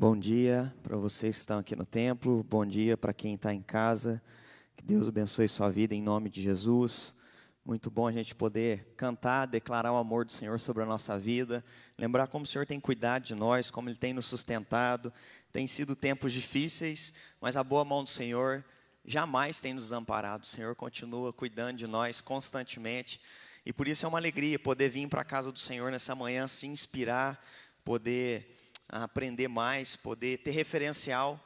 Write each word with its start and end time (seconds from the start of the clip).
Bom 0.00 0.16
dia 0.16 0.72
para 0.80 0.96
vocês 0.96 1.34
que 1.34 1.40
estão 1.40 1.58
aqui 1.58 1.74
no 1.74 1.84
templo, 1.84 2.44
bom 2.44 2.64
dia 2.64 2.96
para 2.96 3.12
quem 3.12 3.34
está 3.34 3.52
em 3.52 3.60
casa. 3.60 4.22
Que 4.76 4.84
Deus 4.84 5.08
abençoe 5.08 5.48
sua 5.48 5.70
vida 5.70 5.92
em 5.92 6.00
nome 6.00 6.30
de 6.30 6.40
Jesus. 6.40 7.12
Muito 7.64 7.90
bom 7.90 8.06
a 8.06 8.12
gente 8.12 8.32
poder 8.32 8.94
cantar, 8.96 9.46
declarar 9.46 9.90
o 9.90 9.96
amor 9.96 10.24
do 10.24 10.30
Senhor 10.30 10.60
sobre 10.60 10.84
a 10.84 10.86
nossa 10.86 11.18
vida, 11.18 11.64
lembrar 11.98 12.28
como 12.28 12.44
o 12.44 12.46
Senhor 12.46 12.64
tem 12.64 12.78
cuidado 12.78 13.24
de 13.24 13.34
nós, 13.34 13.72
como 13.72 13.88
Ele 13.88 13.96
tem 13.96 14.12
nos 14.12 14.26
sustentado. 14.26 15.12
Tem 15.50 15.66
sido 15.66 15.96
tempos 15.96 16.32
difíceis, 16.32 17.12
mas 17.40 17.56
a 17.56 17.64
boa 17.64 17.84
mão 17.84 18.04
do 18.04 18.10
Senhor 18.10 18.64
jamais 19.04 19.60
tem 19.60 19.74
nos 19.74 19.86
desamparado. 19.86 20.44
O 20.44 20.48
Senhor 20.48 20.76
continua 20.76 21.32
cuidando 21.32 21.76
de 21.76 21.88
nós 21.88 22.20
constantemente. 22.20 23.20
E 23.66 23.72
por 23.72 23.88
isso 23.88 24.06
é 24.06 24.08
uma 24.08 24.18
alegria 24.18 24.60
poder 24.60 24.90
vir 24.90 25.08
para 25.08 25.22
a 25.22 25.24
casa 25.24 25.50
do 25.50 25.58
Senhor 25.58 25.90
nessa 25.90 26.14
manhã, 26.14 26.46
se 26.46 26.68
inspirar, 26.68 27.44
poder 27.84 28.57
aprender 28.88 29.48
mais, 29.48 29.96
poder 29.96 30.38
ter 30.38 30.50
referencial. 30.50 31.44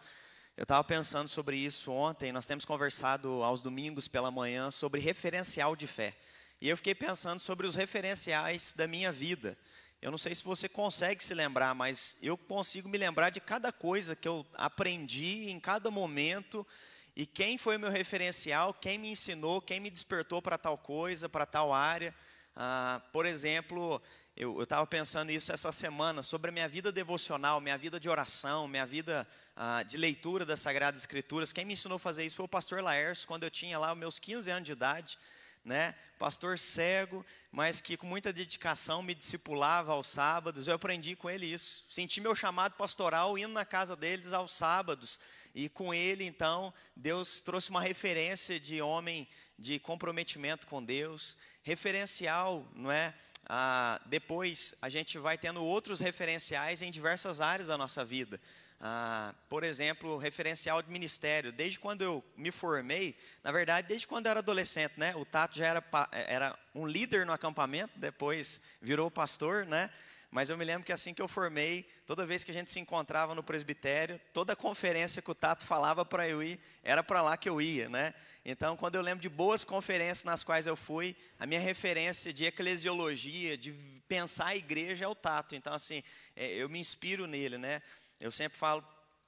Eu 0.57 0.62
estava 0.62 0.85
pensando 0.85 1.29
sobre 1.29 1.57
isso 1.57 1.91
ontem, 1.91 2.30
nós 2.30 2.47
temos 2.47 2.65
conversado 2.65 3.43
aos 3.43 3.62
domingos 3.62 4.07
pela 4.07 4.30
manhã 4.30 4.71
sobre 4.71 5.01
referencial 5.01 5.75
de 5.75 5.87
fé. 5.87 6.15
E 6.61 6.69
eu 6.69 6.77
fiquei 6.77 6.95
pensando 6.95 7.41
sobre 7.41 7.66
os 7.66 7.75
referenciais 7.75 8.73
da 8.73 8.87
minha 8.87 9.11
vida. 9.11 9.59
Eu 10.01 10.11
não 10.11 10.19
sei 10.19 10.35
se 10.35 10.45
você 10.45 10.69
consegue 10.69 11.23
se 11.23 11.35
lembrar, 11.35 11.75
mas 11.75 12.16
eu 12.23 12.37
consigo 12.37 12.89
me 12.89 12.99
lembrar 12.99 13.30
de 13.30 13.41
cada 13.41 13.73
coisa 13.73 14.15
que 14.15 14.29
eu 14.29 14.47
aprendi 14.55 15.51
em 15.51 15.59
cada 15.59 15.91
momento 15.91 16.66
e 17.15 17.27
quem 17.27 17.59
foi 17.59 17.77
meu 17.77 17.91
referencial, 17.91 18.73
quem 18.73 18.99
me 18.99 19.11
ensinou, 19.11 19.61
quem 19.61 19.80
me 19.80 19.91
despertou 19.91 20.41
para 20.41 20.57
tal 20.57 20.79
coisa, 20.79 21.29
para 21.29 21.45
tal 21.45 21.73
área. 21.73 22.15
Ah, 22.57 23.01
por 23.13 23.27
exemplo, 23.27 24.01
eu 24.35 24.63
estava 24.63 24.87
pensando 24.87 25.31
isso 25.31 25.53
essa 25.53 25.71
semana, 25.71 26.23
sobre 26.23 26.49
a 26.49 26.53
minha 26.53 26.69
vida 26.69 26.91
devocional, 26.91 27.61
minha 27.61 27.77
vida 27.77 28.01
de 28.01 28.09
oração, 28.09 28.67
minha 28.67 28.87
vida 28.87 29.29
ah, 29.55 29.83
de 29.83 29.99
leitura 29.99 30.47
das 30.47 30.61
Sagradas 30.61 31.01
Escrituras. 31.01 31.52
Quem 31.52 31.66
me 31.66 31.74
ensinou 31.74 31.97
a 31.97 31.99
fazer 31.99 32.24
isso 32.24 32.37
foi 32.37 32.47
o 32.47 32.49
pastor 32.49 32.83
Laércio, 32.83 33.29
quando 33.29 33.45
eu 33.45 33.51
tinha 33.51 33.79
lá 33.79 33.95
meus 33.95 34.19
15 34.19 34.51
anos 34.51 34.65
de 34.65 34.73
idade. 34.73 35.19
Né? 35.63 35.95
Pastor 36.19 36.59
cego, 36.59 37.24
mas 37.52 37.80
que 37.80 37.97
com 37.97 38.07
muita 38.07 38.33
dedicação 38.33 39.01
me 39.02 39.15
discipulava 39.15 39.93
aos 39.93 40.09
sábados. 40.09 40.67
Eu 40.67 40.74
aprendi 40.74 41.15
com 41.15 41.30
ele 41.30 41.46
isso. 41.46 41.85
Senti 41.89 42.21
meu 42.21 42.35
chamado 42.35 42.74
pastoral 42.74 43.39
indo 43.39 43.52
na 43.52 43.65
casa 43.65 43.95
deles 43.95 44.33
aos 44.33 44.52
sábados. 44.52 45.21
E 45.55 45.69
com 45.69 45.93
ele, 45.93 46.24
então, 46.24 46.73
Deus 46.96 47.43
trouxe 47.43 47.71
uma 47.71 47.83
referência 47.83 48.59
de 48.59 48.80
homem 48.80 49.29
de 49.59 49.79
comprometimento 49.79 50.67
com 50.67 50.83
Deus, 50.83 51.37
referencial, 51.63 52.67
não 52.74 52.91
é? 52.91 53.15
Ah, 53.48 54.01
depois 54.07 54.74
a 54.80 54.88
gente 54.88 55.18
vai 55.18 55.37
tendo 55.37 55.62
outros 55.62 56.01
referenciais 56.01 56.82
em 56.82 56.90
diversas 56.90 57.40
áreas 57.40 57.68
da 57.68 57.76
nossa 57.76 58.04
vida. 58.04 58.40
Ah, 58.80 59.32
por 59.49 59.62
exemplo, 59.62 60.18
referencial 60.18 60.82
de 60.82 60.90
ministério. 60.90 61.52
Desde 61.52 61.79
quando 61.79 62.02
eu 62.02 62.24
me 62.37 62.51
formei, 62.51 63.16
na 63.45 63.52
verdade, 63.52 63.87
desde 63.87 64.09
quando 64.09 64.26
eu 64.26 64.31
era 64.31 64.41
adolescente, 64.41 64.94
né? 64.97 65.15
O 65.15 65.25
Tato 65.25 65.56
já 65.56 65.66
era, 65.66 65.84
era 66.12 66.59
um 66.75 66.87
líder 66.87 67.25
no 67.25 67.32
acampamento, 67.32 67.93
depois 67.97 68.60
virou 68.81 69.10
pastor, 69.10 69.66
né? 69.66 69.88
Mas 70.33 70.49
eu 70.49 70.56
me 70.56 70.65
lembro 70.65 70.87
que 70.87 70.94
assim 70.94 71.12
que 71.12 71.21
eu 71.21 71.28
formei, 71.28 71.87
toda 72.06 72.25
vez 72.25 72.43
que 72.43 72.50
a 72.50 72.55
gente 72.55 72.71
se 72.71 72.81
encontrava 72.81 73.34
no 73.34 73.43
presbitério, 73.43 74.19
toda 74.33 74.56
conferência 74.56 75.21
que 75.21 75.31
o 75.31 75.34
Tato 75.34 75.62
falava 75.62 76.06
para 76.06 76.27
eu 76.27 76.43
ir, 76.43 76.59
era 76.83 77.05
para 77.05 77.21
lá 77.21 77.37
que 77.37 77.50
eu 77.50 77.61
ia, 77.61 77.87
né? 77.91 78.15
Então, 78.43 78.75
quando 78.75 78.94
eu 78.94 79.03
lembro 79.03 79.21
de 79.21 79.28
boas 79.28 79.62
conferências 79.62 80.25
nas 80.25 80.43
quais 80.43 80.66
eu 80.66 80.75
fui, 80.75 81.15
a 81.39 81.47
minha 81.47 81.61
referência 81.61 82.33
de 82.33 82.47
eclesiologia, 82.47 83.59
de 83.59 83.72
pensar 84.09 84.47
a 84.47 84.56
igreja 84.56 85.05
é 85.05 85.09
o 85.09 85.15
Tato. 85.15 85.55
Então, 85.55 85.75
assim, 85.75 86.03
é, 86.34 86.55
eu 86.55 86.67
me 86.67 86.81
inspiro 86.81 87.27
nele, 87.27 87.59
né? 87.59 87.83
Eu 88.19 88.31
sempre 88.31 88.56
falo 88.56 88.83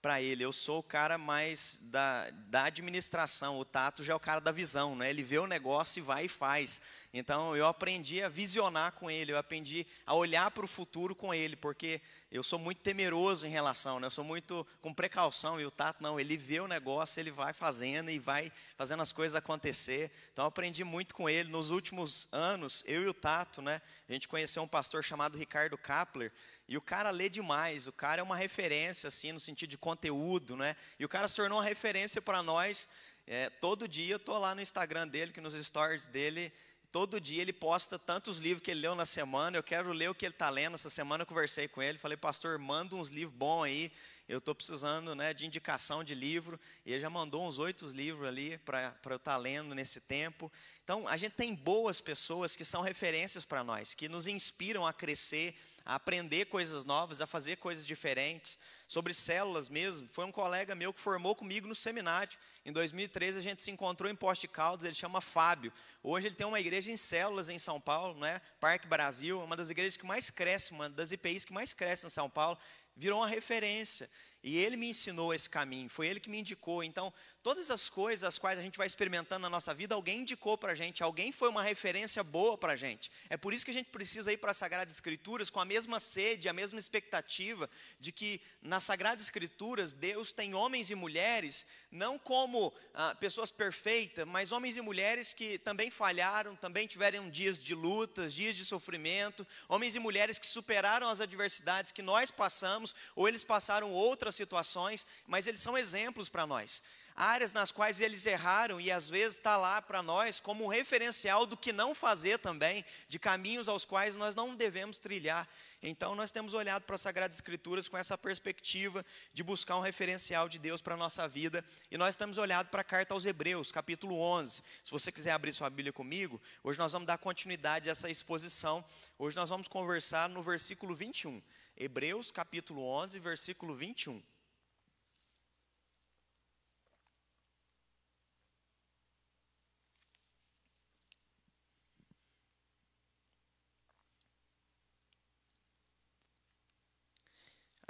para 0.04 0.20
ele. 0.20 0.44
Eu 0.44 0.52
sou 0.52 0.80
o 0.80 0.82
cara 0.82 1.16
mais 1.16 1.80
da, 1.84 2.28
da 2.50 2.64
administração, 2.64 3.58
o 3.58 3.64
Tato 3.64 4.04
já 4.04 4.12
é 4.12 4.16
o 4.16 4.20
cara 4.20 4.38
da 4.38 4.52
visão, 4.52 4.94
né? 4.94 5.08
ele 5.08 5.22
vê 5.22 5.38
o 5.38 5.46
negócio 5.46 5.98
e 5.98 6.02
vai 6.02 6.26
e 6.26 6.28
faz. 6.28 6.82
Então 7.10 7.56
eu 7.56 7.66
aprendi 7.66 8.22
a 8.22 8.28
visionar 8.28 8.92
com 8.92 9.10
ele, 9.10 9.32
eu 9.32 9.38
aprendi 9.38 9.86
a 10.04 10.12
olhar 10.12 10.50
para 10.50 10.62
o 10.62 10.68
futuro 10.68 11.14
com 11.14 11.32
ele, 11.32 11.56
porque 11.56 12.02
eu 12.30 12.42
sou 12.42 12.58
muito 12.58 12.82
temeroso 12.82 13.46
em 13.46 13.50
relação, 13.50 13.98
né? 13.98 14.08
eu 14.08 14.10
sou 14.10 14.24
muito 14.24 14.66
com 14.82 14.92
precaução, 14.92 15.58
e 15.58 15.64
o 15.64 15.70
Tato 15.70 16.02
não, 16.02 16.20
ele 16.20 16.36
vê 16.36 16.60
o 16.60 16.66
negócio, 16.66 17.20
ele 17.20 17.30
vai 17.30 17.54
fazendo 17.54 18.10
e 18.10 18.18
vai 18.18 18.52
fazendo 18.76 19.00
as 19.00 19.12
coisas 19.12 19.34
acontecer. 19.34 20.10
Então 20.32 20.44
eu 20.44 20.48
aprendi 20.48 20.84
muito 20.84 21.14
com 21.14 21.30
ele. 21.30 21.48
Nos 21.48 21.70
últimos 21.70 22.28
anos, 22.30 22.82
eu 22.86 23.02
e 23.04 23.06
o 23.06 23.14
Tato, 23.14 23.62
né? 23.62 23.80
a 24.06 24.12
gente 24.12 24.28
conheceu 24.28 24.62
um 24.62 24.68
pastor 24.68 25.02
chamado 25.02 25.38
Ricardo 25.38 25.78
Kapler, 25.78 26.30
e 26.66 26.76
o 26.76 26.82
cara 26.82 27.10
lê 27.10 27.28
demais, 27.28 27.86
o 27.86 27.92
cara 27.92 28.20
é 28.20 28.22
uma 28.22 28.36
referência, 28.36 29.08
assim, 29.08 29.32
no 29.32 29.40
sentido 29.40 29.70
de 29.70 29.78
conteúdo, 29.78 30.56
né? 30.56 30.74
E 30.98 31.04
o 31.04 31.08
cara 31.08 31.28
se 31.28 31.36
tornou 31.36 31.58
uma 31.58 31.64
referência 31.64 32.22
para 32.22 32.42
nós. 32.42 32.88
É, 33.26 33.50
todo 33.50 33.86
dia 33.86 34.14
eu 34.14 34.16
estou 34.16 34.38
lá 34.38 34.54
no 34.54 34.62
Instagram 34.62 35.06
dele, 35.08 35.32
que 35.32 35.40
nos 35.40 35.54
stories 35.54 36.08
dele, 36.08 36.52
todo 36.90 37.20
dia 37.20 37.42
ele 37.42 37.52
posta 37.52 37.98
tantos 37.98 38.38
livros 38.38 38.62
que 38.62 38.70
ele 38.70 38.80
leu 38.80 38.94
na 38.94 39.04
semana. 39.04 39.58
Eu 39.58 39.62
quero 39.62 39.92
ler 39.92 40.08
o 40.08 40.14
que 40.14 40.24
ele 40.24 40.32
está 40.32 40.48
lendo. 40.48 40.74
Essa 40.74 40.88
semana 40.88 41.22
eu 41.22 41.26
conversei 41.26 41.68
com 41.68 41.82
ele, 41.82 41.98
falei, 41.98 42.16
pastor, 42.16 42.58
manda 42.58 42.94
uns 42.94 43.10
livros 43.10 43.36
bons 43.36 43.64
aí. 43.64 43.92
Eu 44.26 44.38
estou 44.38 44.54
precisando 44.54 45.14
né, 45.14 45.34
de 45.34 45.44
indicação 45.44 46.02
de 46.02 46.14
livro. 46.14 46.58
E 46.86 46.92
ele 46.92 47.00
já 47.00 47.10
mandou 47.10 47.46
uns 47.46 47.58
oito 47.58 47.86
livros 47.88 48.26
ali 48.26 48.56
para 48.58 48.96
eu 49.04 49.16
estar 49.16 49.32
tá 49.32 49.36
lendo 49.36 49.74
nesse 49.74 50.00
tempo. 50.00 50.50
Então, 50.82 51.06
a 51.08 51.16
gente 51.16 51.32
tem 51.32 51.54
boas 51.54 52.00
pessoas 52.00 52.56
que 52.56 52.64
são 52.64 52.80
referências 52.80 53.44
para 53.44 53.62
nós, 53.62 53.92
que 53.92 54.08
nos 54.08 54.26
inspiram 54.26 54.86
a 54.86 54.92
crescer 54.92 55.54
a 55.84 55.96
aprender 55.96 56.46
coisas 56.46 56.84
novas, 56.84 57.20
a 57.20 57.26
fazer 57.26 57.56
coisas 57.56 57.86
diferentes. 57.86 58.58
Sobre 58.88 59.12
células 59.12 59.68
mesmo, 59.68 60.08
foi 60.10 60.24
um 60.24 60.32
colega 60.32 60.74
meu 60.74 60.92
que 60.92 61.00
formou 61.00 61.34
comigo 61.34 61.68
no 61.68 61.74
seminário. 61.74 62.38
Em 62.64 62.72
2013 62.72 63.38
a 63.38 63.42
gente 63.42 63.62
se 63.62 63.70
encontrou 63.70 64.10
em 64.10 64.14
Poste 64.14 64.48
Caldas, 64.48 64.84
ele 64.86 64.94
chama 64.94 65.20
Fábio. 65.20 65.72
Hoje 66.02 66.28
ele 66.28 66.34
tem 66.34 66.46
uma 66.46 66.60
igreja 66.60 66.90
em 66.90 66.96
células 66.96 67.48
em 67.48 67.58
São 67.58 67.80
Paulo, 67.80 68.18
né? 68.18 68.40
Parque 68.58 68.86
Brasil, 68.86 69.42
uma 69.42 69.56
das 69.56 69.70
igrejas 69.70 69.96
que 69.96 70.06
mais 70.06 70.30
cresce, 70.30 70.72
uma 70.72 70.88
das 70.88 71.12
IPIs 71.12 71.44
que 71.44 71.52
mais 71.52 71.74
cresce 71.74 72.06
em 72.06 72.10
São 72.10 72.30
Paulo. 72.30 72.58
Virou 72.96 73.20
uma 73.20 73.28
referência. 73.28 74.08
E 74.42 74.58
ele 74.58 74.76
me 74.76 74.90
ensinou 74.90 75.32
esse 75.32 75.48
caminho, 75.48 75.88
foi 75.88 76.06
ele 76.06 76.20
que 76.20 76.28
me 76.28 76.38
indicou. 76.38 76.84
Então, 76.84 77.12
todas 77.44 77.70
as 77.70 77.90
coisas 77.90 78.24
as 78.24 78.38
quais 78.38 78.58
a 78.58 78.62
gente 78.62 78.78
vai 78.78 78.86
experimentando 78.86 79.42
na 79.42 79.50
nossa 79.50 79.74
vida, 79.74 79.94
alguém 79.94 80.20
indicou 80.20 80.56
para 80.56 80.72
a 80.72 80.74
gente, 80.74 81.02
alguém 81.02 81.30
foi 81.30 81.50
uma 81.50 81.62
referência 81.62 82.24
boa 82.24 82.56
para 82.56 82.72
a 82.72 82.76
gente. 82.76 83.12
É 83.28 83.36
por 83.36 83.52
isso 83.52 83.66
que 83.66 83.70
a 83.70 83.74
gente 83.74 83.90
precisa 83.90 84.32
ir 84.32 84.38
para 84.38 84.52
as 84.52 84.56
Sagradas 84.56 84.94
Escrituras 84.94 85.50
com 85.50 85.60
a 85.60 85.64
mesma 85.64 86.00
sede, 86.00 86.48
a 86.48 86.54
mesma 86.54 86.78
expectativa 86.78 87.68
de 88.00 88.12
que 88.12 88.40
nas 88.62 88.82
Sagradas 88.84 89.24
Escrituras 89.24 89.92
Deus 89.92 90.32
tem 90.32 90.54
homens 90.54 90.90
e 90.90 90.94
mulheres, 90.94 91.66
não 91.90 92.18
como 92.18 92.72
ah, 92.94 93.14
pessoas 93.14 93.50
perfeitas, 93.50 94.26
mas 94.26 94.50
homens 94.50 94.78
e 94.78 94.80
mulheres 94.80 95.34
que 95.34 95.58
também 95.58 95.90
falharam, 95.90 96.56
também 96.56 96.86
tiveram 96.86 97.28
dias 97.28 97.62
de 97.62 97.74
lutas, 97.74 98.32
dias 98.32 98.56
de 98.56 98.64
sofrimento, 98.64 99.46
homens 99.68 99.94
e 99.94 99.98
mulheres 99.98 100.38
que 100.38 100.46
superaram 100.46 101.10
as 101.10 101.20
adversidades 101.20 101.92
que 101.92 102.00
nós 102.00 102.30
passamos, 102.30 102.94
ou 103.14 103.28
eles 103.28 103.44
passaram 103.44 103.92
outras 103.92 104.34
situações, 104.34 105.06
mas 105.26 105.46
eles 105.46 105.60
são 105.60 105.76
exemplos 105.76 106.30
para 106.30 106.46
nós. 106.46 106.82
Áreas 107.16 107.52
nas 107.52 107.70
quais 107.70 108.00
eles 108.00 108.26
erraram 108.26 108.80
e 108.80 108.90
às 108.90 109.08
vezes 109.08 109.36
está 109.36 109.56
lá 109.56 109.80
para 109.80 110.02
nós 110.02 110.40
como 110.40 110.64
um 110.64 110.68
referencial 110.68 111.46
do 111.46 111.56
que 111.56 111.72
não 111.72 111.94
fazer 111.94 112.40
também, 112.40 112.84
de 113.08 113.20
caminhos 113.20 113.68
aos 113.68 113.84
quais 113.84 114.16
nós 114.16 114.34
não 114.34 114.56
devemos 114.56 114.98
trilhar. 114.98 115.48
Então 115.80 116.16
nós 116.16 116.32
temos 116.32 116.54
olhado 116.54 116.82
para 116.82 116.96
as 116.96 117.00
Sagradas 117.00 117.36
Escrituras 117.36 117.86
com 117.86 117.96
essa 117.96 118.18
perspectiva 118.18 119.06
de 119.32 119.44
buscar 119.44 119.76
um 119.76 119.80
referencial 119.80 120.48
de 120.48 120.58
Deus 120.58 120.82
para 120.82 120.94
a 120.94 120.96
nossa 120.96 121.28
vida. 121.28 121.64
E 121.88 121.96
nós 121.96 122.16
temos 122.16 122.36
olhado 122.36 122.68
para 122.68 122.80
a 122.80 122.84
carta 122.84 123.14
aos 123.14 123.24
Hebreus, 123.24 123.70
capítulo 123.70 124.18
11. 124.18 124.60
Se 124.82 124.90
você 124.90 125.12
quiser 125.12 125.30
abrir 125.30 125.52
sua 125.52 125.70
Bíblia 125.70 125.92
comigo, 125.92 126.42
hoje 126.64 126.80
nós 126.80 126.92
vamos 126.92 127.06
dar 127.06 127.18
continuidade 127.18 127.88
a 127.88 127.92
essa 127.92 128.10
exposição. 128.10 128.84
Hoje 129.16 129.36
nós 129.36 129.50
vamos 129.50 129.68
conversar 129.68 130.28
no 130.28 130.42
versículo 130.42 130.96
21. 130.96 131.40
Hebreus 131.76 132.32
capítulo 132.32 132.82
11, 132.82 133.20
versículo 133.20 133.76
21. 133.76 134.20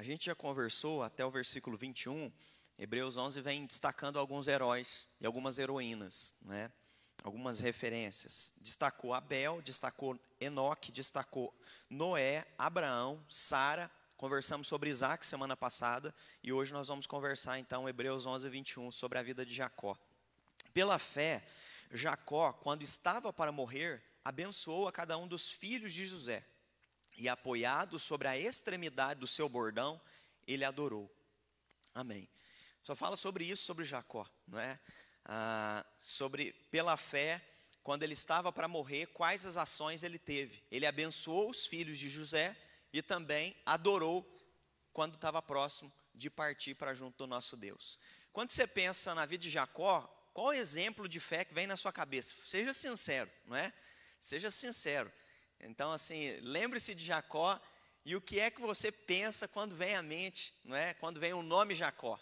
Gente 0.04 0.26
já 0.26 0.34
conversou 0.34 1.02
até 1.02 1.24
o 1.24 1.30
versículo 1.30 1.76
21. 1.78 2.30
Hebreus 2.78 3.16
11 3.16 3.40
vem 3.40 3.64
destacando 3.64 4.18
alguns 4.18 4.46
heróis 4.46 5.08
e 5.18 5.26
algumas 5.26 5.58
heroínas, 5.58 6.34
né? 6.42 6.70
algumas 7.22 7.58
referências. 7.58 8.52
Destacou 8.58 9.14
Abel, 9.14 9.62
destacou 9.62 10.20
Enoque, 10.38 10.92
destacou 10.92 11.52
Noé, 11.88 12.46
Abraão, 12.58 13.24
Sara. 13.28 13.90
Conversamos 14.16 14.68
sobre 14.68 14.90
Isaac 14.90 15.24
semana 15.26 15.56
passada 15.56 16.14
e 16.42 16.52
hoje 16.52 16.72
nós 16.72 16.88
vamos 16.88 17.06
conversar 17.06 17.58
então 17.58 17.88
Hebreus 17.88 18.26
11, 18.26 18.48
21 18.48 18.90
sobre 18.90 19.18
a 19.18 19.22
vida 19.22 19.44
de 19.44 19.54
Jacó. 19.54 19.96
Pela 20.74 20.98
fé, 20.98 21.46
Jacó, 21.90 22.52
quando 22.52 22.82
estava 22.82 23.32
para 23.32 23.50
morrer, 23.50 24.02
abençoou 24.22 24.86
a 24.86 24.92
cada 24.92 25.16
um 25.16 25.26
dos 25.26 25.50
filhos 25.50 25.94
de 25.94 26.04
José 26.04 26.44
e 27.16 27.28
apoiado 27.28 27.98
sobre 27.98 28.28
a 28.28 28.38
extremidade 28.38 29.20
do 29.20 29.26
seu 29.26 29.48
bordão, 29.48 30.00
ele 30.46 30.64
adorou. 30.64 31.10
Amém. 31.94 32.28
Só 32.82 32.94
fala 32.94 33.16
sobre 33.16 33.44
isso, 33.44 33.64
sobre 33.64 33.84
Jacó, 33.84 34.28
não 34.46 34.58
é? 34.58 34.78
Ah, 35.24 35.84
sobre, 35.98 36.52
pela 36.70 36.96
fé, 36.96 37.42
quando 37.82 38.02
ele 38.02 38.14
estava 38.14 38.52
para 38.52 38.68
morrer, 38.68 39.06
quais 39.06 39.46
as 39.46 39.56
ações 39.56 40.02
ele 40.02 40.18
teve. 40.18 40.62
Ele 40.70 40.86
abençoou 40.86 41.50
os 41.50 41.66
filhos 41.66 41.98
de 41.98 42.08
José 42.08 42.56
e 42.92 43.02
também 43.02 43.56
adorou 43.64 44.26
quando 44.92 45.14
estava 45.14 45.40
próximo 45.40 45.92
de 46.14 46.30
partir 46.30 46.74
para 46.74 46.94
junto 46.94 47.16
do 47.18 47.26
nosso 47.26 47.56
Deus. 47.56 47.98
Quando 48.32 48.50
você 48.50 48.66
pensa 48.66 49.14
na 49.14 49.26
vida 49.26 49.42
de 49.42 49.50
Jacó, 49.50 50.02
qual 50.32 50.48
o 50.48 50.52
exemplo 50.52 51.08
de 51.08 51.20
fé 51.20 51.44
que 51.44 51.54
vem 51.54 51.66
na 51.66 51.76
sua 51.76 51.92
cabeça? 51.92 52.34
Seja 52.44 52.72
sincero, 52.72 53.30
não 53.46 53.56
é? 53.56 53.72
Seja 54.18 54.50
sincero. 54.50 55.12
Então, 55.64 55.92
assim, 55.92 56.38
lembre-se 56.42 56.94
de 56.94 57.04
Jacó 57.04 57.60
e 58.04 58.14
o 58.14 58.20
que 58.20 58.38
é 58.38 58.50
que 58.50 58.60
você 58.60 58.92
pensa 58.92 59.48
quando 59.48 59.74
vem 59.74 59.94
à 59.94 60.02
mente, 60.02 60.54
não 60.62 60.76
é? 60.76 60.92
Quando 60.94 61.18
vem 61.18 61.32
o 61.32 61.42
nome 61.42 61.74
Jacó? 61.74 62.20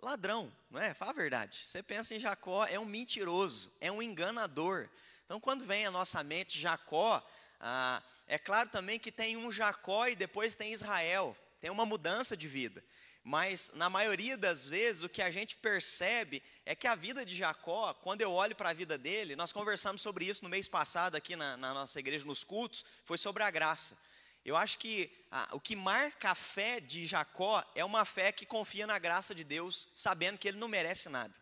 Ladrão, 0.00 0.52
não 0.70 0.80
é? 0.80 0.94
Fala 0.94 1.10
a 1.10 1.14
verdade. 1.14 1.56
Você 1.56 1.82
pensa 1.82 2.14
em 2.14 2.18
Jacó, 2.18 2.66
é 2.66 2.78
um 2.78 2.86
mentiroso, 2.86 3.70
é 3.80 3.92
um 3.92 4.02
enganador. 4.02 4.88
Então, 5.24 5.38
quando 5.38 5.64
vem 5.64 5.86
à 5.86 5.90
nossa 5.90 6.22
mente 6.22 6.58
Jacó, 6.58 7.22
ah, 7.60 8.02
é 8.26 8.38
claro 8.38 8.68
também 8.70 8.98
que 8.98 9.12
tem 9.12 9.36
um 9.36 9.52
Jacó 9.52 10.06
e 10.06 10.16
depois 10.16 10.54
tem 10.54 10.72
Israel, 10.72 11.36
tem 11.60 11.70
uma 11.70 11.84
mudança 11.84 12.36
de 12.36 12.48
vida. 12.48 12.82
Mas, 13.26 13.72
na 13.74 13.88
maioria 13.88 14.36
das 14.36 14.68
vezes, 14.68 15.02
o 15.02 15.08
que 15.08 15.22
a 15.22 15.30
gente 15.30 15.56
percebe 15.56 16.42
é 16.66 16.74
que 16.74 16.86
a 16.86 16.94
vida 16.94 17.24
de 17.24 17.34
Jacó, 17.34 17.94
quando 17.94 18.20
eu 18.20 18.30
olho 18.30 18.54
para 18.54 18.68
a 18.68 18.74
vida 18.74 18.98
dele, 18.98 19.34
nós 19.34 19.50
conversamos 19.50 20.02
sobre 20.02 20.26
isso 20.26 20.44
no 20.44 20.50
mês 20.50 20.68
passado 20.68 21.16
aqui 21.16 21.34
na, 21.34 21.56
na 21.56 21.72
nossa 21.72 21.98
igreja, 21.98 22.26
nos 22.26 22.44
cultos, 22.44 22.84
foi 23.02 23.16
sobre 23.16 23.42
a 23.42 23.50
graça. 23.50 23.96
Eu 24.44 24.58
acho 24.58 24.76
que 24.76 25.10
ah, 25.30 25.48
o 25.52 25.58
que 25.58 25.74
marca 25.74 26.32
a 26.32 26.34
fé 26.34 26.80
de 26.80 27.06
Jacó 27.06 27.64
é 27.74 27.82
uma 27.82 28.04
fé 28.04 28.30
que 28.30 28.44
confia 28.44 28.86
na 28.86 28.98
graça 28.98 29.34
de 29.34 29.42
Deus, 29.42 29.88
sabendo 29.94 30.36
que 30.36 30.46
ele 30.46 30.58
não 30.58 30.68
merece 30.68 31.08
nada. 31.08 31.34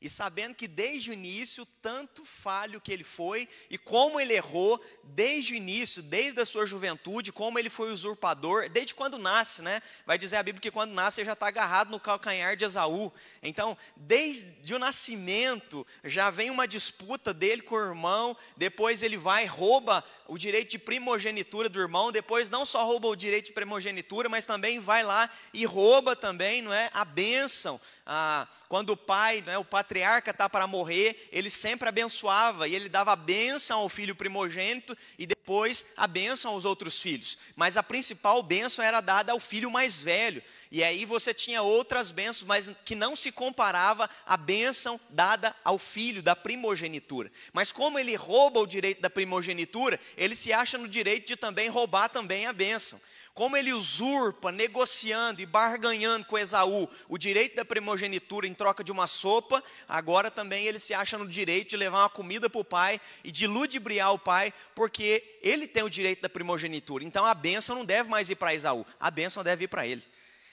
E 0.00 0.10
sabendo 0.10 0.54
que 0.54 0.68
desde 0.68 1.10
o 1.10 1.12
início, 1.14 1.64
tanto 1.80 2.24
falho 2.24 2.80
que 2.80 2.92
ele 2.92 3.02
foi, 3.04 3.48
e 3.70 3.78
como 3.78 4.20
ele 4.20 4.34
errou, 4.34 4.78
desde 5.02 5.54
o 5.54 5.56
início, 5.56 6.02
desde 6.02 6.40
a 6.40 6.44
sua 6.44 6.66
juventude, 6.66 7.32
como 7.32 7.58
ele 7.58 7.70
foi 7.70 7.90
usurpador, 7.90 8.68
desde 8.68 8.94
quando 8.94 9.16
nasce, 9.16 9.62
né? 9.62 9.80
Vai 10.04 10.18
dizer 10.18 10.36
a 10.36 10.42
Bíblia 10.42 10.60
que 10.60 10.70
quando 10.70 10.92
nasce 10.92 11.20
ele 11.20 11.26
já 11.26 11.32
está 11.32 11.48
agarrado 11.48 11.90
no 11.90 11.98
calcanhar 11.98 12.56
de 12.56 12.64
Esaú. 12.64 13.10
Então, 13.42 13.76
desde 13.96 14.74
o 14.74 14.78
nascimento, 14.78 15.86
já 16.04 16.28
vem 16.28 16.50
uma 16.50 16.68
disputa 16.68 17.32
dele 17.32 17.62
com 17.62 17.74
o 17.74 17.80
irmão, 17.80 18.36
depois 18.56 19.02
ele 19.02 19.16
vai, 19.16 19.46
rouba 19.46 20.04
o 20.28 20.38
direito 20.38 20.70
de 20.70 20.78
primogenitura 20.78 21.68
do 21.68 21.80
irmão, 21.80 22.10
depois 22.10 22.50
não 22.50 22.64
só 22.64 22.84
rouba 22.84 23.08
o 23.08 23.16
direito 23.16 23.46
de 23.46 23.52
primogenitura, 23.52 24.28
mas 24.28 24.46
também 24.46 24.80
vai 24.80 25.02
lá 25.02 25.30
e 25.52 25.64
rouba 25.64 26.16
também, 26.16 26.62
não 26.62 26.72
é, 26.72 26.90
a 26.92 27.04
bênção. 27.04 27.80
Ah, 28.04 28.46
quando 28.68 28.90
o 28.90 28.96
pai, 28.96 29.42
não 29.46 29.52
é, 29.52 29.58
o 29.58 29.64
patriarca 29.64 30.30
está 30.30 30.48
para 30.48 30.66
morrer, 30.66 31.28
ele 31.30 31.50
sempre 31.50 31.88
abençoava 31.88 32.66
e 32.66 32.74
ele 32.74 32.88
dava 32.88 33.12
a 33.12 33.16
bênção 33.16 33.80
ao 33.80 33.88
filho 33.88 34.14
primogênito 34.14 34.96
e 35.18 35.26
depois 35.26 35.84
a 35.96 36.06
bênção 36.06 36.52
aos 36.52 36.64
outros 36.64 37.00
filhos. 37.00 37.38
Mas 37.54 37.76
a 37.76 37.82
principal 37.82 38.42
bênção 38.42 38.84
era 38.84 39.00
dada 39.00 39.32
ao 39.32 39.40
filho 39.40 39.70
mais 39.70 40.00
velho. 40.00 40.42
E 40.70 40.82
aí 40.82 41.04
você 41.04 41.32
tinha 41.32 41.62
outras 41.62 42.10
bênçãos, 42.10 42.44
mas 42.44 42.70
que 42.84 42.94
não 42.94 43.14
se 43.14 43.30
comparava 43.30 44.10
à 44.26 44.36
bênção 44.36 45.00
dada 45.10 45.54
ao 45.64 45.78
filho 45.78 46.22
da 46.22 46.34
primogenitura. 46.34 47.30
Mas 47.52 47.70
como 47.70 47.98
ele 47.98 48.16
rouba 48.16 48.60
o 48.60 48.66
direito 48.66 49.00
da 49.00 49.08
primogenitura, 49.08 50.00
ele 50.16 50.34
se 50.34 50.52
acha 50.52 50.78
no 50.78 50.88
direito 50.88 51.26
de 51.26 51.36
também 51.36 51.68
roubar 51.68 52.08
também 52.08 52.46
a 52.46 52.52
bênção. 52.52 53.00
Como 53.36 53.54
ele 53.54 53.70
usurpa, 53.70 54.50
negociando 54.50 55.42
e 55.42 55.46
barganhando 55.46 56.24
com 56.24 56.38
Esaú 56.38 56.88
o 57.06 57.18
direito 57.18 57.54
da 57.54 57.66
primogenitura 57.66 58.46
em 58.46 58.54
troca 58.54 58.82
de 58.82 58.90
uma 58.90 59.06
sopa, 59.06 59.62
agora 59.86 60.30
também 60.30 60.64
ele 60.64 60.80
se 60.80 60.94
acha 60.94 61.18
no 61.18 61.28
direito 61.28 61.68
de 61.68 61.76
levar 61.76 61.98
uma 61.98 62.08
comida 62.08 62.48
para 62.48 62.60
o 62.62 62.64
pai 62.64 62.98
e 63.22 63.30
de 63.30 63.46
ludibriar 63.46 64.14
o 64.14 64.18
pai, 64.18 64.54
porque 64.74 65.38
ele 65.42 65.66
tem 65.66 65.82
o 65.82 65.90
direito 65.90 66.22
da 66.22 66.30
primogenitura. 66.30 67.04
Então 67.04 67.26
a 67.26 67.34
bênção 67.34 67.76
não 67.76 67.84
deve 67.84 68.08
mais 68.08 68.30
ir 68.30 68.36
para 68.36 68.54
Esaú, 68.54 68.86
a 68.98 69.10
bênção 69.10 69.44
deve 69.44 69.64
ir 69.64 69.68
para 69.68 69.86
ele. 69.86 70.02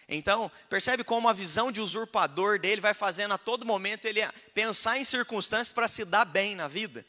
Então, 0.10 0.52
percebe 0.70 1.06
como 1.06 1.30
a 1.30 1.34
visão 1.34 1.72
de 1.72 1.80
usurpador 1.80 2.60
dele 2.60 2.82
vai 2.82 2.94
fazendo 2.94 3.34
a 3.34 3.38
todo 3.38 3.66
momento 3.66 4.06
ele 4.06 4.20
pensar 4.54 4.98
em 4.98 5.06
circunstâncias 5.06 5.72
para 5.72 5.88
se 5.88 6.04
dar 6.04 6.26
bem 6.26 6.54
na 6.54 6.68
vida. 6.68 7.06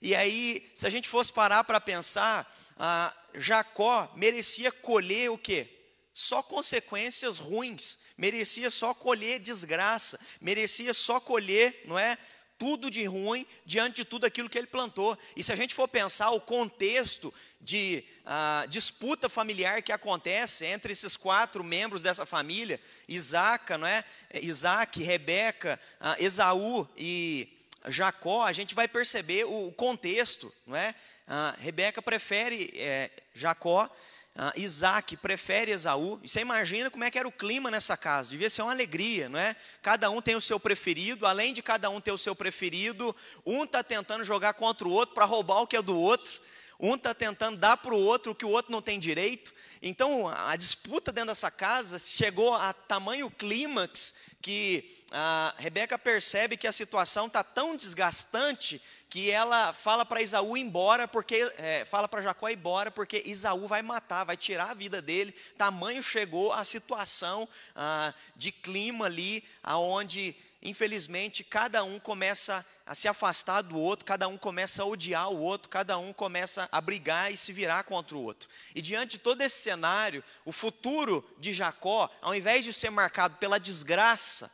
E 0.00 0.14
aí, 0.14 0.70
se 0.74 0.86
a 0.86 0.90
gente 0.90 1.08
fosse 1.08 1.32
parar 1.32 1.64
para 1.64 1.80
pensar, 1.80 2.52
ah, 2.78 3.14
Jacó 3.34 4.12
merecia 4.16 4.70
colher 4.70 5.30
o 5.30 5.38
quê? 5.38 5.68
Só 6.12 6.42
consequências 6.42 7.38
ruins, 7.38 7.98
merecia 8.16 8.70
só 8.70 8.94
colher 8.94 9.38
desgraça, 9.38 10.18
merecia 10.40 10.94
só 10.94 11.20
colher, 11.20 11.82
não 11.84 11.98
é? 11.98 12.16
Tudo 12.58 12.90
de 12.90 13.04
ruim 13.04 13.46
diante 13.66 13.96
de 13.96 14.04
tudo 14.06 14.24
aquilo 14.24 14.48
que 14.48 14.56
ele 14.56 14.66
plantou. 14.66 15.18
E 15.36 15.42
se 15.42 15.52
a 15.52 15.56
gente 15.56 15.74
for 15.74 15.86
pensar 15.86 16.30
o 16.30 16.40
contexto 16.40 17.32
de 17.60 18.02
ah, 18.24 18.64
disputa 18.68 19.28
familiar 19.28 19.82
que 19.82 19.92
acontece 19.92 20.64
entre 20.64 20.92
esses 20.92 21.18
quatro 21.18 21.62
membros 21.62 22.00
dessa 22.00 22.24
família, 22.24 22.80
Isaac, 23.06 23.76
não 23.76 23.86
é? 23.86 24.02
Isaac, 24.40 25.02
Rebeca, 25.02 25.78
ah, 26.00 26.16
Esaú 26.18 26.88
e 26.96 27.55
Jacó, 27.86 28.44
a 28.44 28.52
gente 28.52 28.74
vai 28.74 28.88
perceber 28.88 29.44
o 29.44 29.72
contexto, 29.72 30.52
não 30.66 30.76
é? 30.76 30.94
Ah, 31.26 31.54
Rebeca 31.58 32.00
prefere 32.02 32.72
é, 32.74 33.10
Jacó, 33.34 33.90
ah, 34.36 34.52
Isaac 34.56 35.16
prefere 35.16 35.72
Esaú. 35.72 36.20
E 36.22 36.28
você 36.28 36.40
imagina 36.40 36.90
como 36.90 37.04
é 37.04 37.10
que 37.10 37.18
era 37.18 37.26
o 37.26 37.32
clima 37.32 37.70
nessa 37.70 37.96
casa, 37.96 38.30
devia 38.30 38.50
ser 38.50 38.62
uma 38.62 38.72
alegria, 38.72 39.28
não 39.28 39.38
é? 39.38 39.56
Cada 39.82 40.10
um 40.10 40.20
tem 40.20 40.36
o 40.36 40.40
seu 40.40 40.60
preferido, 40.60 41.26
além 41.26 41.52
de 41.52 41.62
cada 41.62 41.88
um 41.88 42.00
ter 42.00 42.12
o 42.12 42.18
seu 42.18 42.34
preferido, 42.34 43.14
um 43.44 43.64
está 43.64 43.82
tentando 43.82 44.24
jogar 44.24 44.54
contra 44.54 44.86
o 44.86 44.90
outro 44.90 45.14
para 45.14 45.24
roubar 45.24 45.62
o 45.62 45.66
que 45.66 45.76
é 45.76 45.82
do 45.82 45.98
outro, 45.98 46.40
um 46.78 46.94
está 46.94 47.14
tentando 47.14 47.56
dar 47.56 47.76
para 47.76 47.94
o 47.94 47.98
outro 47.98 48.32
o 48.32 48.34
que 48.34 48.44
o 48.44 48.50
outro 48.50 48.72
não 48.72 48.82
tem 48.82 48.98
direito. 48.98 49.52
Então 49.82 50.28
a 50.28 50.56
disputa 50.56 51.12
dentro 51.12 51.28
dessa 51.28 51.50
casa 51.50 51.98
chegou 51.98 52.54
a 52.54 52.72
tamanho 52.72 53.30
clímax 53.30 54.14
que 54.42 54.96
a 55.10 55.54
Rebeca 55.58 55.98
percebe 55.98 56.56
que 56.56 56.66
a 56.66 56.72
situação 56.72 57.26
está 57.26 57.42
tão 57.42 57.76
desgastante 57.76 58.80
que 59.08 59.30
ela 59.30 59.72
fala 59.72 60.04
para 60.04 60.20
Isaú 60.20 60.56
ir 60.56 60.60
embora, 60.60 61.06
porque 61.06 61.50
é, 61.56 61.84
fala 61.84 62.08
para 62.08 62.22
Jacó 62.22 62.48
ir 62.48 62.54
embora, 62.54 62.90
porque 62.90 63.22
Isaú 63.24 63.68
vai 63.68 63.82
matar, 63.82 64.24
vai 64.24 64.36
tirar 64.36 64.70
a 64.70 64.74
vida 64.74 65.00
dele. 65.00 65.34
Tamanho 65.56 66.02
chegou 66.02 66.52
a 66.52 66.64
situação 66.64 67.48
ah, 67.74 68.12
de 68.34 68.50
clima 68.50 69.06
ali, 69.06 69.44
aonde 69.62 70.36
infelizmente 70.68 71.44
cada 71.44 71.84
um 71.84 71.98
começa 71.98 72.64
a 72.84 72.94
se 72.94 73.08
afastar 73.08 73.62
do 73.62 73.78
outro, 73.78 74.04
cada 74.04 74.28
um 74.28 74.36
começa 74.36 74.82
a 74.82 74.86
odiar 74.86 75.30
o 75.30 75.38
outro, 75.38 75.68
cada 75.68 75.96
um 75.98 76.12
começa 76.12 76.68
a 76.70 76.80
brigar 76.80 77.32
e 77.32 77.36
se 77.36 77.52
virar 77.52 77.84
contra 77.84 78.16
o 78.16 78.22
outro. 78.22 78.48
E 78.74 78.82
diante 78.82 79.12
de 79.12 79.18
todo 79.18 79.40
esse 79.40 79.62
cenário, 79.62 80.22
o 80.44 80.52
futuro 80.52 81.28
de 81.38 81.52
Jacó, 81.52 82.10
ao 82.20 82.34
invés 82.34 82.64
de 82.64 82.72
ser 82.72 82.90
marcado 82.90 83.36
pela 83.38 83.58
desgraça, 83.58 84.50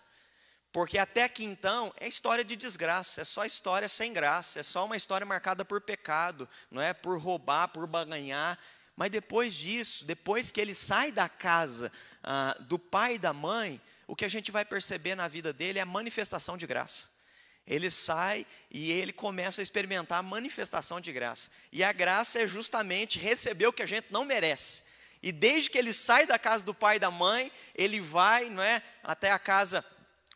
porque 0.72 0.96
até 0.98 1.24
aqui 1.24 1.44
então 1.44 1.92
é 2.00 2.08
história 2.08 2.44
de 2.44 2.56
desgraça, 2.56 3.20
é 3.20 3.24
só 3.24 3.44
história 3.44 3.88
sem 3.88 4.12
graça, 4.12 4.60
é 4.60 4.62
só 4.62 4.86
uma 4.86 4.96
história 4.96 5.26
marcada 5.26 5.64
por 5.64 5.80
pecado, 5.80 6.48
não 6.70 6.80
é 6.80 6.94
por 6.94 7.18
roubar, 7.18 7.68
por 7.68 7.86
baganhar. 7.86 8.58
Mas 8.96 9.10
depois 9.10 9.54
disso, 9.54 10.04
depois 10.04 10.50
que 10.50 10.60
ele 10.60 10.74
sai 10.74 11.12
da 11.12 11.28
casa 11.28 11.92
ah, 12.22 12.56
do 12.60 12.78
pai 12.78 13.14
e 13.14 13.18
da 13.18 13.32
mãe, 13.32 13.80
o 14.12 14.14
que 14.14 14.26
a 14.26 14.28
gente 14.28 14.50
vai 14.50 14.62
perceber 14.62 15.14
na 15.14 15.26
vida 15.26 15.54
dele 15.54 15.78
é 15.78 15.82
a 15.82 15.86
manifestação 15.86 16.54
de 16.54 16.66
graça. 16.66 17.08
Ele 17.66 17.90
sai 17.90 18.46
e 18.70 18.92
ele 18.92 19.10
começa 19.10 19.62
a 19.62 19.64
experimentar 19.64 20.18
a 20.18 20.22
manifestação 20.22 21.00
de 21.00 21.10
graça. 21.10 21.50
E 21.72 21.82
a 21.82 21.92
graça 21.92 22.38
é 22.38 22.46
justamente 22.46 23.18
receber 23.18 23.68
o 23.68 23.72
que 23.72 23.82
a 23.82 23.86
gente 23.86 24.08
não 24.10 24.26
merece. 24.26 24.82
E 25.22 25.32
desde 25.32 25.70
que 25.70 25.78
ele 25.78 25.94
sai 25.94 26.26
da 26.26 26.38
casa 26.38 26.62
do 26.62 26.74
pai 26.74 26.96
e 26.96 26.98
da 26.98 27.10
mãe, 27.10 27.50
ele 27.74 28.02
vai, 28.02 28.50
não 28.50 28.62
é, 28.62 28.82
até 29.02 29.30
a 29.30 29.38
casa 29.38 29.82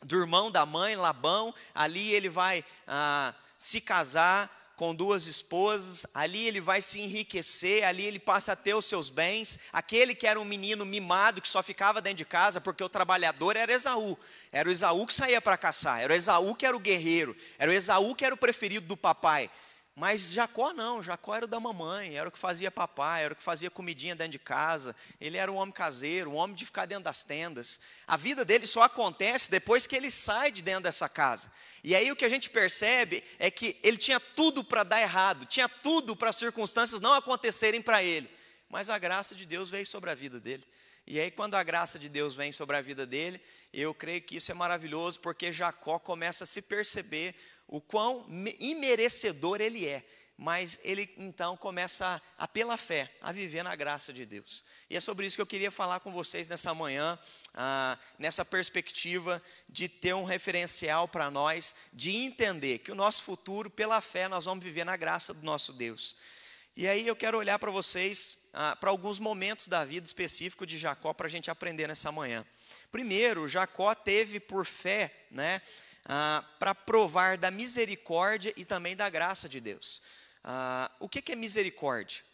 do 0.02 0.18
irmão 0.18 0.50
da 0.50 0.64
mãe, 0.64 0.96
Labão, 0.96 1.54
ali 1.74 2.14
ele 2.14 2.30
vai 2.30 2.64
ah, 2.86 3.34
se 3.58 3.78
casar 3.78 4.65
com 4.76 4.94
duas 4.94 5.26
esposas, 5.26 6.06
ali 6.12 6.46
ele 6.46 6.60
vai 6.60 6.82
se 6.82 7.00
enriquecer, 7.00 7.82
ali 7.82 8.04
ele 8.04 8.18
passa 8.18 8.52
a 8.52 8.56
ter 8.56 8.74
os 8.74 8.84
seus 8.84 9.08
bens. 9.08 9.58
Aquele 9.72 10.14
que 10.14 10.26
era 10.26 10.38
um 10.38 10.44
menino 10.44 10.84
mimado, 10.84 11.40
que 11.40 11.48
só 11.48 11.62
ficava 11.62 12.02
dentro 12.02 12.18
de 12.18 12.24
casa 12.26 12.60
porque 12.60 12.84
o 12.84 12.88
trabalhador 12.88 13.56
era 13.56 13.72
Esaú. 13.72 14.18
Era 14.52 14.68
o 14.68 14.72
Esaú 14.72 15.06
que 15.06 15.14
saía 15.14 15.40
para 15.40 15.56
caçar, 15.56 16.02
era 16.02 16.12
o 16.12 16.16
Esaú 16.16 16.54
que 16.54 16.66
era 16.66 16.76
o 16.76 16.80
guerreiro, 16.80 17.34
era 17.58 17.70
o 17.70 17.74
Esaú 17.74 18.14
que 18.14 18.24
era 18.24 18.34
o 18.34 18.38
preferido 18.38 18.86
do 18.86 18.96
papai. 18.96 19.50
Mas 19.98 20.30
Jacó 20.30 20.74
não, 20.74 21.02
Jacó 21.02 21.34
era 21.34 21.46
o 21.46 21.48
da 21.48 21.58
mamãe, 21.58 22.18
era 22.18 22.28
o 22.28 22.30
que 22.30 22.38
fazia 22.38 22.70
papai, 22.70 23.24
era 23.24 23.32
o 23.32 23.36
que 23.36 23.42
fazia 23.42 23.70
comidinha 23.70 24.14
dentro 24.14 24.32
de 24.32 24.38
casa. 24.38 24.94
Ele 25.18 25.38
era 25.38 25.50
um 25.50 25.54
homem 25.54 25.72
caseiro, 25.72 26.32
um 26.32 26.34
homem 26.34 26.54
de 26.54 26.66
ficar 26.66 26.84
dentro 26.84 27.04
das 27.04 27.24
tendas. 27.24 27.80
A 28.06 28.14
vida 28.14 28.44
dele 28.44 28.66
só 28.66 28.82
acontece 28.82 29.50
depois 29.50 29.86
que 29.86 29.96
ele 29.96 30.10
sai 30.10 30.52
de 30.52 30.60
dentro 30.60 30.82
dessa 30.82 31.08
casa. 31.08 31.50
E 31.82 31.96
aí 31.96 32.12
o 32.12 32.16
que 32.16 32.26
a 32.26 32.28
gente 32.28 32.50
percebe 32.50 33.24
é 33.38 33.50
que 33.50 33.74
ele 33.82 33.96
tinha 33.96 34.20
tudo 34.20 34.62
para 34.62 34.84
dar 34.84 35.00
errado, 35.00 35.46
tinha 35.46 35.66
tudo 35.66 36.14
para 36.14 36.28
as 36.28 36.36
circunstâncias 36.36 37.00
não 37.00 37.14
acontecerem 37.14 37.80
para 37.80 38.02
ele. 38.02 38.28
Mas 38.68 38.90
a 38.90 38.98
graça 38.98 39.34
de 39.34 39.46
Deus 39.46 39.70
veio 39.70 39.86
sobre 39.86 40.10
a 40.10 40.14
vida 40.14 40.38
dele. 40.38 40.64
E 41.06 41.20
aí, 41.20 41.30
quando 41.30 41.54
a 41.54 41.62
graça 41.62 42.00
de 42.00 42.08
Deus 42.08 42.34
vem 42.34 42.50
sobre 42.50 42.76
a 42.76 42.80
vida 42.80 43.06
dele, 43.06 43.40
eu 43.72 43.94
creio 43.94 44.20
que 44.20 44.38
isso 44.38 44.50
é 44.50 44.54
maravilhoso, 44.54 45.20
porque 45.20 45.52
Jacó 45.52 46.00
começa 46.00 46.42
a 46.42 46.46
se 46.46 46.60
perceber 46.60 47.32
o 47.68 47.80
quão 47.80 48.26
imerecedor 48.58 49.60
ele 49.60 49.86
é. 49.86 50.04
Mas 50.38 50.78
ele 50.82 51.10
então 51.16 51.56
começa 51.56 52.22
a, 52.38 52.44
a, 52.44 52.46
pela 52.46 52.76
fé, 52.76 53.10
a 53.22 53.32
viver 53.32 53.62
na 53.62 53.74
graça 53.74 54.12
de 54.12 54.26
Deus. 54.26 54.62
E 54.90 54.96
é 54.96 55.00
sobre 55.00 55.26
isso 55.26 55.34
que 55.34 55.40
eu 55.40 55.46
queria 55.46 55.70
falar 55.70 56.00
com 56.00 56.12
vocês 56.12 56.46
nessa 56.46 56.74
manhã, 56.74 57.18
ah, 57.54 57.98
nessa 58.18 58.44
perspectiva 58.44 59.42
de 59.66 59.88
ter 59.88 60.14
um 60.14 60.24
referencial 60.24 61.08
para 61.08 61.30
nós, 61.30 61.74
de 61.90 62.14
entender 62.14 62.80
que 62.80 62.92
o 62.92 62.94
nosso 62.94 63.22
futuro, 63.22 63.70
pela 63.70 64.02
fé, 64.02 64.28
nós 64.28 64.44
vamos 64.44 64.62
viver 64.62 64.84
na 64.84 64.94
graça 64.94 65.32
do 65.32 65.42
nosso 65.42 65.72
Deus. 65.72 66.18
E 66.76 66.86
aí 66.86 67.06
eu 67.06 67.16
quero 67.16 67.38
olhar 67.38 67.58
para 67.58 67.70
vocês, 67.70 68.36
ah, 68.52 68.76
para 68.76 68.90
alguns 68.90 69.18
momentos 69.18 69.68
da 69.68 69.86
vida 69.86 70.06
específico 70.06 70.66
de 70.66 70.76
Jacó, 70.76 71.14
para 71.14 71.28
a 71.28 71.30
gente 71.30 71.50
aprender 71.50 71.88
nessa 71.88 72.12
manhã. 72.12 72.44
Primeiro, 72.92 73.48
Jacó 73.48 73.94
teve 73.94 74.38
por 74.38 74.66
fé, 74.66 75.26
né, 75.30 75.62
ah, 76.06 76.44
para 76.58 76.74
provar 76.74 77.36
da 77.36 77.50
misericórdia 77.50 78.52
e 78.56 78.64
também 78.64 78.96
da 78.96 79.10
graça 79.10 79.48
de 79.48 79.60
Deus. 79.60 80.00
Ah, 80.42 80.90
o 81.00 81.08
que, 81.08 81.20
que 81.20 81.32
é 81.32 81.36
misericórdia? 81.36 82.24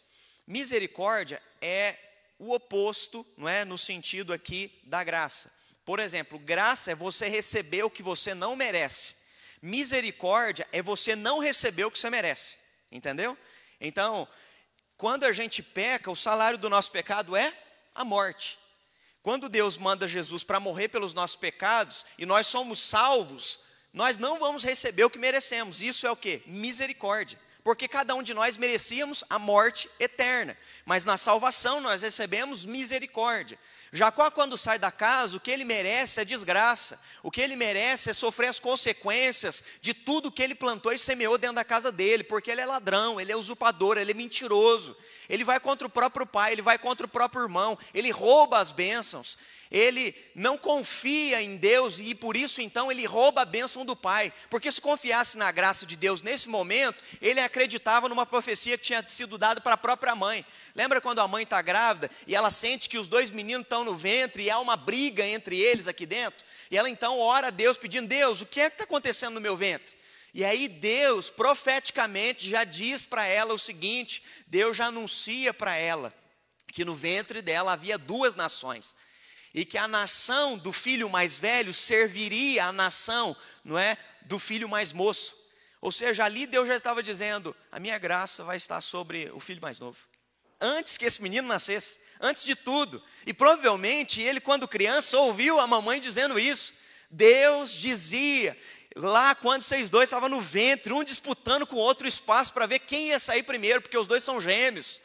Misericórdia 0.45 1.41
é 1.61 1.97
o 2.37 2.53
oposto, 2.53 3.25
não 3.37 3.47
é, 3.49 3.65
no 3.65 3.77
sentido 3.77 4.33
aqui 4.33 4.79
da 4.83 5.03
graça. 5.03 5.51
Por 5.85 5.99
exemplo, 5.99 6.37
graça 6.39 6.91
é 6.91 6.95
você 6.95 7.27
receber 7.27 7.83
o 7.83 7.89
que 7.89 8.03
você 8.03 8.33
não 8.33 8.55
merece. 8.55 9.15
Misericórdia 9.61 10.67
é 10.71 10.81
você 10.81 11.15
não 11.15 11.39
receber 11.39 11.85
o 11.85 11.91
que 11.91 11.99
você 11.99 12.09
merece. 12.09 12.57
Entendeu? 12.91 13.37
Então, 13.79 14.27
quando 14.97 15.23
a 15.23 15.31
gente 15.31 15.63
peca, 15.63 16.11
o 16.11 16.15
salário 16.15 16.57
do 16.57 16.69
nosso 16.69 16.91
pecado 16.91 17.35
é 17.35 17.53
a 17.95 18.05
morte. 18.05 18.59
Quando 19.23 19.47
Deus 19.47 19.77
manda 19.77 20.05
Jesus 20.05 20.43
para 20.43 20.59
morrer 20.59 20.89
pelos 20.89 21.13
nossos 21.13 21.37
pecados 21.37 22.05
e 22.17 22.25
nós 22.25 22.45
somos 22.45 22.79
salvos, 22.79 23.57
nós 23.93 24.17
não 24.17 24.37
vamos 24.37 24.65
receber 24.65 25.05
o 25.05 25.09
que 25.09 25.17
merecemos. 25.17 25.81
Isso 25.81 26.05
é 26.05 26.11
o 26.11 26.15
que? 26.15 26.43
Misericórdia. 26.45 27.39
Porque 27.63 27.87
cada 27.87 28.13
um 28.13 28.21
de 28.21 28.33
nós 28.33 28.57
merecíamos 28.57 29.23
a 29.29 29.39
morte 29.39 29.89
eterna, 29.97 30.57
mas 30.85 31.05
na 31.05 31.15
salvação 31.15 31.79
nós 31.79 32.01
recebemos 32.01 32.65
misericórdia. 32.65 33.57
Jacó, 33.93 34.29
quando 34.29 34.57
sai 34.57 34.77
da 34.77 34.91
casa, 34.91 35.37
o 35.37 35.39
que 35.39 35.49
ele 35.49 35.63
merece 35.63 36.19
é 36.19 36.25
desgraça, 36.25 36.99
o 37.21 37.31
que 37.31 37.39
ele 37.39 37.55
merece 37.55 38.09
é 38.09 38.13
sofrer 38.13 38.49
as 38.49 38.59
consequências 38.59 39.63
de 39.79 39.93
tudo 39.93 40.31
que 40.31 40.43
ele 40.43 40.55
plantou 40.55 40.91
e 40.91 40.99
semeou 40.99 41.37
dentro 41.37 41.55
da 41.55 41.63
casa 41.63 41.89
dele, 41.89 42.25
porque 42.25 42.51
ele 42.51 42.59
é 42.59 42.65
ladrão, 42.65 43.21
ele 43.21 43.31
é 43.31 43.37
usurpador, 43.37 43.97
ele 43.97 44.11
é 44.11 44.15
mentiroso, 44.15 44.97
ele 45.29 45.43
vai 45.43 45.59
contra 45.59 45.87
o 45.87 45.89
próprio 45.89 46.25
pai, 46.25 46.51
ele 46.51 46.61
vai 46.61 46.77
contra 46.77 47.05
o 47.05 47.09
próprio 47.09 47.43
irmão, 47.43 47.77
ele 47.93 48.11
rouba 48.11 48.59
as 48.59 48.71
bênçãos, 48.71 49.37
ele 49.73 50.15
não 50.35 50.55
confia 50.55 51.41
em 51.41 51.57
Deus 51.57 51.97
e 51.97 52.13
por 52.13 52.37
isso 52.37 52.61
então 52.61 52.91
ele 52.91 53.05
rouba 53.05 53.41
a 53.41 53.45
bênção 53.45 53.83
do 53.83 53.95
pai. 53.95 54.31
Porque 54.47 54.71
se 54.71 54.79
confiasse 54.79 55.35
na 55.35 55.51
graça 55.51 55.83
de 55.83 55.95
Deus 55.95 56.21
nesse 56.21 56.47
momento, 56.47 57.03
ele 57.19 57.39
acreditava 57.39 58.07
numa 58.07 58.23
profecia 58.23 58.77
que 58.77 58.83
tinha 58.83 59.03
sido 59.07 59.35
dada 59.35 59.59
para 59.59 59.73
a 59.73 59.77
própria 59.77 60.15
mãe. 60.15 60.45
Lembra 60.75 61.01
quando 61.01 61.19
a 61.19 61.27
mãe 61.27 61.41
está 61.41 61.59
grávida 61.59 62.07
e 62.27 62.35
ela 62.35 62.51
sente 62.51 62.87
que 62.87 62.99
os 62.99 63.07
dois 63.07 63.31
meninos 63.31 63.63
estão 63.63 63.83
no 63.83 63.95
ventre 63.95 64.43
e 64.43 64.51
há 64.51 64.59
uma 64.59 64.77
briga 64.77 65.25
entre 65.25 65.59
eles 65.59 65.87
aqui 65.87 66.05
dentro? 66.05 66.45
E 66.69 66.77
ela 66.77 66.87
então 66.87 67.19
ora 67.19 67.47
a 67.47 67.51
Deus 67.51 67.75
pedindo: 67.75 68.07
Deus, 68.07 68.41
o 68.41 68.45
que 68.45 68.61
é 68.61 68.69
que 68.69 68.75
está 68.75 68.83
acontecendo 68.83 69.33
no 69.33 69.41
meu 69.41 69.57
ventre? 69.57 69.95
E 70.33 70.43
aí 70.43 70.67
Deus 70.67 71.29
profeticamente 71.29 72.49
já 72.49 72.63
diz 72.63 73.05
para 73.05 73.25
ela 73.25 73.53
o 73.53 73.59
seguinte: 73.59 74.23
Deus 74.47 74.75
já 74.75 74.87
anuncia 74.87 75.53
para 75.53 75.75
ela 75.75 76.13
que 76.67 76.83
no 76.83 76.95
ventre 76.95 77.41
dela 77.41 77.73
havia 77.73 77.99
duas 77.99 78.33
nações 78.33 78.95
e 79.53 79.63
que 79.63 79.77
a 79.77 79.87
nação 79.87 80.57
do 80.57 80.73
filho 80.73 81.07
mais 81.07 81.37
velho 81.37 81.71
serviria 81.71 82.65
à 82.65 82.71
nação, 82.71 83.37
não 83.63 83.77
é, 83.77 83.95
do 84.23 84.39
filho 84.39 84.67
mais 84.67 84.91
moço. 84.91 85.37
Ou 85.79 85.91
seja, 85.91 86.25
ali 86.25 86.47
Deus 86.47 86.67
já 86.67 86.75
estava 86.75 87.03
dizendo: 87.03 87.55
a 87.71 87.79
minha 87.79 87.99
graça 87.99 88.43
vai 88.43 88.57
estar 88.57 88.81
sobre 88.81 89.29
o 89.33 89.39
filho 89.39 89.61
mais 89.61 89.79
novo. 89.79 89.99
Antes 90.59 90.97
que 90.97 91.05
esse 91.05 91.21
menino 91.21 91.47
nascesse, 91.47 91.99
antes 92.19 92.43
de 92.43 92.55
tudo. 92.55 93.03
E 93.25 93.33
provavelmente 93.33 94.21
ele, 94.21 94.39
quando 94.39 94.67
criança, 94.67 95.17
ouviu 95.17 95.59
a 95.59 95.67
mamãe 95.67 95.99
dizendo 95.99 96.39
isso. 96.39 96.73
Deus 97.11 97.71
dizia, 97.71 98.57
lá 98.95 99.35
quando 99.35 99.61
vocês 99.61 99.89
dois 99.89 100.09
estavam 100.09 100.29
no 100.29 100.41
ventre, 100.41 100.93
um 100.93 101.03
disputando 101.03 101.65
com 101.65 101.75
o 101.75 101.79
outro 101.79 102.07
espaço 102.07 102.53
para 102.53 102.65
ver 102.65 102.79
quem 102.79 103.09
ia 103.09 103.19
sair 103.19 103.43
primeiro, 103.43 103.81
porque 103.81 103.97
os 103.97 104.07
dois 104.07 104.23
são 104.23 104.39
gêmeos. 104.39 105.01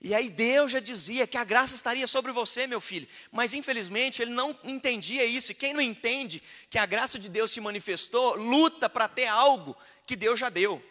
E 0.00 0.14
aí 0.14 0.28
Deus 0.28 0.70
já 0.70 0.78
dizia 0.78 1.26
que 1.26 1.36
a 1.36 1.42
graça 1.42 1.74
estaria 1.74 2.06
sobre 2.06 2.30
você, 2.30 2.66
meu 2.66 2.80
filho. 2.80 3.08
Mas 3.32 3.52
infelizmente 3.52 4.22
ele 4.22 4.30
não 4.30 4.56
entendia 4.62 5.24
isso. 5.24 5.50
E 5.50 5.54
quem 5.54 5.72
não 5.72 5.80
entende 5.80 6.42
que 6.70 6.78
a 6.78 6.86
graça 6.86 7.18
de 7.18 7.28
Deus 7.28 7.50
se 7.50 7.60
manifestou, 7.60 8.36
luta 8.36 8.88
para 8.88 9.08
ter 9.08 9.26
algo 9.26 9.76
que 10.06 10.14
Deus 10.14 10.38
já 10.38 10.48
deu. 10.48 10.82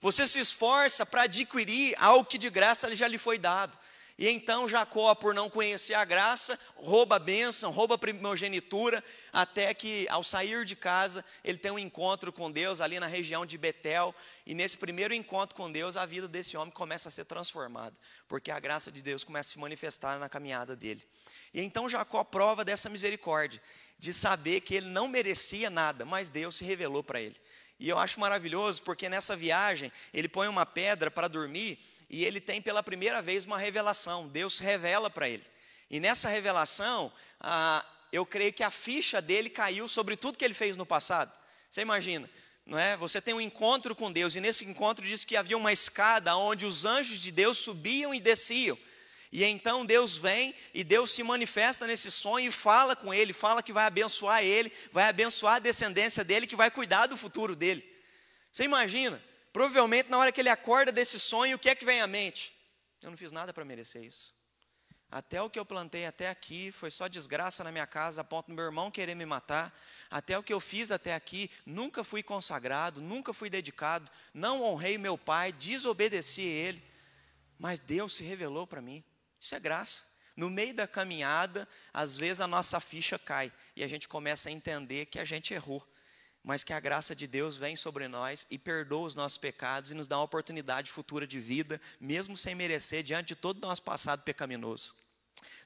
Você 0.00 0.26
se 0.26 0.40
esforça 0.40 1.06
para 1.06 1.22
adquirir 1.22 1.94
algo 1.98 2.24
que 2.24 2.38
de 2.38 2.50
graça 2.50 2.94
já 2.96 3.06
lhe 3.06 3.18
foi 3.18 3.38
dado. 3.38 3.78
E 4.18 4.28
então 4.28 4.68
Jacó, 4.68 5.14
por 5.14 5.32
não 5.32 5.48
conhecer 5.48 5.94
a 5.94 6.04
graça, 6.04 6.58
rouba 6.74 7.16
a 7.16 7.18
bênção, 7.20 7.70
rouba 7.70 7.94
a 7.94 7.98
primogenitura, 7.98 9.02
até 9.32 9.72
que 9.72 10.08
ao 10.08 10.24
sair 10.24 10.64
de 10.64 10.74
casa, 10.74 11.24
ele 11.44 11.56
tem 11.56 11.70
um 11.70 11.78
encontro 11.78 12.32
com 12.32 12.50
Deus 12.50 12.80
ali 12.80 12.98
na 12.98 13.06
região 13.06 13.46
de 13.46 13.56
Betel. 13.56 14.12
E 14.44 14.54
nesse 14.54 14.76
primeiro 14.76 15.14
encontro 15.14 15.54
com 15.54 15.70
Deus, 15.70 15.96
a 15.96 16.04
vida 16.04 16.26
desse 16.26 16.56
homem 16.56 16.72
começa 16.72 17.08
a 17.08 17.12
ser 17.12 17.26
transformada, 17.26 17.96
porque 18.26 18.50
a 18.50 18.58
graça 18.58 18.90
de 18.90 19.00
Deus 19.00 19.22
começa 19.22 19.50
a 19.50 19.52
se 19.52 19.58
manifestar 19.60 20.18
na 20.18 20.28
caminhada 20.28 20.74
dele. 20.74 21.06
E 21.54 21.60
então 21.60 21.88
Jacó 21.88 22.24
prova 22.24 22.64
dessa 22.64 22.90
misericórdia, 22.90 23.62
de 24.00 24.12
saber 24.12 24.62
que 24.62 24.74
ele 24.74 24.86
não 24.86 25.06
merecia 25.06 25.70
nada, 25.70 26.04
mas 26.04 26.28
Deus 26.28 26.56
se 26.56 26.64
revelou 26.64 27.04
para 27.04 27.20
ele. 27.20 27.36
E 27.78 27.88
eu 27.88 27.96
acho 27.96 28.18
maravilhoso, 28.18 28.82
porque 28.82 29.08
nessa 29.08 29.36
viagem, 29.36 29.92
ele 30.12 30.28
põe 30.28 30.48
uma 30.48 30.66
pedra 30.66 31.08
para 31.08 31.28
dormir 31.28 31.78
e 32.08 32.24
ele 32.24 32.40
tem 32.40 32.60
pela 32.60 32.82
primeira 32.82 33.20
vez 33.20 33.44
uma 33.44 33.58
revelação. 33.58 34.28
Deus 34.28 34.58
revela 34.58 35.10
para 35.10 35.28
ele. 35.28 35.44
E 35.90 36.00
nessa 36.00 36.28
revelação, 36.28 37.12
ah, 37.40 37.84
eu 38.12 38.24
creio 38.24 38.52
que 38.52 38.62
a 38.62 38.70
ficha 38.70 39.20
dele 39.20 39.50
caiu 39.50 39.88
sobre 39.88 40.16
tudo 40.16 40.38
que 40.38 40.44
ele 40.44 40.54
fez 40.54 40.76
no 40.76 40.86
passado. 40.86 41.36
Você 41.70 41.82
imagina, 41.82 42.28
não 42.64 42.78
é? 42.78 42.96
Você 42.96 43.20
tem 43.20 43.34
um 43.34 43.40
encontro 43.40 43.94
com 43.94 44.10
Deus 44.10 44.34
e 44.34 44.40
nesse 44.40 44.64
encontro 44.64 45.04
diz 45.04 45.24
que 45.24 45.36
havia 45.36 45.56
uma 45.56 45.72
escada 45.72 46.34
onde 46.36 46.64
os 46.64 46.84
anjos 46.84 47.20
de 47.20 47.30
Deus 47.30 47.58
subiam 47.58 48.14
e 48.14 48.20
desciam. 48.20 48.78
E 49.30 49.44
então 49.44 49.84
Deus 49.84 50.16
vem 50.16 50.54
e 50.72 50.82
Deus 50.82 51.10
se 51.10 51.22
manifesta 51.22 51.86
nesse 51.86 52.10
sonho 52.10 52.48
e 52.48 52.52
fala 52.52 52.96
com 52.96 53.12
ele, 53.12 53.34
fala 53.34 53.62
que 53.62 53.74
vai 53.74 53.84
abençoar 53.84 54.42
ele, 54.42 54.72
vai 54.90 55.04
abençoar 55.04 55.56
a 55.56 55.58
descendência 55.58 56.24
dele, 56.24 56.46
que 56.46 56.56
vai 56.56 56.70
cuidar 56.70 57.06
do 57.06 57.16
futuro 57.16 57.54
dele. 57.54 57.84
Você 58.50 58.64
imagina? 58.64 59.22
Provavelmente 59.52 60.10
na 60.10 60.18
hora 60.18 60.32
que 60.32 60.40
ele 60.40 60.48
acorda 60.48 60.92
desse 60.92 61.18
sonho, 61.18 61.56
o 61.56 61.58
que 61.58 61.70
é 61.70 61.74
que 61.74 61.84
vem 61.84 62.00
à 62.00 62.06
mente? 62.06 62.52
Eu 63.02 63.10
não 63.10 63.16
fiz 63.16 63.32
nada 63.32 63.52
para 63.52 63.64
merecer 63.64 64.02
isso. 64.02 64.34
Até 65.10 65.40
o 65.40 65.48
que 65.48 65.58
eu 65.58 65.64
plantei 65.64 66.04
até 66.04 66.28
aqui 66.28 66.70
foi 66.70 66.90
só 66.90 67.08
desgraça 67.08 67.64
na 67.64 67.72
minha 67.72 67.86
casa, 67.86 68.20
a 68.20 68.24
ponto 68.24 68.48
do 68.48 68.54
meu 68.54 68.64
irmão 68.64 68.90
querer 68.90 69.14
me 69.14 69.24
matar. 69.24 69.74
Até 70.10 70.36
o 70.36 70.42
que 70.42 70.52
eu 70.52 70.60
fiz 70.60 70.90
até 70.90 71.14
aqui, 71.14 71.50
nunca 71.64 72.04
fui 72.04 72.22
consagrado, 72.22 73.00
nunca 73.00 73.32
fui 73.32 73.48
dedicado, 73.48 74.10
não 74.34 74.62
honrei 74.62 74.98
meu 74.98 75.16
pai, 75.16 75.50
desobedeci 75.52 76.42
ele. 76.42 76.82
Mas 77.58 77.80
Deus 77.80 78.14
se 78.14 78.22
revelou 78.22 78.66
para 78.66 78.82
mim. 78.82 79.02
Isso 79.40 79.54
é 79.54 79.60
graça. 79.60 80.04
No 80.36 80.50
meio 80.50 80.74
da 80.74 80.86
caminhada, 80.86 81.66
às 81.92 82.16
vezes 82.18 82.42
a 82.42 82.46
nossa 82.46 82.78
ficha 82.78 83.18
cai 83.18 83.50
e 83.74 83.82
a 83.82 83.88
gente 83.88 84.06
começa 84.06 84.50
a 84.50 84.52
entender 84.52 85.06
que 85.06 85.18
a 85.18 85.24
gente 85.24 85.54
errou 85.54 85.84
mas 86.42 86.64
que 86.64 86.72
a 86.72 86.80
graça 86.80 87.14
de 87.14 87.26
Deus 87.26 87.56
vem 87.56 87.76
sobre 87.76 88.08
nós 88.08 88.46
e 88.50 88.58
perdoa 88.58 89.06
os 89.06 89.14
nossos 89.14 89.38
pecados 89.38 89.90
e 89.90 89.94
nos 89.94 90.08
dá 90.08 90.16
uma 90.16 90.24
oportunidade 90.24 90.90
futura 90.90 91.26
de 91.26 91.40
vida, 91.40 91.80
mesmo 92.00 92.36
sem 92.36 92.54
merecer, 92.54 93.02
diante 93.02 93.28
de 93.28 93.36
todo 93.36 93.58
o 93.58 93.66
nosso 93.66 93.82
passado 93.82 94.22
pecaminoso. 94.22 94.96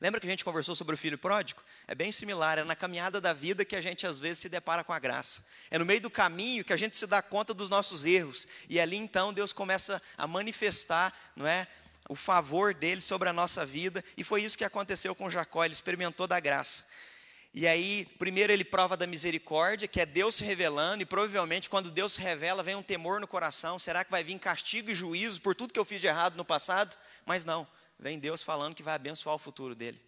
Lembra 0.01 0.21
que 0.21 0.27
a 0.27 0.31
gente 0.31 0.45
conversou 0.45 0.75
sobre 0.75 0.95
o 0.95 0.99
filho 0.99 1.17
pródigo? 1.17 1.63
É 1.87 1.95
bem 1.95 2.11
similar, 2.11 2.59
é 2.59 2.65
na 2.65 2.75
caminhada 2.75 3.21
da 3.21 3.33
vida 3.33 3.65
que 3.65 3.77
a 3.77 3.81
gente 3.81 4.07
às 4.07 4.19
vezes 4.19 4.39
se 4.39 4.49
depara 4.49 4.83
com 4.83 4.93
a 4.93 4.99
graça. 4.99 5.45
É 5.71 5.79
no 5.79 5.87
meio 5.87 6.01
do 6.01 6.11
caminho 6.11 6.65
que 6.65 6.73
a 6.73 6.77
gente 6.77 6.97
se 6.97 7.07
dá 7.07 7.23
conta 7.23 7.55
dos 7.55 7.71
nossos 7.71 8.05
erros. 8.05 8.47
E 8.69 8.81
ali 8.81 8.97
então 8.97 9.33
Deus 9.33 9.53
começa 9.53 10.03
a 10.17 10.27
manifestar, 10.27 11.17
não 11.37 11.47
é? 11.47 11.69
O 12.09 12.17
favor 12.17 12.75
dele 12.75 13.01
sobre 13.01 13.29
a 13.29 13.33
nossa 13.33 13.65
vida, 13.65 14.05
e 14.17 14.25
foi 14.25 14.43
isso 14.43 14.59
que 14.59 14.65
aconteceu 14.65 15.15
com 15.15 15.31
Jacó, 15.31 15.65
ele 15.65 15.73
experimentou 15.73 16.27
da 16.27 16.41
graça. 16.41 16.85
E 17.55 17.67
aí, 17.67 18.07
primeiro 18.19 18.51
ele 18.51 18.65
prova 18.65 18.97
da 18.97 19.07
misericórdia, 19.07 19.87
que 19.87 20.01
é 20.01 20.07
Deus 20.07 20.37
se 20.37 20.45
revelando, 20.45 21.03
e 21.03 21.07
provavelmente 21.07 21.69
quando 21.69 21.91
Deus 21.91 22.15
se 22.15 22.21
revela, 22.21 22.63
vem 22.63 22.75
um 22.75 22.83
temor 22.83 23.21
no 23.21 23.27
coração: 23.27 23.79
será 23.79 24.05
que 24.05 24.11
vai 24.11 24.25
vir 24.25 24.39
castigo 24.39 24.91
e 24.91 24.95
juízo 24.95 25.41
por 25.41 25.55
tudo 25.55 25.73
que 25.73 25.79
eu 25.79 25.85
fiz 25.85 26.01
de 26.01 26.07
errado 26.07 26.35
no 26.35 26.47
passado? 26.47 26.97
Mas 27.27 27.45
não, 27.45 27.67
vem 27.99 28.19
Deus 28.19 28.43
falando 28.43 28.75
que 28.75 28.83
vai 28.83 28.95
abençoar 28.95 29.35
o 29.35 29.39
futuro 29.39 29.75
dele. 29.75 30.03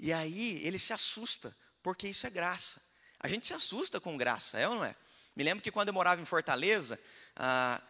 E 0.00 0.12
aí 0.12 0.60
ele 0.64 0.78
se 0.78 0.94
assusta, 0.94 1.54
porque 1.82 2.08
isso 2.08 2.26
é 2.26 2.30
graça. 2.30 2.80
A 3.20 3.28
gente 3.28 3.46
se 3.46 3.52
assusta 3.52 4.00
com 4.00 4.16
graça, 4.16 4.58
é 4.58 4.66
ou 4.66 4.76
não 4.76 4.84
é? 4.84 4.94
Me 5.34 5.44
lembro 5.44 5.62
que 5.62 5.70
quando 5.70 5.88
eu 5.88 5.94
morava 5.94 6.22
em 6.22 6.24
Fortaleza, 6.24 6.98
ah, 7.36 7.82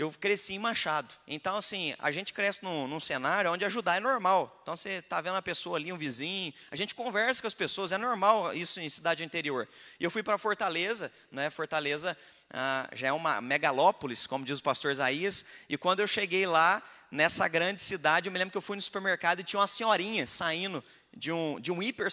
eu 0.00 0.10
cresci 0.18 0.54
em 0.54 0.58
Machado. 0.58 1.14
Então, 1.26 1.56
assim, 1.56 1.94
a 1.98 2.10
gente 2.10 2.32
cresce 2.32 2.64
num, 2.64 2.88
num 2.88 2.98
cenário 2.98 3.52
onde 3.52 3.66
ajudar 3.66 3.98
é 3.98 4.00
normal. 4.00 4.58
Então, 4.62 4.74
você 4.74 4.94
está 4.94 5.20
vendo 5.20 5.36
a 5.36 5.42
pessoa 5.42 5.76
ali, 5.76 5.92
um 5.92 5.98
vizinho, 5.98 6.54
a 6.70 6.76
gente 6.76 6.94
conversa 6.94 7.42
com 7.42 7.46
as 7.46 7.54
pessoas, 7.54 7.92
é 7.92 7.98
normal 7.98 8.54
isso 8.54 8.80
em 8.80 8.88
cidade 8.88 9.22
interior. 9.22 9.68
E 9.98 10.04
eu 10.04 10.10
fui 10.10 10.22
para 10.22 10.38
Fortaleza, 10.38 11.12
né? 11.30 11.50
Fortaleza 11.50 12.16
ah, 12.50 12.88
já 12.94 13.08
é 13.08 13.12
uma 13.12 13.42
megalópolis, 13.42 14.26
como 14.26 14.42
diz 14.44 14.58
o 14.58 14.62
pastor 14.62 14.92
Isaías, 14.92 15.44
e 15.68 15.76
quando 15.76 16.00
eu 16.00 16.06
cheguei 16.06 16.46
lá, 16.46 16.82
nessa 17.10 17.46
grande 17.46 17.80
cidade, 17.80 18.28
eu 18.28 18.32
me 18.32 18.38
lembro 18.38 18.52
que 18.52 18.58
eu 18.58 18.62
fui 18.62 18.76
no 18.76 18.82
supermercado 18.82 19.40
e 19.40 19.44
tinha 19.44 19.60
uma 19.60 19.66
senhorinha 19.66 20.26
saindo 20.26 20.82
de 21.14 21.30
um, 21.30 21.60
de 21.60 21.70
um 21.70 21.82
hiper, 21.82 22.08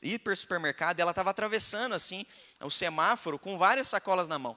hiper 0.00 0.36
supermercado, 0.36 0.98
e 0.98 1.02
ela 1.02 1.10
estava 1.10 1.30
atravessando 1.30 1.94
assim 1.94 2.24
o 2.60 2.70
semáforo 2.70 3.38
com 3.38 3.58
várias 3.58 3.88
sacolas 3.88 4.28
na 4.28 4.38
mão. 4.38 4.56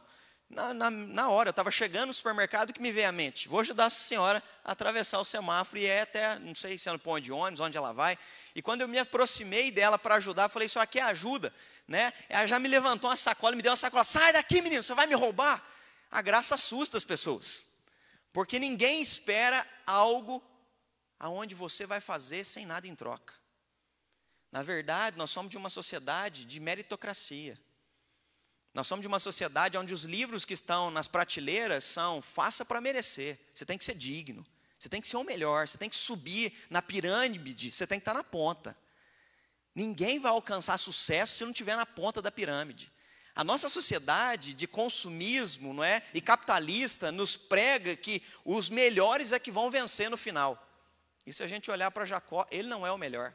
Na, 0.49 0.73
na, 0.73 0.89
na 0.91 1.29
hora, 1.29 1.49
eu 1.49 1.51
estava 1.51 1.71
chegando 1.71 2.07
no 2.07 2.13
supermercado 2.13 2.71
que 2.71 2.81
me 2.81 2.91
veio 2.91 3.09
à 3.09 3.11
mente. 3.11 3.47
Vou 3.47 3.59
ajudar 3.59 3.85
essa 3.85 4.01
senhora 4.01 4.43
a 4.63 4.71
atravessar 4.71 5.19
o 5.19 5.25
semáforo 5.25 5.79
e 5.79 5.85
é 5.85 6.01
até, 6.01 6.37
não 6.39 6.53
sei 6.53 6.77
se 6.77 6.87
ela 6.87 6.99
põe 6.99 7.21
de 7.21 7.31
ônibus, 7.31 7.59
onde 7.59 7.77
ela 7.77 7.91
vai. 7.91 8.17
E 8.53 8.61
quando 8.61 8.81
eu 8.81 8.87
me 8.87 8.99
aproximei 8.99 9.71
dela 9.71 9.97
para 9.97 10.15
ajudar, 10.15 10.47
falei, 10.49 10.69
aqui 10.75 10.99
é 10.99 11.03
ajuda. 11.03 11.53
Né? 11.87 12.13
Ela 12.29 12.47
já 12.47 12.59
me 12.59 12.67
levantou 12.67 13.09
uma 13.09 13.15
sacola, 13.15 13.55
me 13.55 13.61
deu 13.61 13.71
uma 13.71 13.75
sacola. 13.77 14.03
Sai 14.03 14.33
daqui, 14.33 14.61
menino, 14.61 14.83
você 14.83 14.93
vai 14.93 15.07
me 15.07 15.15
roubar? 15.15 15.65
A 16.11 16.21
graça 16.21 16.55
assusta 16.55 16.97
as 16.97 17.03
pessoas. 17.03 17.65
Porque 18.31 18.59
ninguém 18.59 19.01
espera 19.01 19.65
algo 19.85 20.43
aonde 21.19 21.55
você 21.55 21.85
vai 21.85 21.99
fazer 21.99 22.43
sem 22.43 22.65
nada 22.65 22.87
em 22.87 22.95
troca. 22.95 23.33
Na 24.51 24.61
verdade, 24.61 25.17
nós 25.17 25.31
somos 25.31 25.49
de 25.49 25.57
uma 25.57 25.69
sociedade 25.69 26.45
de 26.45 26.59
meritocracia. 26.59 27.59
Nós 28.75 28.87
somos 28.87 29.01
de 29.01 29.07
uma 29.07 29.19
sociedade 29.19 29.77
onde 29.77 29.93
os 29.93 30.03
livros 30.03 30.43
que 30.43 30.53
estão 30.53 30.91
nas 30.91 31.07
prateleiras 31.07 31.85
são 31.85 32.21
faça 32.21 32.65
para 32.65 32.81
merecer. 32.81 33.39
Você 33.53 33.65
tem 33.65 33.77
que 33.77 33.85
ser 33.85 33.95
digno. 33.95 34.45
Você 34.77 34.89
tem 34.89 34.99
que 34.99 35.07
ser 35.07 35.15
o 35.15 35.23
melhor. 35.23 35.65
Você 35.65 35.77
tem 35.77 35.89
que 35.89 35.95
subir 35.95 36.51
na 36.69 36.81
pirâmide. 36.81 37.71
Você 37.71 37.87
tem 37.87 37.97
que 37.97 38.01
estar 38.01 38.13
na 38.13 38.23
ponta. 38.23 38.75
Ninguém 39.73 40.19
vai 40.19 40.29
alcançar 40.29 40.77
sucesso 40.77 41.37
se 41.37 41.43
não 41.45 41.51
estiver 41.51 41.77
na 41.77 41.85
ponta 41.85 42.21
da 42.21 42.29
pirâmide. 42.29 42.91
A 43.33 43.45
nossa 43.45 43.69
sociedade 43.69 44.53
de 44.53 44.67
consumismo 44.67 45.73
não 45.73 45.83
é, 45.83 46.03
e 46.13 46.19
capitalista 46.19 47.13
nos 47.13 47.37
prega 47.37 47.95
que 47.95 48.21
os 48.43 48.69
melhores 48.69 49.31
é 49.31 49.39
que 49.39 49.51
vão 49.51 49.71
vencer 49.71 50.09
no 50.09 50.17
final. 50.17 50.61
E 51.25 51.31
se 51.31 51.41
a 51.41 51.47
gente 51.47 51.71
olhar 51.71 51.91
para 51.91 52.03
Jacó, 52.03 52.45
ele 52.51 52.67
não 52.67 52.85
é 52.85 52.91
o 52.91 52.97
melhor. 52.97 53.33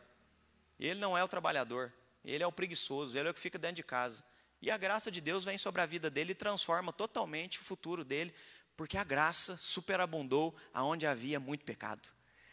Ele 0.79 1.01
não 1.01 1.17
é 1.17 1.25
o 1.25 1.29
trabalhador. 1.29 1.91
Ele 2.23 2.45
é 2.45 2.47
o 2.47 2.53
preguiçoso. 2.53 3.17
Ele 3.17 3.29
é 3.29 3.31
o 3.31 3.35
que 3.35 3.41
fica 3.41 3.59
dentro 3.59 3.77
de 3.77 3.83
casa. 3.83 4.23
E 4.63 4.71
a 4.71 4.77
graça 4.77 5.11
de 5.11 5.21
Deus 5.21 5.45
vem 5.45 5.57
sobre 5.57 5.81
a 5.81 5.87
vida 5.87 6.11
dele 6.11 6.33
e 6.33 6.35
transforma 6.35 6.93
totalmente 6.93 7.61
o 7.61 7.65
futuro 7.65 8.05
dele, 8.05 8.35
porque 8.77 8.99
a 8.99 9.05
graça 9.05 9.57
superabundou 9.57 10.55
aonde 10.73 11.07
havia 11.07 11.41
muito 11.41 11.65
pecado. 11.65 12.09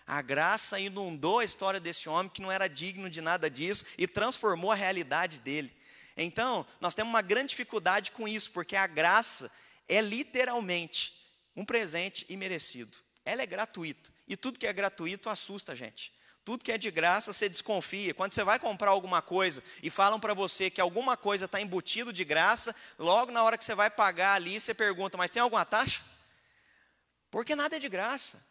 A 0.05 0.21
graça 0.21 0.79
inundou 0.79 1.39
a 1.39 1.43
história 1.43 1.81
desse 1.81 2.07
homem 2.07 2.31
que 2.31 2.41
não 2.41 2.51
era 2.51 2.69
digno 2.69 3.09
de 3.09 3.19
nada 3.19 3.49
disso 3.49 3.85
e 3.97 4.07
transformou 4.07 4.71
a 4.71 4.75
realidade 4.75 5.41
dele. 5.41 5.75
Então, 6.15 6.65
nós 6.79 6.95
temos 6.95 7.11
uma 7.11 7.21
grande 7.21 7.49
dificuldade 7.49 8.11
com 8.11 8.25
isso, 8.25 8.51
porque 8.51 8.75
a 8.75 8.87
graça 8.87 9.51
é 9.87 9.99
literalmente 9.99 11.13
um 11.55 11.65
presente 11.65 12.25
imerecido. 12.29 12.97
Ela 13.25 13.41
é 13.41 13.45
gratuita. 13.45 14.09
E 14.27 14.37
tudo 14.37 14.57
que 14.57 14.65
é 14.65 14.71
gratuito 14.71 15.29
assusta 15.29 15.73
a 15.73 15.75
gente. 15.75 16.13
Tudo 16.47 16.63
que 16.63 16.71
é 16.71 16.77
de 16.77 16.89
graça, 16.89 17.33
você 17.33 17.49
desconfia. 17.49 18.13
Quando 18.13 18.31
você 18.31 18.41
vai 18.41 18.57
comprar 18.57 18.91
alguma 18.91 19.21
coisa 19.21 19.61
e 19.83 19.89
falam 19.89 20.17
para 20.17 20.33
você 20.33 20.69
que 20.69 20.79
alguma 20.79 21.17
coisa 21.17 21.43
está 21.43 21.59
embutido 21.59 22.13
de 22.13 22.23
graça, 22.23 22.73
logo 22.97 23.33
na 23.33 23.43
hora 23.43 23.57
que 23.57 23.65
você 23.65 23.75
vai 23.75 23.89
pagar 23.89 24.35
ali, 24.35 24.57
você 24.57 24.73
pergunta: 24.73 25.17
mas 25.17 25.29
tem 25.29 25.41
alguma 25.41 25.65
taxa? 25.65 26.01
Porque 27.29 27.53
nada 27.53 27.75
é 27.75 27.79
de 27.79 27.89
graça. 27.89 28.41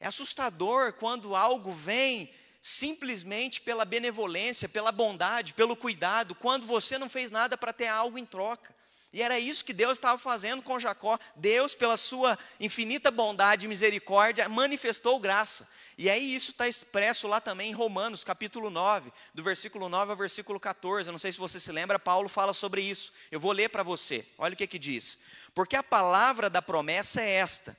É 0.00 0.08
assustador 0.08 0.94
quando 0.94 1.36
algo 1.36 1.72
vem 1.72 2.34
simplesmente 2.60 3.60
pela 3.60 3.84
benevolência, 3.84 4.68
pela 4.68 4.90
bondade, 4.90 5.54
pelo 5.54 5.76
cuidado, 5.76 6.34
quando 6.34 6.66
você 6.66 6.98
não 6.98 7.08
fez 7.08 7.30
nada 7.30 7.56
para 7.56 7.72
ter 7.72 7.86
algo 7.86 8.18
em 8.18 8.26
troca. 8.26 8.74
E 9.14 9.22
era 9.22 9.38
isso 9.38 9.64
que 9.64 9.72
Deus 9.72 9.92
estava 9.92 10.18
fazendo 10.18 10.60
com 10.60 10.76
Jacó. 10.76 11.16
Deus, 11.36 11.72
pela 11.72 11.96
sua 11.96 12.36
infinita 12.58 13.12
bondade 13.12 13.64
e 13.64 13.68
misericórdia, 13.68 14.48
manifestou 14.48 15.20
graça. 15.20 15.68
E 15.96 16.10
aí 16.10 16.34
isso 16.34 16.50
está 16.50 16.66
expresso 16.66 17.28
lá 17.28 17.40
também 17.40 17.70
em 17.70 17.74
Romanos, 17.74 18.24
capítulo 18.24 18.70
9, 18.70 19.12
do 19.32 19.40
versículo 19.44 19.88
9 19.88 20.10
ao 20.10 20.16
versículo 20.16 20.58
14. 20.58 21.08
Eu 21.08 21.12
não 21.12 21.20
sei 21.20 21.30
se 21.30 21.38
você 21.38 21.60
se 21.60 21.70
lembra, 21.70 21.96
Paulo 21.96 22.28
fala 22.28 22.52
sobre 22.52 22.82
isso. 22.82 23.12
Eu 23.30 23.38
vou 23.38 23.52
ler 23.52 23.68
para 23.68 23.84
você. 23.84 24.26
Olha 24.36 24.54
o 24.54 24.56
que 24.56 24.66
que 24.66 24.80
diz. 24.80 25.16
Porque 25.54 25.76
a 25.76 25.82
palavra 25.84 26.50
da 26.50 26.60
promessa 26.60 27.20
é 27.20 27.34
esta: 27.34 27.76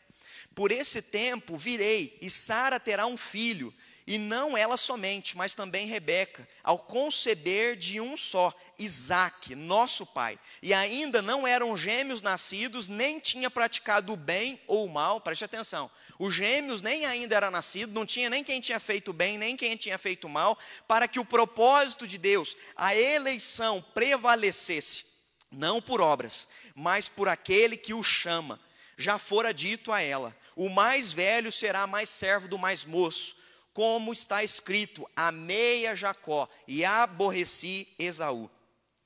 Por 0.56 0.72
esse 0.72 1.02
tempo 1.02 1.58
virei, 1.58 2.18
e 2.22 2.30
Sara 2.30 2.80
terá 2.80 3.08
um 3.08 3.18
filho, 3.18 3.74
e 4.08 4.20
não 4.20 4.56
ela 4.56 4.78
somente, 4.78 5.36
mas 5.36 5.56
também 5.56 5.88
Rebeca, 5.88 6.48
ao 6.64 6.78
conceber 6.78 7.76
de 7.76 8.00
um 8.00 8.16
só, 8.16 8.54
Isaque, 8.78 9.56
nosso 9.56 10.06
pai. 10.06 10.38
E 10.62 10.76
ainda 10.76 11.24
não 11.24 11.48
eram 11.48 11.76
gêmeos 11.76 12.22
nascidos, 12.22 12.88
nem 12.88 13.20
tinha 13.20 13.50
praticado 13.50 14.14
o 14.14 14.18
bem 14.18 14.62
ou 14.68 14.86
o 14.86 14.90
mal, 14.90 15.20
preste 15.20 15.44
atenção. 15.44 15.90
Os 16.20 16.36
gêmeos 16.36 16.84
nem 16.84 17.06
ainda 17.08 17.36
era 17.36 17.50
nascido, 17.50 17.94
não 17.94 18.06
tinha 18.06 18.30
nem 18.30 18.44
quem 18.44 18.62
tinha 18.62 18.80
feito 18.80 19.12
bem, 19.12 19.40
nem 19.40 19.58
quem 19.58 19.76
tinha 19.76 19.98
feito 19.98 20.30
mal, 20.30 20.56
para 20.88 21.08
que 21.08 21.20
o 21.20 21.26
propósito 21.26 22.06
de 22.08 22.20
Deus, 22.20 22.56
a 22.76 22.96
eleição 22.96 23.84
prevalecesse, 23.96 25.06
não 25.52 25.82
por 25.82 26.00
obras, 26.00 26.48
mas 26.76 27.10
por 27.10 27.28
aquele 27.28 27.76
que 27.76 27.94
o 27.94 28.04
chama. 28.04 28.60
Já 28.98 29.18
fora 29.18 29.52
dito 29.52 29.92
a 29.92 30.00
ela: 30.00 30.36
o 30.56 30.70
mais 30.70 31.12
velho 31.12 31.52
será 31.52 31.88
mais 31.88 32.08
servo 32.08 32.48
do 32.48 32.60
mais 32.60 32.86
moço 32.86 33.36
como 33.76 34.14
está 34.14 34.42
escrito: 34.42 35.08
amei 35.14 35.86
a 35.86 35.94
Jacó 35.94 36.50
e 36.66 36.86
aborreci 36.86 37.94
Esaú. 38.00 38.50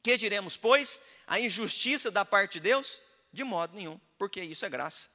Que 0.01 0.15
diremos, 0.15 0.55
pois? 0.55 1.01
A 1.27 1.39
injustiça 1.39 2.09
da 2.11 2.23
parte 2.23 2.53
de 2.53 2.59
Deus? 2.61 3.01
De 3.33 3.43
modo 3.43 3.75
nenhum, 3.75 3.99
porque 4.17 4.41
isso 4.41 4.65
é 4.65 4.69
graça. 4.69 5.09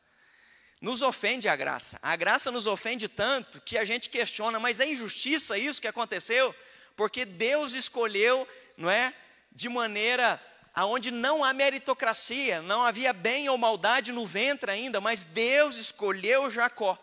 Nos 0.81 1.03
ofende 1.03 1.49
a 1.49 1.55
graça. 1.55 1.99
A 2.03 2.17
graça 2.17 2.51
nos 2.51 2.67
ofende 2.67 3.09
tanto 3.09 3.61
que 3.61 3.79
a 3.79 3.85
gente 3.85 4.11
questiona, 4.11 4.59
mas 4.59 4.81
é 4.81 4.87
injustiça 4.87 5.57
isso 5.57 5.81
que 5.81 5.89
aconteceu? 5.89 6.55
Porque 6.97 7.25
Deus 7.25 7.75
escolheu, 7.75 8.47
não 8.77 8.91
é? 8.91 9.15
De 9.53 9.69
maneira 9.69 10.43
aonde 10.75 11.13
não 11.13 11.45
há 11.45 11.53
meritocracia, 11.53 12.61
não 12.61 12.83
havia 12.83 13.13
bem 13.13 13.49
ou 13.49 13.57
maldade 13.57 14.11
no 14.11 14.27
ventre 14.27 14.73
ainda, 14.73 15.01
mas 15.01 15.23
Deus 15.23 15.77
escolheu 15.77 16.51
Jacó 16.51 16.99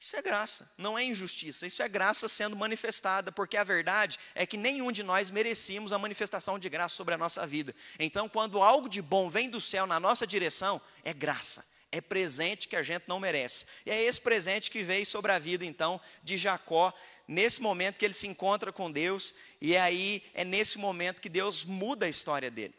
isso 0.00 0.16
é 0.16 0.22
graça, 0.22 0.70
não 0.78 0.96
é 0.96 1.02
injustiça, 1.04 1.66
isso 1.66 1.82
é 1.82 1.88
graça 1.88 2.28
sendo 2.28 2.54
manifestada, 2.54 3.32
porque 3.32 3.56
a 3.56 3.64
verdade 3.64 4.16
é 4.32 4.46
que 4.46 4.56
nenhum 4.56 4.92
de 4.92 5.02
nós 5.02 5.28
merecíamos 5.28 5.92
a 5.92 5.98
manifestação 5.98 6.56
de 6.56 6.68
graça 6.68 6.94
sobre 6.94 7.14
a 7.14 7.18
nossa 7.18 7.44
vida. 7.46 7.74
Então, 7.98 8.28
quando 8.28 8.62
algo 8.62 8.88
de 8.88 9.02
bom 9.02 9.28
vem 9.28 9.50
do 9.50 9.60
céu 9.60 9.86
na 9.86 9.98
nossa 9.98 10.24
direção, 10.24 10.80
é 11.04 11.12
graça, 11.12 11.66
é 11.90 12.00
presente 12.00 12.68
que 12.68 12.76
a 12.76 12.82
gente 12.82 13.04
não 13.08 13.18
merece. 13.18 13.66
E 13.84 13.90
é 13.90 14.00
esse 14.00 14.20
presente 14.20 14.70
que 14.70 14.84
veio 14.84 15.04
sobre 15.04 15.32
a 15.32 15.38
vida, 15.38 15.64
então, 15.64 16.00
de 16.22 16.36
Jacó, 16.36 16.94
nesse 17.26 17.60
momento 17.60 17.98
que 17.98 18.04
ele 18.04 18.14
se 18.14 18.28
encontra 18.28 18.72
com 18.72 18.92
Deus, 18.92 19.34
e 19.60 19.76
aí 19.76 20.22
é 20.32 20.44
nesse 20.44 20.78
momento 20.78 21.20
que 21.20 21.28
Deus 21.28 21.64
muda 21.64 22.06
a 22.06 22.08
história 22.08 22.52
dele. 22.52 22.74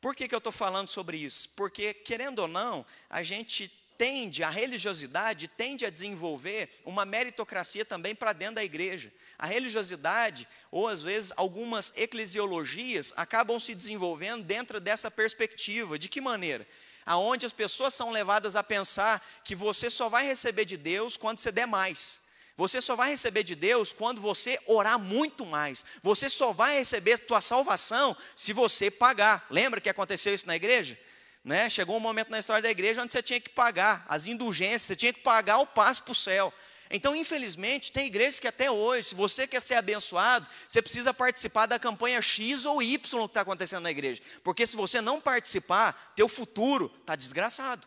Por 0.00 0.14
que, 0.14 0.26
que 0.26 0.34
eu 0.34 0.38
estou 0.38 0.52
falando 0.52 0.88
sobre 0.88 1.18
isso? 1.18 1.50
Porque, 1.50 1.92
querendo 1.92 2.40
ou 2.40 2.48
não, 2.48 2.86
a 3.08 3.22
gente 3.22 3.72
tende, 4.04 4.44
a 4.44 4.50
religiosidade 4.50 5.48
tende 5.48 5.86
a 5.86 5.88
desenvolver 5.88 6.68
uma 6.84 7.06
meritocracia 7.06 7.86
também 7.86 8.14
para 8.14 8.34
dentro 8.34 8.56
da 8.56 8.64
igreja. 8.64 9.10
A 9.38 9.46
religiosidade, 9.46 10.46
ou 10.70 10.86
às 10.86 11.02
vezes 11.02 11.32
algumas 11.36 11.90
eclesiologias, 11.96 13.14
acabam 13.16 13.58
se 13.58 13.74
desenvolvendo 13.74 14.44
dentro 14.44 14.78
dessa 14.78 15.10
perspectiva. 15.10 15.98
De 15.98 16.10
que 16.10 16.20
maneira? 16.20 16.68
Aonde 17.06 17.46
as 17.46 17.52
pessoas 17.54 17.94
são 17.94 18.10
levadas 18.10 18.56
a 18.56 18.62
pensar 18.62 19.26
que 19.42 19.54
você 19.54 19.88
só 19.88 20.10
vai 20.10 20.26
receber 20.26 20.66
de 20.66 20.76
Deus 20.76 21.16
quando 21.16 21.38
você 21.38 21.50
der 21.50 21.66
mais. 21.66 22.20
Você 22.58 22.82
só 22.82 22.94
vai 22.94 23.08
receber 23.08 23.42
de 23.42 23.54
Deus 23.54 23.94
quando 23.94 24.20
você 24.20 24.58
orar 24.66 24.98
muito 24.98 25.46
mais. 25.46 25.82
Você 26.02 26.28
só 26.28 26.52
vai 26.52 26.76
receber 26.76 27.24
sua 27.26 27.40
salvação 27.40 28.14
se 28.36 28.52
você 28.52 28.90
pagar. 28.90 29.46
Lembra 29.48 29.80
que 29.80 29.88
aconteceu 29.88 30.34
isso 30.34 30.46
na 30.46 30.56
igreja? 30.56 30.98
Né? 31.44 31.68
Chegou 31.68 31.96
um 31.96 32.00
momento 32.00 32.30
na 32.30 32.38
história 32.38 32.62
da 32.62 32.70
igreja 32.70 33.02
onde 33.02 33.12
você 33.12 33.22
tinha 33.22 33.38
que 33.38 33.50
pagar 33.50 34.04
as 34.08 34.24
indulgências, 34.24 34.82
você 34.82 34.96
tinha 34.96 35.12
que 35.12 35.20
pagar 35.20 35.58
o 35.58 35.66
passo 35.66 36.02
para 36.02 36.12
o 36.12 36.14
céu. 36.14 36.52
Então, 36.90 37.14
infelizmente, 37.14 37.92
tem 37.92 38.06
igrejas 38.06 38.38
que 38.38 38.48
até 38.48 38.70
hoje, 38.70 39.08
se 39.08 39.14
você 39.14 39.46
quer 39.46 39.60
ser 39.60 39.74
abençoado, 39.74 40.48
você 40.68 40.80
precisa 40.80 41.12
participar 41.12 41.66
da 41.66 41.78
campanha 41.78 42.22
X 42.22 42.64
ou 42.64 42.82
Y 42.82 42.98
que 42.98 43.26
está 43.26 43.40
acontecendo 43.40 43.82
na 43.82 43.90
igreja. 43.90 44.22
Porque 44.42 44.66
se 44.66 44.76
você 44.76 45.00
não 45.00 45.20
participar, 45.20 46.12
teu 46.14 46.28
futuro 46.28 46.90
está 47.00 47.16
desgraçado. 47.16 47.86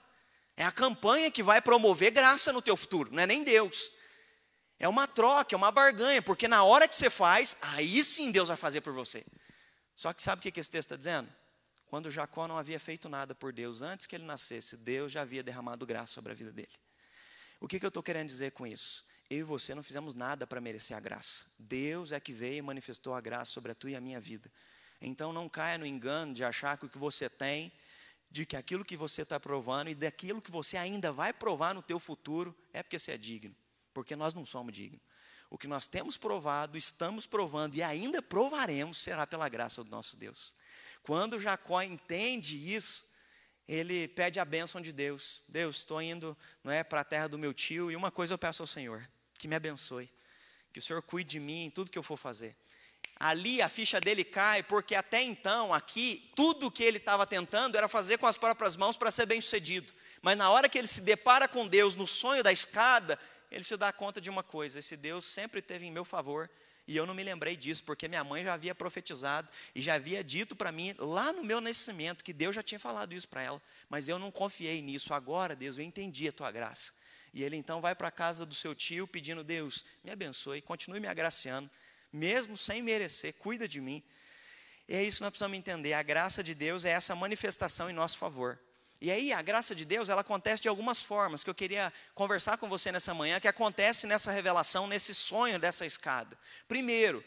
É 0.56 0.66
a 0.66 0.72
campanha 0.72 1.32
que 1.32 1.42
vai 1.42 1.62
promover 1.62 2.12
graça 2.12 2.52
no 2.52 2.62
teu 2.62 2.76
futuro, 2.76 3.10
não 3.12 3.24
é 3.24 3.28
nem 3.28 3.44
Deus. 3.44 3.96
É 4.80 4.88
uma 4.88 5.08
troca, 5.08 5.56
é 5.56 5.58
uma 5.58 5.72
barganha, 5.72 6.22
porque 6.22 6.48
na 6.48 6.64
hora 6.64 6.88
que 6.88 6.96
você 6.96 7.10
faz, 7.10 7.56
aí 7.62 8.04
sim 8.04 8.32
Deus 8.32 8.48
vai 8.48 8.58
fazer 8.58 8.82
por 8.82 8.94
você. 8.94 9.24
Só 9.96 10.14
que 10.14 10.22
sabe 10.22 10.40
o 10.40 10.52
que 10.52 10.60
esse 10.60 10.70
texto 10.70 10.92
está 10.92 10.96
dizendo? 10.96 11.30
Quando 11.88 12.12
Jacó 12.12 12.48
não 12.48 12.58
havia 12.58 12.80
feito 12.80 13.08
nada 13.08 13.34
por 13.34 13.54
Deus 13.54 13.82
antes 13.82 14.06
que 14.06 14.16
ele 14.16 14.26
nascesse, 14.26 14.76
Deus 14.76 15.12
já 15.12 15.22
havia 15.22 15.42
derramado 15.42 15.86
graça 15.86 16.14
sobre 16.14 16.32
a 16.32 16.36
vida 16.36 16.52
dele. 16.52 16.68
O 17.60 17.68
que, 17.68 17.80
que 17.80 17.86
eu 17.86 17.90
estou 17.90 18.04
querendo 18.04 18.28
dizer 18.28 18.52
com 18.52 18.68
isso? 18.68 19.06
Eu 19.30 19.40
e 19.40 19.44
você 19.44 19.74
não 19.74 19.82
fizemos 19.82 20.14
nada 20.14 20.46
para 20.46 20.62
merecer 20.62 20.96
a 20.96 21.00
graça. 21.00 21.46
Deus 21.58 22.12
é 22.12 22.20
que 22.20 22.34
veio 22.34 22.58
e 22.58 22.62
manifestou 22.62 23.14
a 23.14 23.22
graça 23.22 23.52
sobre 23.52 23.72
a 23.72 23.76
tua 23.76 23.92
e 23.92 23.96
a 23.96 24.02
minha 24.02 24.20
vida. 24.20 24.52
Então 25.02 25.32
não 25.32 25.48
caia 25.48 25.78
no 25.78 25.86
engano 25.86 26.34
de 26.34 26.44
achar 26.44 26.78
que 26.78 26.86
o 26.86 26.90
que 26.90 26.98
você 26.98 27.30
tem, 27.30 27.72
de 28.30 28.46
que 28.46 28.56
aquilo 28.56 28.84
que 28.84 28.98
você 28.98 29.22
está 29.22 29.40
provando 29.40 29.90
e 29.90 29.96
daquilo 29.96 30.42
que 30.42 30.52
você 30.52 30.78
ainda 30.78 31.12
vai 31.12 31.34
provar 31.34 31.74
no 31.74 31.82
teu 31.82 32.00
futuro 32.00 32.56
é 32.74 32.84
porque 32.84 33.00
você 33.00 33.14
é 33.14 33.18
digno. 33.18 33.56
Porque 33.94 34.16
nós 34.16 34.34
não 34.34 34.46
somos 34.46 34.74
dignos. 34.74 35.02
O 35.50 35.58
que 35.58 35.68
nós 35.68 35.88
temos 35.88 36.18
provado, 36.18 36.78
estamos 36.78 37.26
provando 37.26 37.76
e 37.76 37.82
ainda 37.82 38.22
provaremos 38.22 38.98
será 38.98 39.26
pela 39.26 39.48
graça 39.48 39.84
do 39.84 39.90
nosso 39.90 40.18
Deus. 40.18 40.56
Quando 41.04 41.40
Jacó 41.40 41.82
entende 41.82 42.74
isso, 42.74 43.08
ele 43.68 44.08
pede 44.08 44.40
a 44.40 44.46
bênção 44.46 44.80
de 44.80 44.92
Deus. 44.92 45.44
Deus, 45.48 45.78
estou 45.78 46.02
indo 46.02 46.38
não 46.64 46.72
é, 46.72 46.84
para 46.84 47.02
a 47.02 47.04
terra 47.04 47.28
do 47.28 47.38
meu 47.38 47.54
tio 47.54 47.92
e 47.92 47.96
uma 47.96 48.12
coisa 48.12 48.34
eu 48.34 48.38
peço 48.38 48.64
ao 48.64 48.68
Senhor, 48.68 49.08
que 49.38 49.48
me 49.48 49.56
abençoe, 49.56 50.10
que 50.72 50.80
o 50.80 50.82
Senhor 50.82 51.02
cuide 51.02 51.32
de 51.32 51.40
mim 51.40 51.66
em 51.66 51.70
tudo 51.70 51.92
que 51.92 51.98
eu 51.98 52.04
for 52.04 52.18
fazer. 52.18 52.56
Ali 53.20 53.62
a 53.62 53.68
ficha 53.70 54.00
dele 54.00 54.24
cai, 54.24 54.62
porque 54.62 54.94
até 54.94 55.22
então, 55.24 55.74
aqui, 55.74 56.32
tudo 56.36 56.70
que 56.70 56.84
ele 56.84 56.98
estava 56.98 57.26
tentando 57.26 57.76
era 57.76 57.88
fazer 57.88 58.18
com 58.18 58.28
as 58.28 58.38
próprias 58.38 58.78
mãos 58.78 58.96
para 58.96 59.10
ser 59.10 59.26
bem 59.26 59.42
sucedido. 59.42 59.92
Mas 60.22 60.38
na 60.38 60.50
hora 60.52 60.70
que 60.70 60.78
ele 60.78 60.88
se 60.88 61.02
depara 61.02 61.48
com 61.48 61.68
Deus 61.68 61.96
no 61.96 62.06
sonho 62.06 62.44
da 62.44 62.52
escada, 62.52 63.20
ele 63.50 63.64
se 63.64 63.76
dá 63.76 63.92
conta 63.92 64.22
de 64.22 64.30
uma 64.30 64.44
coisa: 64.44 64.78
esse 64.78 64.96
Deus 64.96 65.26
sempre 65.26 65.64
teve 65.64 65.86
em 65.86 65.92
meu 65.92 66.06
favor 66.06 66.50
e 66.88 66.96
eu 66.96 67.06
não 67.06 67.14
me 67.14 67.22
lembrei 67.22 67.58
disso, 67.58 67.84
porque 67.84 68.08
minha 68.08 68.24
mãe 68.24 68.46
já 68.46 68.54
havia 68.54 68.74
profetizado 68.74 69.50
e 69.76 69.82
já 69.82 69.96
havia 69.96 70.24
dito 70.24 70.56
para 70.56 70.72
mim, 70.72 70.96
lá 70.98 71.34
no 71.34 71.44
meu 71.44 71.60
nascimento, 71.60 72.24
que 72.24 72.32
Deus 72.32 72.56
já 72.56 72.64
tinha 72.64 72.80
falado 72.80 73.14
isso 73.14 73.28
para 73.28 73.44
ela. 73.44 73.62
Mas 73.90 74.08
eu 74.08 74.18
não 74.18 74.32
confiei 74.32 74.82
nisso. 74.82 75.14
Agora, 75.14 75.54
Deus, 75.54 75.78
eu 75.78 75.84
entendi 75.84 76.30
a 76.30 76.32
tua 76.32 76.50
graça. 76.50 76.94
E 77.34 77.44
ele 77.44 77.58
então 77.58 77.82
vai 77.82 77.94
para 77.94 78.08
a 78.08 78.12
casa 78.12 78.46
do 78.46 78.56
seu 78.56 78.74
tio 78.74 79.06
pedindo: 79.06 79.44
Deus, 79.44 79.84
me 80.02 80.12
abençoe, 80.12 80.62
continue 80.62 81.02
me 81.02 81.08
agraciando, 81.08 81.70
mesmo 82.12 82.56
sem 82.56 82.82
merecer, 82.82 83.34
cuida 83.34 83.68
de 83.68 83.82
mim. 83.82 84.02
E 84.88 84.96
é 84.96 85.04
isso 85.04 85.18
que 85.18 85.24
nós 85.24 85.32
precisamos 85.32 85.58
entender: 85.58 85.92
a 85.92 86.02
graça 86.02 86.42
de 86.42 86.56
Deus 86.56 86.86
é 86.86 86.92
essa 86.92 87.14
manifestação 87.14 87.90
em 87.90 87.94
nosso 87.94 88.18
favor. 88.18 88.58
E 89.00 89.12
aí 89.12 89.32
a 89.32 89.42
graça 89.42 89.76
de 89.76 89.86
Deus, 89.86 90.10
ela 90.10 90.22
acontece 90.22 90.62
de 90.62 90.68
algumas 90.68 91.04
formas, 91.04 91.44
que 91.44 91.50
eu 91.50 91.56
queria 91.56 91.94
conversar 92.16 92.58
com 92.58 92.68
você 92.68 92.92
nessa 92.92 93.14
manhã, 93.14 93.40
que 93.40 93.48
acontece 93.48 94.08
nessa 94.08 94.32
revelação, 94.32 94.88
nesse 94.88 95.14
sonho 95.14 95.60
dessa 95.60 95.86
escada. 95.86 96.38
Primeiro, 96.68 97.24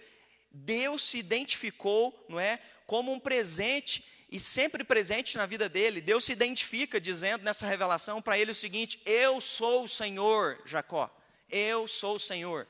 Deus 0.50 1.02
se 1.02 1.18
identificou, 1.18 2.26
não 2.28 2.40
é, 2.40 2.58
como 2.86 3.12
um 3.12 3.20
presente 3.20 4.04
e 4.30 4.40
sempre 4.40 4.82
presente 4.82 5.36
na 5.36 5.46
vida 5.46 5.68
dele. 5.68 6.00
Deus 6.00 6.24
se 6.24 6.32
identifica 6.32 7.00
dizendo 7.00 7.44
nessa 7.44 7.66
revelação 7.66 8.20
para 8.20 8.38
ele 8.38 8.50
o 8.50 8.54
seguinte: 8.54 9.00
Eu 9.04 9.40
sou 9.40 9.84
o 9.84 9.88
Senhor, 9.88 10.60
Jacó. 10.66 11.08
Eu 11.48 11.86
sou 11.86 12.16
o 12.16 12.20
Senhor. 12.20 12.66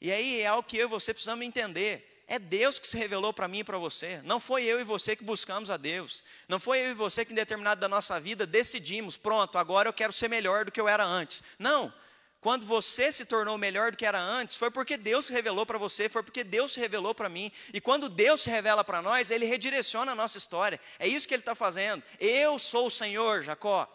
E 0.00 0.12
aí 0.12 0.40
é 0.40 0.46
algo 0.46 0.68
que 0.68 0.76
eu 0.76 0.86
e 0.86 0.90
você 0.90 1.12
precisamos 1.14 1.44
entender. 1.44 2.15
É 2.28 2.40
Deus 2.40 2.78
que 2.78 2.88
se 2.88 2.96
revelou 2.96 3.32
para 3.32 3.46
mim 3.46 3.60
e 3.60 3.64
para 3.64 3.78
você. 3.78 4.20
Não 4.24 4.40
foi 4.40 4.64
eu 4.64 4.80
e 4.80 4.84
você 4.84 5.14
que 5.14 5.22
buscamos 5.22 5.70
a 5.70 5.76
Deus. 5.76 6.24
Não 6.48 6.58
foi 6.58 6.80
eu 6.80 6.90
e 6.90 6.94
você 6.94 7.24
que, 7.24 7.32
em 7.32 7.36
determinado 7.36 7.80
da 7.80 7.88
nossa 7.88 8.18
vida, 8.18 8.44
decidimos: 8.44 9.16
pronto, 9.16 9.56
agora 9.58 9.88
eu 9.88 9.92
quero 9.92 10.12
ser 10.12 10.28
melhor 10.28 10.64
do 10.64 10.72
que 10.72 10.80
eu 10.80 10.88
era 10.88 11.04
antes. 11.04 11.42
Não. 11.58 11.92
Quando 12.40 12.66
você 12.66 13.10
se 13.10 13.24
tornou 13.24 13.56
melhor 13.58 13.90
do 13.90 13.96
que 13.96 14.06
era 14.06 14.20
antes, 14.20 14.56
foi 14.56 14.70
porque 14.70 14.96
Deus 14.96 15.26
se 15.26 15.32
revelou 15.32 15.66
para 15.66 15.78
você, 15.78 16.08
foi 16.08 16.22
porque 16.22 16.44
Deus 16.44 16.72
se 16.72 16.80
revelou 16.80 17.14
para 17.14 17.28
mim. 17.28 17.50
E 17.72 17.80
quando 17.80 18.08
Deus 18.08 18.42
se 18.42 18.50
revela 18.50 18.84
para 18.84 19.02
nós, 19.02 19.30
Ele 19.30 19.46
redireciona 19.46 20.12
a 20.12 20.14
nossa 20.14 20.38
história. 20.38 20.80
É 20.98 21.08
isso 21.08 21.26
que 21.26 21.34
Ele 21.34 21.42
está 21.42 21.54
fazendo. 21.54 22.02
Eu 22.20 22.58
sou 22.58 22.86
o 22.86 22.90
Senhor, 22.90 23.42
Jacó. 23.42 23.92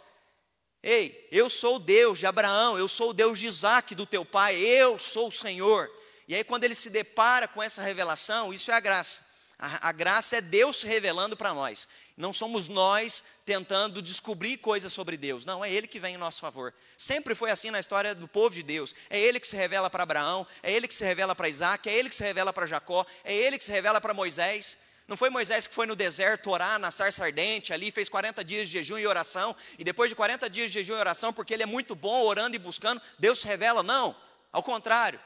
Ei, 0.83 1.27
eu 1.31 1.49
sou 1.49 1.75
o 1.75 1.79
Deus 1.79 2.17
de 2.17 2.25
Abraão, 2.25 2.77
eu 2.77 2.87
sou 2.87 3.11
o 3.11 3.13
Deus 3.13 3.37
de 3.37 3.45
Isaac, 3.45 3.93
do 3.93 4.05
teu 4.05 4.25
pai, 4.25 4.57
eu 4.57 4.97
sou 4.97 5.27
o 5.27 5.31
Senhor. 5.31 5.89
E 6.31 6.35
aí, 6.35 6.45
quando 6.45 6.63
ele 6.63 6.75
se 6.75 6.89
depara 6.89 7.45
com 7.45 7.61
essa 7.61 7.81
revelação, 7.81 8.53
isso 8.53 8.71
é 8.71 8.73
a 8.73 8.79
graça. 8.79 9.21
A, 9.59 9.89
a 9.89 9.91
graça 9.91 10.37
é 10.37 10.39
Deus 10.39 10.81
revelando 10.81 11.35
para 11.35 11.53
nós. 11.53 11.89
Não 12.15 12.31
somos 12.31 12.69
nós 12.69 13.21
tentando 13.43 14.01
descobrir 14.01 14.55
coisas 14.55 14.93
sobre 14.93 15.17
Deus. 15.17 15.43
Não, 15.43 15.61
é 15.65 15.69
Ele 15.69 15.87
que 15.87 15.99
vem 15.99 16.15
em 16.15 16.17
nosso 16.17 16.39
favor. 16.39 16.73
Sempre 16.97 17.35
foi 17.35 17.51
assim 17.51 17.69
na 17.69 17.81
história 17.81 18.15
do 18.15 18.29
povo 18.29 18.55
de 18.55 18.63
Deus. 18.63 18.95
É 19.09 19.19
Ele 19.19 19.41
que 19.41 19.47
se 19.47 19.57
revela 19.57 19.89
para 19.89 20.03
Abraão, 20.03 20.47
é 20.63 20.71
Ele 20.71 20.87
que 20.87 20.95
se 20.95 21.03
revela 21.03 21.35
para 21.35 21.49
Isaac, 21.49 21.89
é 21.89 21.93
Ele 21.93 22.07
que 22.07 22.15
se 22.15 22.23
revela 22.23 22.53
para 22.53 22.65
Jacó, 22.65 23.05
é 23.25 23.35
Ele 23.35 23.57
que 23.57 23.65
se 23.65 23.71
revela 23.73 23.99
para 23.99 24.13
Moisés. 24.13 24.77
Não 25.09 25.17
foi 25.17 25.29
Moisés 25.29 25.67
que 25.67 25.75
foi 25.75 25.85
no 25.85 25.97
deserto 25.97 26.49
orar 26.49 26.79
na 26.79 26.91
sarça 26.91 27.25
ardente 27.25 27.73
ali, 27.73 27.91
fez 27.91 28.07
40 28.07 28.41
dias 28.45 28.69
de 28.69 28.73
jejum 28.75 28.97
e 28.97 29.05
oração, 29.05 29.53
e 29.77 29.83
depois 29.83 30.09
de 30.09 30.15
40 30.15 30.49
dias 30.49 30.71
de 30.71 30.75
jejum 30.75 30.93
e 30.93 30.99
oração, 30.99 31.33
porque 31.33 31.53
ele 31.53 31.63
é 31.63 31.65
muito 31.65 31.93
bom 31.93 32.23
orando 32.23 32.55
e 32.55 32.59
buscando, 32.59 33.01
Deus 33.19 33.39
se 33.39 33.47
revela? 33.47 33.83
Não, 33.83 34.15
ao 34.49 34.63
contrário 34.63 35.19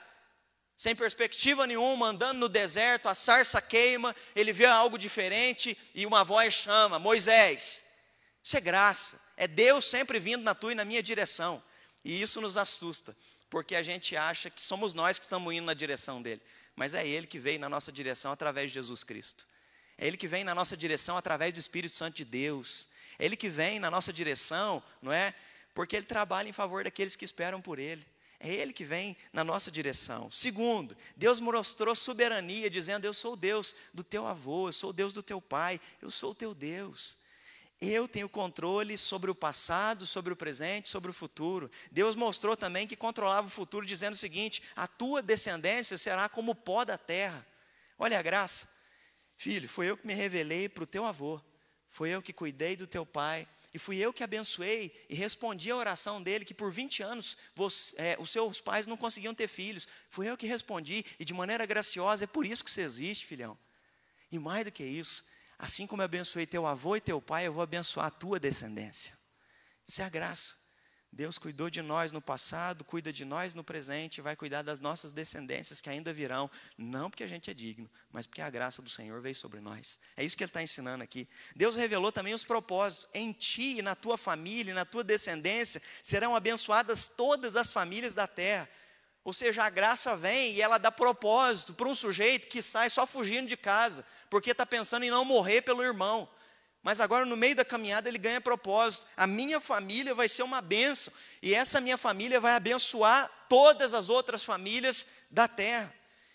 sem 0.77 0.95
perspectiva 0.95 1.65
nenhuma, 1.65 2.07
andando 2.07 2.38
no 2.38 2.49
deserto, 2.49 3.07
a 3.07 3.15
sarça 3.15 3.61
queima, 3.61 4.15
ele 4.35 4.51
vê 4.51 4.65
algo 4.65 4.97
diferente 4.97 5.77
e 5.93 6.05
uma 6.05 6.23
voz 6.23 6.53
chama: 6.53 6.99
Moisés. 6.99 7.85
Isso 8.43 8.57
é 8.57 8.61
graça, 8.61 9.19
é 9.35 9.47
Deus 9.47 9.85
sempre 9.85 10.19
vindo 10.19 10.43
na 10.43 10.53
tua 10.53 10.71
e 10.71 10.75
na 10.75 10.85
minha 10.85 11.01
direção. 11.01 11.63
E 12.03 12.21
isso 12.21 12.39
nos 12.39 12.57
assusta, 12.57 13.15
porque 13.49 13.75
a 13.75 13.81
gente 13.81 14.15
acha 14.15 14.51
que 14.51 14.61
somos 14.61 14.93
nós 14.93 15.17
que 15.17 15.25
estamos 15.25 15.51
indo 15.51 15.65
na 15.65 15.73
direção 15.73 16.21
dele, 16.21 16.41
mas 16.75 16.93
é 16.93 17.07
ele 17.07 17.25
que 17.25 17.39
veio 17.39 17.59
na 17.59 17.67
nossa 17.67 17.91
direção 17.91 18.31
através 18.31 18.69
de 18.69 18.75
Jesus 18.75 19.03
Cristo. 19.03 19.47
É 19.97 20.05
ele 20.05 20.17
que 20.17 20.27
vem 20.27 20.43
na 20.43 20.53
nossa 20.53 20.75
direção 20.75 21.17
através 21.17 21.53
do 21.53 21.59
Espírito 21.59 21.95
Santo 21.95 22.17
de 22.17 22.25
Deus. 22.25 22.89
É 23.17 23.25
ele 23.25 23.35
que 23.35 23.49
vem 23.49 23.79
na 23.79 23.89
nossa 23.89 24.11
direção, 24.11 24.83
não 25.01 25.11
é? 25.11 25.33
Porque 25.73 25.95
ele 25.95 26.05
trabalha 26.05 26.49
em 26.49 26.53
favor 26.53 26.83
daqueles 26.83 27.15
que 27.15 27.25
esperam 27.25 27.61
por 27.61 27.79
ele. 27.79 28.05
É 28.45 28.53
Ele 28.53 28.71
que 28.71 28.86
vem 28.86 29.17
na 29.34 29.43
nossa 29.43 29.71
direção. 29.71 30.29
Segundo, 30.29 30.95
Deus 31.17 31.39
mostrou 31.39 31.95
soberania, 31.95 32.69
dizendo: 32.69 33.03
Eu 33.03 33.13
sou 33.13 33.34
o 33.34 33.36
Deus 33.36 33.75
do 33.91 34.03
teu 34.03 34.27
avô, 34.27 34.69
eu 34.69 34.73
sou 34.73 34.91
o 34.91 34.93
Deus 34.93 35.13
do 35.13 35.23
teu 35.23 35.41
pai, 35.41 35.81
eu 35.99 36.12
sou 36.12 36.29
o 36.29 36.36
teu 36.36 36.53
Deus. 36.53 37.17
Eu 37.81 38.08
tenho 38.08 38.29
controle 38.29 38.99
sobre 38.99 39.31
o 39.31 39.36
passado, 39.36 40.05
sobre 40.05 40.31
o 40.31 40.36
presente, 40.36 40.89
sobre 40.89 41.10
o 41.10 41.13
futuro. 41.13 41.71
Deus 41.91 42.15
mostrou 42.15 42.55
também 42.55 42.86
que 42.86 42.95
controlava 42.95 43.47
o 43.47 43.49
futuro, 43.49 43.84
dizendo 43.84 44.13
o 44.13 44.17
seguinte: 44.17 44.62
a 44.75 44.86
tua 44.86 45.23
descendência 45.23 45.97
será 45.97 46.29
como 46.29 46.51
o 46.51 46.55
pó 46.55 46.86
da 46.86 46.99
terra. 46.99 47.43
Olha 47.97 48.19
a 48.19 48.21
graça. 48.21 48.69
Filho, 49.36 49.67
foi 49.67 49.89
eu 49.89 49.97
que 49.97 50.05
me 50.05 50.13
revelei 50.13 50.69
para 50.69 50.84
o 50.84 50.88
teu 50.88 51.03
avô, 51.03 51.41
foi 51.89 52.12
eu 52.12 52.21
que 52.21 52.31
cuidei 52.31 52.75
do 52.75 52.86
teu 52.86 53.08
pai, 53.08 53.47
e 53.75 53.77
fui 53.77 53.97
eu 53.97 54.13
que 54.13 54.23
abençoei 54.23 55.05
e 55.09 55.15
respondi 55.15 55.69
a 55.69 55.75
oração 55.75 56.23
dele, 56.23 56.45
que 56.45 56.53
por 56.53 56.71
20 56.71 57.03
anos 57.03 57.38
você, 57.53 57.93
é, 57.97 58.15
os 58.17 58.29
seus 58.29 58.61
pais 58.61 58.88
não 58.88 58.95
conseguiam 58.95 59.35
ter 59.35 59.49
filhos. 59.49 59.85
Fui 60.09 60.29
eu 60.29 60.38
que 60.38 60.47
respondi, 60.47 61.05
e 61.19 61.25
de 61.25 61.33
maneira 61.33 61.65
graciosa, 61.65 62.23
é 62.23 62.27
por 62.27 62.45
isso 62.45 62.63
que 62.63 62.71
você 62.71 62.83
existe, 62.83 63.25
filhão. 63.25 63.57
E 64.31 64.39
mais 64.39 64.63
do 64.63 64.71
que 64.71 64.81
isso, 64.81 65.25
assim 65.59 65.85
como 65.85 66.01
eu 66.01 66.05
abençoei 66.05 66.45
teu 66.45 66.65
avô 66.65 66.95
e 66.95 67.01
teu 67.01 67.21
pai, 67.21 67.47
eu 67.47 67.51
vou 67.51 67.61
abençoar 67.61 68.05
a 68.05 68.09
tua 68.09 68.39
descendência. 68.39 69.13
Isso 69.85 70.01
é 70.01 70.05
a 70.05 70.09
graça. 70.09 70.55
Deus 71.15 71.38
cuidou 71.38 71.69
de 71.69 71.82
nós 71.82 72.12
no 72.12 72.21
passado, 72.21 72.84
cuida 72.84 73.12
de 73.13 73.23
nós 73.23 73.56
no 73.56 73.63
presente, 73.63 74.19
vai 74.19 74.36
cuidar 74.36 74.63
das 74.63 74.82
nossas 74.82 75.13
descendências 75.13 75.80
que 75.80 75.89
ainda 75.89 76.12
virão, 76.12 76.51
não 76.78 77.10
porque 77.10 77.23
a 77.23 77.28
gente 77.28 77.49
é 77.49 77.54
digno, 77.54 77.89
mas 78.12 78.28
porque 78.28 78.41
a 78.41 78.49
graça 78.49 78.82
do 78.82 78.89
Senhor 78.89 79.21
veio 79.21 79.34
sobre 79.34 79.62
nós. 79.62 79.97
É 80.17 80.25
isso 80.25 80.36
que 80.36 80.43
Ele 80.43 80.49
está 80.49 80.62
ensinando 80.62 81.06
aqui. 81.06 81.25
Deus 81.56 81.78
revelou 81.78 82.12
também 82.12 82.34
os 82.34 82.43
propósitos. 82.43 83.08
Em 83.13 83.32
ti 83.32 83.82
na 83.82 83.95
tua 83.95 84.17
família 84.17 84.71
e 84.71 84.73
na 84.73 84.84
tua 84.84 85.06
descendência 85.06 85.82
serão 86.04 86.36
abençoadas 86.36 87.08
todas 87.08 87.56
as 87.56 87.71
famílias 87.71 88.13
da 88.13 88.28
terra. 88.28 88.69
Ou 89.23 89.32
seja, 89.32 89.63
a 89.63 89.69
graça 89.69 90.17
vem 90.17 90.56
e 90.56 90.62
ela 90.62 90.78
dá 90.78 90.91
propósito 90.91 91.73
para 91.73 91.88
um 91.88 91.95
sujeito 91.95 92.49
que 92.49 92.62
sai 92.62 92.89
só 92.89 93.08
fugindo 93.08 93.47
de 93.47 93.56
casa, 93.56 94.06
porque 94.30 94.51
está 94.51 94.65
pensando 94.65 95.04
em 95.04 95.10
não 95.10 95.23
morrer 95.23 95.62
pelo 95.62 95.82
irmão. 95.82 96.30
Mas 96.86 97.00
agora, 97.00 97.26
no 97.26 97.36
meio 97.36 97.56
da 97.56 97.65
caminhada, 97.65 98.08
ele 98.08 98.19
ganha 98.19 98.39
propósito. 98.39 99.08
A 99.17 99.26
minha 99.26 99.60
família 99.60 100.13
vai 100.13 100.30
ser 100.30 100.43
uma 100.43 100.62
bênção. 100.62 101.12
E 101.41 101.52
essa 101.52 101.82
minha 101.82 101.98
família 101.98 102.39
vai 102.39 102.54
abençoar 102.54 103.48
todas 103.50 103.91
as 103.95 104.08
outras 104.08 104.43
famílias 104.43 105.08
da 105.32 105.48
terra. 105.48 105.91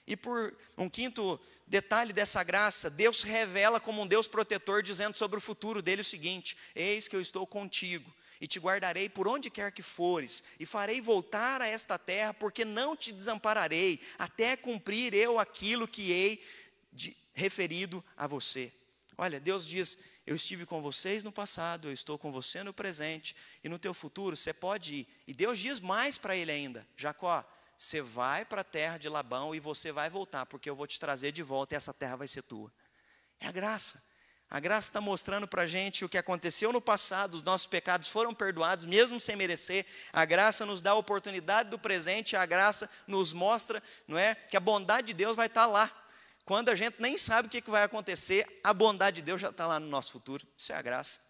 E 0.08 0.16
por 0.16 0.52
um 0.76 0.88
quinto 0.88 1.40
detalhe 1.68 2.12
dessa 2.12 2.42
graça, 2.42 2.90
Deus 2.90 3.22
revela 3.22 3.78
como 3.78 4.02
um 4.02 4.06
Deus 4.08 4.26
protetor, 4.26 4.82
dizendo 4.82 5.16
sobre 5.16 5.38
o 5.38 5.40
futuro 5.40 5.80
dele 5.80 6.00
o 6.00 6.04
seguinte: 6.04 6.56
Eis 6.74 7.06
que 7.06 7.14
eu 7.14 7.20
estou 7.20 7.46
contigo 7.46 8.12
e 8.40 8.48
te 8.48 8.58
guardarei 8.58 9.08
por 9.08 9.28
onde 9.28 9.50
quer 9.50 9.70
que 9.70 9.84
fores, 9.84 10.42
e 10.58 10.66
farei 10.66 11.00
voltar 11.00 11.62
a 11.62 11.68
esta 11.68 11.96
terra, 11.96 12.34
porque 12.34 12.64
não 12.64 12.96
te 12.96 13.12
desampararei, 13.12 14.00
até 14.18 14.56
cumprir 14.56 15.14
eu 15.14 15.38
aquilo 15.38 15.86
que 15.86 16.10
hei 16.10 16.42
de, 16.92 17.16
referido 17.34 18.04
a 18.16 18.26
você. 18.26 18.72
Olha, 19.16 19.38
Deus 19.38 19.64
diz: 19.64 19.98
eu 20.30 20.36
estive 20.36 20.64
com 20.64 20.80
vocês 20.80 21.24
no 21.24 21.32
passado, 21.32 21.88
eu 21.88 21.92
estou 21.92 22.16
com 22.16 22.30
você 22.30 22.62
no 22.62 22.72
presente, 22.72 23.34
e 23.64 23.68
no 23.68 23.80
teu 23.80 23.92
futuro 23.92 24.36
você 24.36 24.52
pode 24.52 24.94
ir. 24.94 25.08
E 25.26 25.34
Deus 25.34 25.58
diz 25.58 25.80
mais 25.80 26.18
para 26.18 26.36
ele 26.36 26.52
ainda: 26.52 26.86
Jacó, 26.96 27.44
você 27.76 28.00
vai 28.00 28.44
para 28.44 28.60
a 28.60 28.64
terra 28.64 28.96
de 28.96 29.08
Labão 29.08 29.52
e 29.56 29.58
você 29.58 29.90
vai 29.90 30.08
voltar, 30.08 30.46
porque 30.46 30.70
eu 30.70 30.76
vou 30.76 30.86
te 30.86 31.00
trazer 31.00 31.32
de 31.32 31.42
volta 31.42 31.74
e 31.74 31.76
essa 31.76 31.92
terra 31.92 32.14
vai 32.14 32.28
ser 32.28 32.42
tua. 32.42 32.72
É 33.40 33.48
a 33.48 33.50
graça. 33.50 34.00
A 34.48 34.60
graça 34.60 34.88
está 34.88 35.00
mostrando 35.00 35.48
para 35.48 35.62
a 35.62 35.66
gente 35.66 36.04
o 36.04 36.08
que 36.08 36.18
aconteceu 36.18 36.72
no 36.72 36.80
passado, 36.80 37.34
os 37.34 37.42
nossos 37.42 37.66
pecados 37.66 38.06
foram 38.06 38.32
perdoados, 38.32 38.84
mesmo 38.84 39.20
sem 39.20 39.34
merecer. 39.34 39.84
A 40.12 40.24
graça 40.24 40.64
nos 40.64 40.80
dá 40.80 40.92
a 40.92 40.94
oportunidade 40.94 41.70
do 41.70 41.78
presente, 41.78 42.36
a 42.36 42.46
graça 42.46 42.88
nos 43.04 43.32
mostra, 43.32 43.82
não 44.06 44.16
é, 44.16 44.36
que 44.36 44.56
a 44.56 44.60
bondade 44.60 45.08
de 45.08 45.14
Deus 45.14 45.34
vai 45.34 45.48
estar 45.48 45.66
lá. 45.66 45.90
Quando 46.44 46.68
a 46.68 46.74
gente 46.74 47.00
nem 47.00 47.16
sabe 47.16 47.48
o 47.48 47.50
que 47.50 47.70
vai 47.70 47.82
acontecer, 47.82 48.46
a 48.64 48.74
bondade 48.74 49.16
de 49.16 49.22
Deus 49.22 49.40
já 49.40 49.50
está 49.50 49.66
lá 49.66 49.78
no 49.78 49.86
nosso 49.86 50.12
futuro. 50.12 50.46
Isso 50.56 50.72
é 50.72 50.76
a 50.76 50.82
graça. 50.82 51.20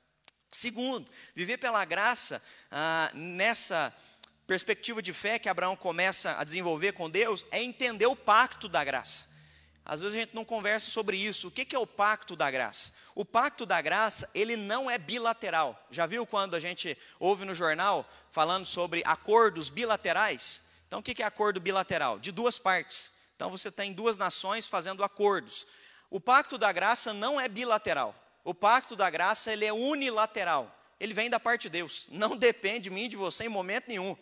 Segundo, 0.51 1.11
viver 1.35 1.59
pela 1.59 1.85
graça, 1.85 2.43
ah, 2.71 3.11
nessa 3.15 3.95
perspectiva 4.47 5.01
de 5.01 5.13
fé 5.13 5.39
que 5.39 5.49
Abraão 5.49 5.77
começa 5.77 6.37
a 6.37 6.43
desenvolver 6.43 6.93
com 6.93 7.09
Deus, 7.09 7.47
é 7.53 7.63
entender 7.63 8.07
o 8.07 8.17
pacto 8.17 8.69
da 8.69 8.83
graça. 8.83 9.31
Às 9.85 10.01
vezes 10.01 10.17
a 10.17 10.21
gente 10.21 10.35
não 10.35 10.45
conversa 10.45 10.91
sobre 10.91 11.17
isso. 11.17 11.49
O 11.49 11.51
que 11.51 11.75
é 11.75 11.79
o 11.79 11.87
pacto 11.87 12.37
da 12.37 12.51
graça? 12.51 12.93
O 13.15 13.25
pacto 13.25 13.65
da 13.65 13.81
graça, 13.81 14.29
ele 14.35 14.57
não 14.57 14.91
é 14.91 14.99
bilateral. 14.99 15.87
Já 15.91 16.07
viu 16.07 16.27
quando 16.27 16.55
a 16.55 16.61
gente 16.61 16.97
ouve 17.19 17.45
no 17.45 17.55
jornal 17.55 18.09
falando 18.31 18.67
sobre 18.67 19.03
acordos 19.05 19.69
bilaterais? 19.69 20.63
Então, 20.87 20.99
o 20.99 21.03
que 21.03 21.23
é 21.23 21.27
acordo 21.27 21.61
bilateral? 21.61 22.19
De 22.19 22.33
duas 22.33 22.59
partes. 22.59 23.13
Então, 23.41 23.49
você 23.49 23.71
tem 23.71 23.91
duas 23.91 24.19
nações 24.19 24.67
fazendo 24.67 25.03
acordos. 25.03 25.67
O 26.11 26.21
pacto 26.21 26.59
da 26.59 26.71
graça 26.71 27.15
não 27.15 27.41
é 27.41 27.49
bilateral. 27.49 28.15
O 28.45 28.53
pacto 28.53 28.95
da 28.95 29.09
graça, 29.09 29.51
ele 29.51 29.65
é 29.65 29.73
unilateral. 29.73 30.71
Ele 31.01 31.15
vem 31.15 31.31
da 31.31 31.41
parte 31.41 31.63
de 31.63 31.71
Deus. 31.71 32.07
Não 32.11 32.37
depende 32.37 32.81
de 32.81 32.91
mim, 32.91 33.09
de 33.09 33.17
você, 33.17 33.47
em 33.47 33.49
momento 33.49 33.89
nenhum. 33.89 34.15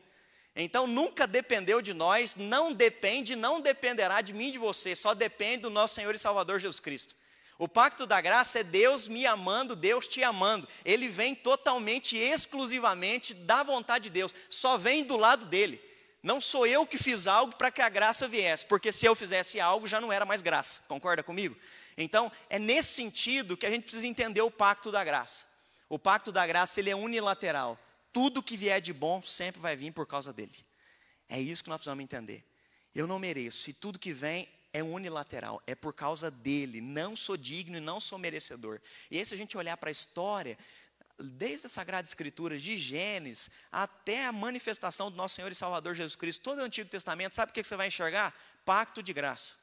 Então 0.54 0.86
nunca 0.86 1.26
dependeu 1.26 1.82
de 1.82 1.92
nós, 1.92 2.36
não 2.36 2.72
depende, 2.72 3.34
não 3.34 3.60
dependerá 3.60 4.20
de 4.20 4.32
mim 4.32 4.50
e 4.50 4.52
de 4.52 4.58
você, 4.58 4.94
só 4.94 5.14
depende 5.14 5.62
do 5.62 5.70
nosso 5.70 5.96
Senhor 5.96 6.14
e 6.14 6.18
Salvador 6.18 6.60
Jesus 6.60 6.78
Cristo. 6.78 7.16
O 7.58 7.66
pacto 7.66 8.06
da 8.06 8.20
graça 8.20 8.60
é 8.60 8.62
Deus 8.62 9.08
me 9.08 9.26
amando, 9.26 9.74
Deus 9.74 10.06
te 10.06 10.22
amando. 10.22 10.68
Ele 10.84 11.08
vem 11.08 11.34
totalmente, 11.34 12.16
exclusivamente 12.16 13.34
da 13.34 13.64
vontade 13.64 14.04
de 14.04 14.10
Deus, 14.10 14.32
só 14.48 14.78
vem 14.78 15.02
do 15.02 15.16
lado 15.16 15.44
dele. 15.44 15.87
Não 16.22 16.40
sou 16.40 16.66
eu 16.66 16.86
que 16.86 16.98
fiz 16.98 17.26
algo 17.26 17.54
para 17.56 17.70
que 17.70 17.80
a 17.80 17.88
graça 17.88 18.26
viesse, 18.26 18.66
porque 18.66 18.90
se 18.90 19.06
eu 19.06 19.14
fizesse 19.14 19.60
algo 19.60 19.86
já 19.86 20.00
não 20.00 20.12
era 20.12 20.26
mais 20.26 20.42
graça, 20.42 20.82
concorda 20.88 21.22
comigo? 21.22 21.56
Então, 21.96 22.30
é 22.48 22.58
nesse 22.58 22.94
sentido 22.94 23.56
que 23.56 23.66
a 23.66 23.70
gente 23.70 23.82
precisa 23.82 24.06
entender 24.06 24.40
o 24.40 24.50
pacto 24.50 24.90
da 24.90 25.02
graça. 25.04 25.46
O 25.88 25.98
pacto 25.98 26.30
da 26.30 26.46
graça 26.46 26.80
ele 26.80 26.90
é 26.90 26.96
unilateral 26.96 27.78
tudo 28.12 28.42
que 28.42 28.56
vier 28.56 28.80
de 28.80 28.92
bom 28.92 29.22
sempre 29.22 29.60
vai 29.60 29.76
vir 29.76 29.92
por 29.92 30.06
causa 30.06 30.32
dele. 30.32 30.56
É 31.28 31.40
isso 31.40 31.62
que 31.62 31.70
nós 31.70 31.78
precisamos 31.78 32.02
entender. 32.02 32.44
Eu 32.94 33.06
não 33.06 33.18
mereço, 33.18 33.70
e 33.70 33.72
tudo 33.72 33.98
que 33.98 34.12
vem 34.12 34.48
é 34.72 34.82
unilateral, 34.82 35.62
é 35.66 35.74
por 35.74 35.92
causa 35.92 36.30
dele. 36.30 36.80
Não 36.80 37.14
sou 37.14 37.36
digno 37.36 37.76
e 37.76 37.80
não 37.80 38.00
sou 38.00 38.18
merecedor. 38.18 38.80
E 39.10 39.18
aí, 39.18 39.24
se 39.24 39.34
a 39.34 39.36
gente 39.36 39.56
olhar 39.56 39.76
para 39.76 39.90
a 39.90 39.92
história, 39.92 40.58
desde 41.18 41.66
a 41.66 41.68
Sagrada 41.68 42.06
Escritura, 42.06 42.58
de 42.58 42.76
Gênesis, 42.76 43.50
até 43.72 44.26
a 44.26 44.32
manifestação 44.32 45.10
do 45.10 45.16
nosso 45.16 45.34
Senhor 45.34 45.50
e 45.50 45.54
Salvador 45.54 45.94
Jesus 45.94 46.16
Cristo, 46.16 46.42
todo 46.42 46.58
o 46.58 46.62
Antigo 46.62 46.88
Testamento, 46.88 47.34
sabe 47.34 47.50
o 47.50 47.54
que 47.54 47.62
você 47.62 47.76
vai 47.76 47.88
enxergar? 47.88 48.34
Pacto 48.64 49.02
de 49.02 49.12
graça. 49.12 49.56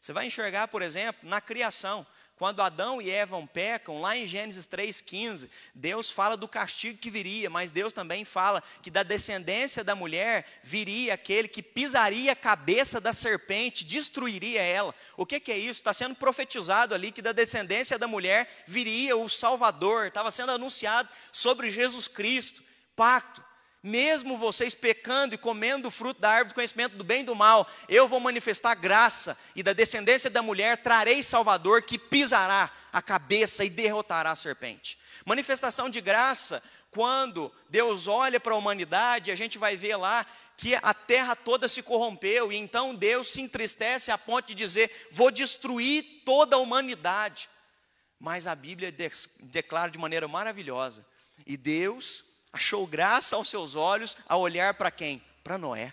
Você 0.00 0.12
vai 0.12 0.26
enxergar, 0.26 0.68
por 0.68 0.80
exemplo, 0.80 1.28
na 1.28 1.40
criação. 1.40 2.06
Quando 2.40 2.62
Adão 2.62 3.02
e 3.02 3.10
Eva 3.10 3.36
pecam, 3.46 4.00
lá 4.00 4.16
em 4.16 4.26
Gênesis 4.26 4.66
3,15, 4.66 5.50
Deus 5.74 6.10
fala 6.10 6.38
do 6.38 6.48
castigo 6.48 6.96
que 6.96 7.10
viria, 7.10 7.50
mas 7.50 7.70
Deus 7.70 7.92
também 7.92 8.24
fala 8.24 8.62
que 8.80 8.90
da 8.90 9.02
descendência 9.02 9.84
da 9.84 9.94
mulher 9.94 10.46
viria 10.62 11.12
aquele 11.12 11.46
que 11.46 11.62
pisaria 11.62 12.32
a 12.32 12.34
cabeça 12.34 12.98
da 12.98 13.12
serpente, 13.12 13.84
destruiria 13.84 14.62
ela. 14.62 14.94
O 15.18 15.26
que, 15.26 15.38
que 15.38 15.52
é 15.52 15.58
isso? 15.58 15.80
Está 15.80 15.92
sendo 15.92 16.14
profetizado 16.14 16.94
ali 16.94 17.12
que 17.12 17.20
da 17.20 17.32
descendência 17.32 17.98
da 17.98 18.08
mulher 18.08 18.48
viria 18.66 19.18
o 19.18 19.28
Salvador, 19.28 20.06
estava 20.06 20.30
sendo 20.30 20.52
anunciado 20.52 21.10
sobre 21.30 21.68
Jesus 21.68 22.08
Cristo, 22.08 22.62
pacto 22.96 23.49
mesmo 23.82 24.36
vocês 24.36 24.74
pecando 24.74 25.34
e 25.34 25.38
comendo 25.38 25.88
o 25.88 25.90
fruto 25.90 26.20
da 26.20 26.30
árvore 26.30 26.50
do 26.50 26.54
conhecimento 26.54 26.96
do 26.96 27.04
bem 27.04 27.20
e 27.20 27.24
do 27.24 27.34
mal, 27.34 27.66
eu 27.88 28.06
vou 28.06 28.20
manifestar 28.20 28.74
graça, 28.74 29.36
e 29.56 29.62
da 29.62 29.72
descendência 29.72 30.28
da 30.28 30.42
mulher 30.42 30.78
trarei 30.78 31.22
Salvador 31.22 31.82
que 31.82 31.98
pisará 31.98 32.70
a 32.92 33.00
cabeça 33.00 33.64
e 33.64 33.70
derrotará 33.70 34.32
a 34.32 34.36
serpente. 34.36 34.98
Manifestação 35.24 35.88
de 35.88 36.00
graça, 36.00 36.62
quando 36.90 37.52
Deus 37.68 38.06
olha 38.06 38.38
para 38.38 38.52
a 38.52 38.56
humanidade, 38.56 39.30
a 39.30 39.34
gente 39.34 39.58
vai 39.58 39.76
ver 39.76 39.96
lá 39.96 40.26
que 40.56 40.74
a 40.74 40.92
terra 40.92 41.34
toda 41.34 41.66
se 41.68 41.82
corrompeu, 41.82 42.52
e 42.52 42.56
então 42.56 42.94
Deus 42.94 43.28
se 43.28 43.40
entristece 43.40 44.10
a 44.10 44.18
ponto 44.18 44.48
de 44.48 44.54
dizer: 44.54 45.08
Vou 45.10 45.30
destruir 45.30 46.22
toda 46.24 46.56
a 46.56 46.58
humanidade. 46.58 47.48
Mas 48.18 48.46
a 48.46 48.54
Bíblia 48.54 48.94
declara 49.40 49.90
de 49.90 49.96
maneira 49.96 50.28
maravilhosa, 50.28 51.06
e 51.46 51.56
Deus 51.56 52.22
achou 52.52 52.86
graça 52.86 53.36
aos 53.36 53.48
seus 53.48 53.74
olhos 53.74 54.16
a 54.26 54.36
olhar 54.36 54.74
para 54.74 54.90
quem? 54.90 55.22
Para 55.42 55.58
Noé. 55.58 55.92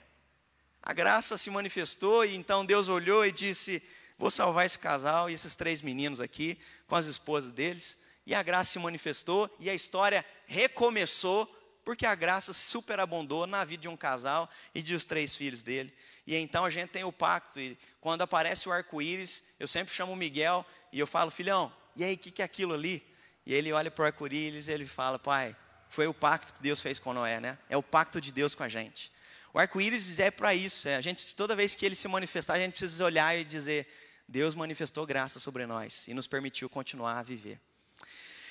A 0.81 0.93
graça 0.93 1.37
se 1.37 1.49
manifestou 1.49 2.25
e 2.25 2.35
então 2.35 2.65
Deus 2.65 2.87
olhou 2.87 3.25
e 3.25 3.31
disse: 3.31 3.83
Vou 4.17 4.31
salvar 4.31 4.65
esse 4.65 4.79
casal 4.79 5.29
e 5.29 5.33
esses 5.33 5.55
três 5.55 5.81
meninos 5.81 6.19
aqui, 6.19 6.57
com 6.87 6.95
as 6.95 7.05
esposas 7.05 7.51
deles. 7.51 7.99
E 8.25 8.33
a 8.33 8.43
graça 8.43 8.71
se 8.71 8.79
manifestou 8.79 9.53
e 9.59 9.69
a 9.69 9.73
história 9.73 10.25
recomeçou, 10.45 11.45
porque 11.83 12.05
a 12.05 12.15
graça 12.15 12.51
superabundou 12.53 13.47
na 13.47 13.63
vida 13.63 13.83
de 13.83 13.87
um 13.87 13.95
casal 13.95 14.49
e 14.73 14.81
de 14.81 14.95
os 14.95 15.05
três 15.05 15.35
filhos 15.35 15.63
dele. 15.63 15.93
E 16.25 16.35
então 16.35 16.65
a 16.65 16.69
gente 16.69 16.89
tem 16.89 17.03
o 17.03 17.11
pacto. 17.11 17.59
E 17.59 17.77
quando 18.01 18.21
aparece 18.21 18.67
o 18.67 18.71
arco-íris, 18.71 19.43
eu 19.59 19.67
sempre 19.67 19.93
chamo 19.93 20.13
o 20.13 20.15
Miguel 20.15 20.65
e 20.91 20.99
eu 20.99 21.07
falo: 21.07 21.31
Filhão, 21.31 21.71
e 21.95 22.03
aí, 22.03 22.13
o 22.13 22.17
que, 22.17 22.29
que 22.29 22.41
é 22.41 22.45
aquilo 22.45 22.73
ali? 22.73 23.03
E 23.45 23.53
ele 23.53 23.73
olha 23.73 23.89
para 23.89 24.03
o 24.03 24.05
arco-íris 24.05 24.67
e 24.67 24.71
ele 24.71 24.85
fala: 24.85 25.17
Pai, 25.17 25.55
foi 25.89 26.07
o 26.07 26.13
pacto 26.13 26.53
que 26.53 26.61
Deus 26.61 26.81
fez 26.81 26.99
com 26.99 27.13
Noé, 27.13 27.39
né? 27.39 27.57
É 27.69 27.77
o 27.77 27.83
pacto 27.83 28.19
de 28.19 28.31
Deus 28.31 28.53
com 28.53 28.63
a 28.63 28.69
gente. 28.69 29.11
O 29.53 29.59
arco-íris 29.59 30.19
é 30.19 30.29
para 30.29 30.53
isso. 30.53 30.87
É, 30.87 30.95
a 30.95 31.01
gente, 31.01 31.35
toda 31.35 31.55
vez 31.55 31.73
que 31.75 31.85
ele 31.85 31.95
se 31.95 32.07
manifestar, 32.07 32.53
a 32.53 32.59
gente 32.59 32.73
precisa 32.73 33.03
olhar 33.03 33.37
e 33.37 33.43
dizer: 33.43 33.87
Deus 34.27 34.53
manifestou 34.53 35.05
graça 35.05 35.39
sobre 35.39 35.65
nós 35.65 36.07
e 36.07 36.13
nos 36.13 36.27
permitiu 36.27 36.69
continuar 36.69 37.17
a 37.19 37.23
viver. 37.23 37.59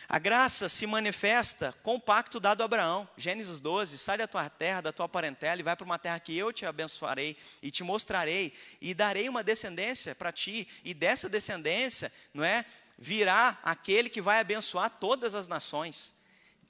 A 0.09 0.21
graça 0.21 0.69
se 0.69 0.87
manifesta 0.87 1.75
com 1.83 1.97
o 1.97 2.01
pacto 2.01 2.39
dado 2.39 2.63
a 2.63 2.65
Abraão. 2.65 3.09
Gênesis 3.17 3.61
12: 3.61 3.99
sai 3.99 4.19
da 4.19 4.27
tua 4.27 4.49
terra, 4.49 4.81
da 4.81 4.93
tua 4.93 5.09
parentela, 5.09 5.61
e 5.61 5.65
vai 5.65 5.77
para 5.77 5.85
uma 5.85 5.99
terra 5.99 6.19
que 6.21 6.37
eu 6.37 6.53
te 6.53 6.65
abençoarei 6.65 7.37
e 7.61 7.71
te 7.71 7.83
mostrarei, 7.83 8.53
e 8.81 8.95
darei 8.95 9.29
uma 9.29 9.43
descendência 9.43 10.15
para 10.15 10.33
ti, 10.33 10.67
e 10.85 10.95
dessa 10.95 11.29
descendência, 11.29 12.13
não 12.33 12.45
é? 12.45 12.65
Virá 12.99 13.59
aquele 13.63 14.09
que 14.09 14.23
vai 14.23 14.41
abençoar 14.41 14.89
todas 14.89 15.35
as 15.35 15.49
nações 15.49 16.15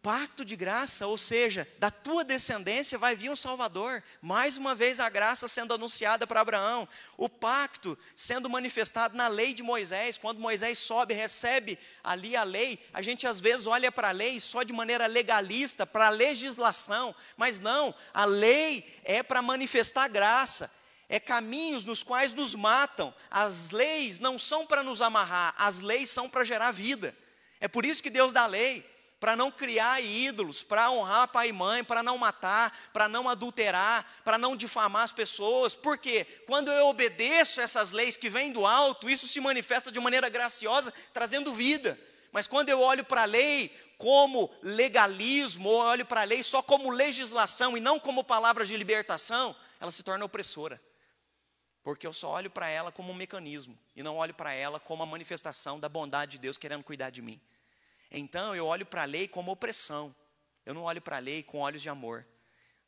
pacto 0.06 0.44
de 0.44 0.54
graça, 0.54 1.04
ou 1.08 1.18
seja, 1.18 1.66
da 1.80 1.90
tua 1.90 2.22
descendência 2.22 2.96
vai 2.96 3.16
vir 3.16 3.28
um 3.28 3.34
Salvador. 3.34 4.04
Mais 4.22 4.56
uma 4.56 4.72
vez 4.72 5.00
a 5.00 5.08
graça 5.08 5.48
sendo 5.48 5.74
anunciada 5.74 6.28
para 6.28 6.40
Abraão, 6.40 6.88
o 7.16 7.28
pacto 7.28 7.98
sendo 8.14 8.48
manifestado 8.48 9.16
na 9.16 9.26
lei 9.26 9.52
de 9.52 9.64
Moisés. 9.64 10.16
Quando 10.16 10.38
Moisés 10.38 10.78
sobe, 10.78 11.12
recebe 11.12 11.76
ali 12.04 12.36
a 12.36 12.44
lei, 12.44 12.78
a 12.94 13.02
gente 13.02 13.26
às 13.26 13.40
vezes 13.40 13.66
olha 13.66 13.90
para 13.90 14.10
a 14.10 14.12
lei 14.12 14.38
só 14.38 14.62
de 14.62 14.72
maneira 14.72 15.08
legalista, 15.08 15.84
para 15.84 16.06
a 16.06 16.10
legislação, 16.10 17.12
mas 17.36 17.58
não, 17.58 17.92
a 18.14 18.24
lei 18.24 19.00
é 19.02 19.24
para 19.24 19.42
manifestar 19.42 20.06
graça. 20.06 20.72
É 21.08 21.18
caminhos 21.18 21.84
nos 21.84 22.04
quais 22.04 22.32
nos 22.32 22.54
matam. 22.54 23.12
As 23.28 23.70
leis 23.72 24.20
não 24.20 24.38
são 24.38 24.64
para 24.64 24.84
nos 24.84 25.02
amarrar, 25.02 25.52
as 25.58 25.80
leis 25.80 26.10
são 26.10 26.28
para 26.30 26.44
gerar 26.44 26.70
vida. 26.70 27.12
É 27.60 27.66
por 27.66 27.84
isso 27.84 28.04
que 28.04 28.10
Deus 28.10 28.32
dá 28.32 28.44
a 28.44 28.46
lei 28.46 28.94
para 29.26 29.34
não 29.34 29.50
criar 29.50 30.00
ídolos, 30.00 30.62
para 30.62 30.88
honrar 30.88 31.26
pai 31.26 31.48
e 31.48 31.52
mãe, 31.52 31.82
para 31.82 32.00
não 32.00 32.16
matar, 32.16 32.72
para 32.92 33.08
não 33.08 33.28
adulterar, 33.28 34.06
para 34.22 34.38
não 34.38 34.54
difamar 34.54 35.02
as 35.02 35.12
pessoas. 35.12 35.74
Porque 35.74 36.24
quando 36.46 36.70
eu 36.70 36.86
obedeço 36.86 37.60
essas 37.60 37.90
leis 37.90 38.16
que 38.16 38.30
vêm 38.30 38.52
do 38.52 38.64
alto, 38.64 39.10
isso 39.10 39.26
se 39.26 39.40
manifesta 39.40 39.90
de 39.90 39.98
maneira 39.98 40.28
graciosa, 40.28 40.92
trazendo 41.12 41.52
vida. 41.52 41.98
Mas 42.30 42.46
quando 42.46 42.68
eu 42.68 42.80
olho 42.80 43.04
para 43.04 43.22
a 43.22 43.24
lei 43.24 43.76
como 43.98 44.48
legalismo, 44.62 45.70
ou 45.70 45.80
olho 45.80 46.06
para 46.06 46.20
a 46.20 46.24
lei 46.24 46.44
só 46.44 46.62
como 46.62 46.88
legislação 46.88 47.76
e 47.76 47.80
não 47.80 47.98
como 47.98 48.22
palavras 48.22 48.68
de 48.68 48.76
libertação, 48.76 49.56
ela 49.80 49.90
se 49.90 50.04
torna 50.04 50.24
opressora. 50.24 50.80
Porque 51.82 52.06
eu 52.06 52.12
só 52.12 52.30
olho 52.30 52.48
para 52.48 52.68
ela 52.68 52.92
como 52.92 53.10
um 53.10 53.16
mecanismo 53.16 53.76
e 53.96 54.04
não 54.04 54.18
olho 54.18 54.34
para 54.34 54.52
ela 54.52 54.78
como 54.78 55.02
a 55.02 55.06
manifestação 55.06 55.80
da 55.80 55.88
bondade 55.88 56.30
de 56.30 56.38
Deus 56.38 56.56
querendo 56.56 56.84
cuidar 56.84 57.10
de 57.10 57.20
mim. 57.20 57.40
Então 58.10 58.54
eu 58.54 58.66
olho 58.66 58.86
para 58.86 59.02
a 59.02 59.06
lei 59.06 59.28
como 59.28 59.50
opressão. 59.50 60.14
Eu 60.64 60.74
não 60.74 60.82
olho 60.82 61.00
para 61.00 61.16
a 61.16 61.20
lei 61.20 61.42
com 61.42 61.58
olhos 61.58 61.82
de 61.82 61.88
amor. 61.88 62.26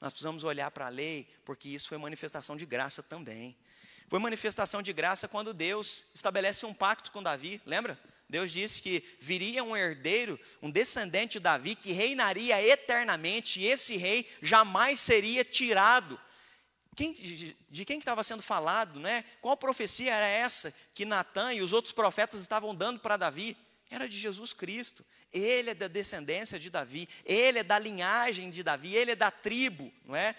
Nós 0.00 0.12
precisamos 0.12 0.44
olhar 0.44 0.70
para 0.70 0.86
a 0.86 0.90
lei 0.90 1.28
porque 1.44 1.68
isso 1.68 1.88
foi 1.88 1.98
manifestação 1.98 2.56
de 2.56 2.66
graça 2.66 3.02
também. 3.02 3.56
Foi 4.08 4.18
manifestação 4.18 4.80
de 4.80 4.92
graça 4.92 5.28
quando 5.28 5.52
Deus 5.52 6.06
estabelece 6.14 6.64
um 6.64 6.72
pacto 6.72 7.12
com 7.12 7.22
Davi, 7.22 7.60
lembra? 7.66 7.98
Deus 8.28 8.52
disse 8.52 8.82
que 8.82 9.02
viria 9.20 9.64
um 9.64 9.76
herdeiro, 9.76 10.38
um 10.62 10.70
descendente 10.70 11.38
de 11.38 11.40
Davi, 11.40 11.74
que 11.74 11.92
reinaria 11.92 12.62
eternamente, 12.62 13.60
e 13.60 13.66
esse 13.66 13.96
rei 13.96 14.28
jamais 14.42 15.00
seria 15.00 15.44
tirado. 15.44 16.20
Quem, 16.94 17.12
de, 17.12 17.84
quem 17.84 17.98
estava 17.98 18.22
sendo 18.22 18.42
falado, 18.42 18.98
né? 18.98 19.24
Qual 19.40 19.56
profecia 19.56 20.12
era 20.12 20.26
essa 20.26 20.74
que 20.94 21.04
Natan 21.04 21.54
e 21.54 21.62
os 21.62 21.72
outros 21.72 21.92
profetas 21.92 22.40
estavam 22.40 22.74
dando 22.74 23.00
para 23.00 23.16
Davi? 23.16 23.56
Era 23.90 24.08
de 24.08 24.18
Jesus 24.18 24.52
Cristo. 24.52 25.04
Ele 25.32 25.70
é 25.70 25.74
da 25.74 25.88
descendência 25.88 26.58
de 26.58 26.70
Davi, 26.70 27.08
ele 27.24 27.60
é 27.60 27.62
da 27.64 27.78
linhagem 27.78 28.50
de 28.50 28.62
Davi, 28.62 28.94
ele 28.94 29.12
é 29.12 29.16
da 29.16 29.30
tribo, 29.30 29.92
não 30.04 30.16
é? 30.16 30.34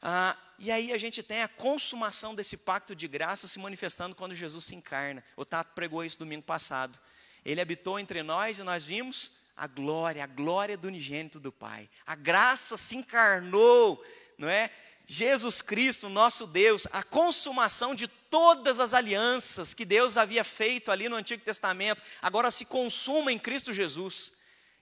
Ah, 0.00 0.36
e 0.58 0.70
aí 0.70 0.92
a 0.92 0.98
gente 0.98 1.22
tem 1.22 1.42
a 1.42 1.48
consumação 1.48 2.34
desse 2.34 2.56
pacto 2.56 2.94
de 2.94 3.08
graça 3.08 3.48
se 3.48 3.58
manifestando 3.58 4.14
quando 4.14 4.34
Jesus 4.34 4.64
se 4.64 4.74
encarna. 4.74 5.24
O 5.36 5.44
Tato 5.44 5.74
pregou 5.74 6.04
isso 6.04 6.18
domingo 6.18 6.42
passado. 6.42 6.98
Ele 7.44 7.60
habitou 7.60 7.98
entre 7.98 8.22
nós 8.22 8.58
e 8.58 8.62
nós 8.62 8.84
vimos 8.84 9.32
a 9.56 9.66
glória, 9.66 10.22
a 10.22 10.26
glória 10.26 10.76
do 10.76 10.88
unigênito 10.88 11.40
do 11.40 11.50
Pai. 11.50 11.88
A 12.06 12.14
graça 12.14 12.76
se 12.76 12.96
encarnou, 12.96 14.04
não 14.36 14.48
é? 14.48 14.70
Jesus 15.06 15.62
Cristo, 15.62 16.08
nosso 16.08 16.46
Deus, 16.46 16.86
a 16.90 17.02
consumação 17.02 17.94
de 17.94 18.08
todas 18.36 18.80
as 18.80 18.92
alianças 18.92 19.72
que 19.72 19.86
Deus 19.86 20.18
havia 20.18 20.44
feito 20.44 20.90
ali 20.90 21.08
no 21.08 21.16
Antigo 21.16 21.42
Testamento, 21.42 22.04
agora 22.20 22.50
se 22.50 22.66
consuma 22.66 23.32
em 23.32 23.38
Cristo 23.38 23.72
Jesus. 23.72 24.30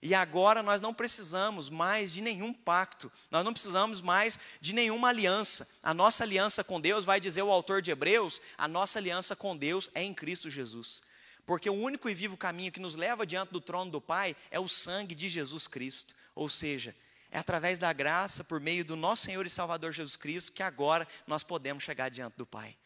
E 0.03 0.13
agora 0.13 0.61
nós 0.61 0.81
não 0.81 0.93
precisamos 0.93 1.71
mais 1.71 2.13
de 2.13 2.21
nenhum 2.21 2.53
pacto, 2.53 3.13
nós 3.31 3.45
não 3.45 3.53
precisamos 3.53 4.03
mais 4.03 4.41
de 4.61 4.75
nenhuma 4.75 5.09
aliança. 5.09 5.69
A 5.81 5.95
nossa 5.95 6.25
aliança 6.25 6.65
com 6.65 6.81
Deus, 6.81 7.05
vai 7.05 7.21
dizer 7.21 7.43
o 7.43 7.53
autor 7.53 7.81
de 7.81 7.93
Hebreus, 7.93 8.43
a 8.59 8.67
nossa 8.67 8.99
aliança 8.99 9.37
com 9.37 9.57
Deus 9.57 9.89
é 9.95 10.03
em 10.03 10.13
Cristo 10.13 10.51
Jesus. 10.51 11.01
Porque 11.47 11.71
o 11.71 11.75
único 11.75 12.09
e 12.09 12.15
vivo 12.15 12.37
caminho 12.37 12.73
que 12.73 12.81
nos 12.81 12.97
leva 12.97 13.25
diante 13.25 13.53
do 13.53 13.61
trono 13.61 13.93
do 13.93 14.01
Pai 14.01 14.35
é 14.51 14.59
o 14.59 14.67
sangue 14.67 15.15
de 15.15 15.29
Jesus 15.29 15.69
Cristo. 15.69 16.13
Ou 16.35 16.49
seja, 16.49 16.93
é 17.31 17.39
através 17.39 17.79
da 17.79 17.93
graça, 17.93 18.43
por 18.43 18.59
meio 18.59 18.85
do 18.85 18.97
nosso 18.97 19.23
Senhor 19.23 19.47
e 19.47 19.51
Salvador 19.51 19.93
Jesus 19.93 20.17
Cristo, 20.17 20.51
que 20.51 20.63
agora 20.63 21.07
nós 21.25 21.45
podemos 21.45 21.85
chegar 21.85 22.09
diante 22.09 22.35
do 22.37 22.45
Pai. 22.45 22.77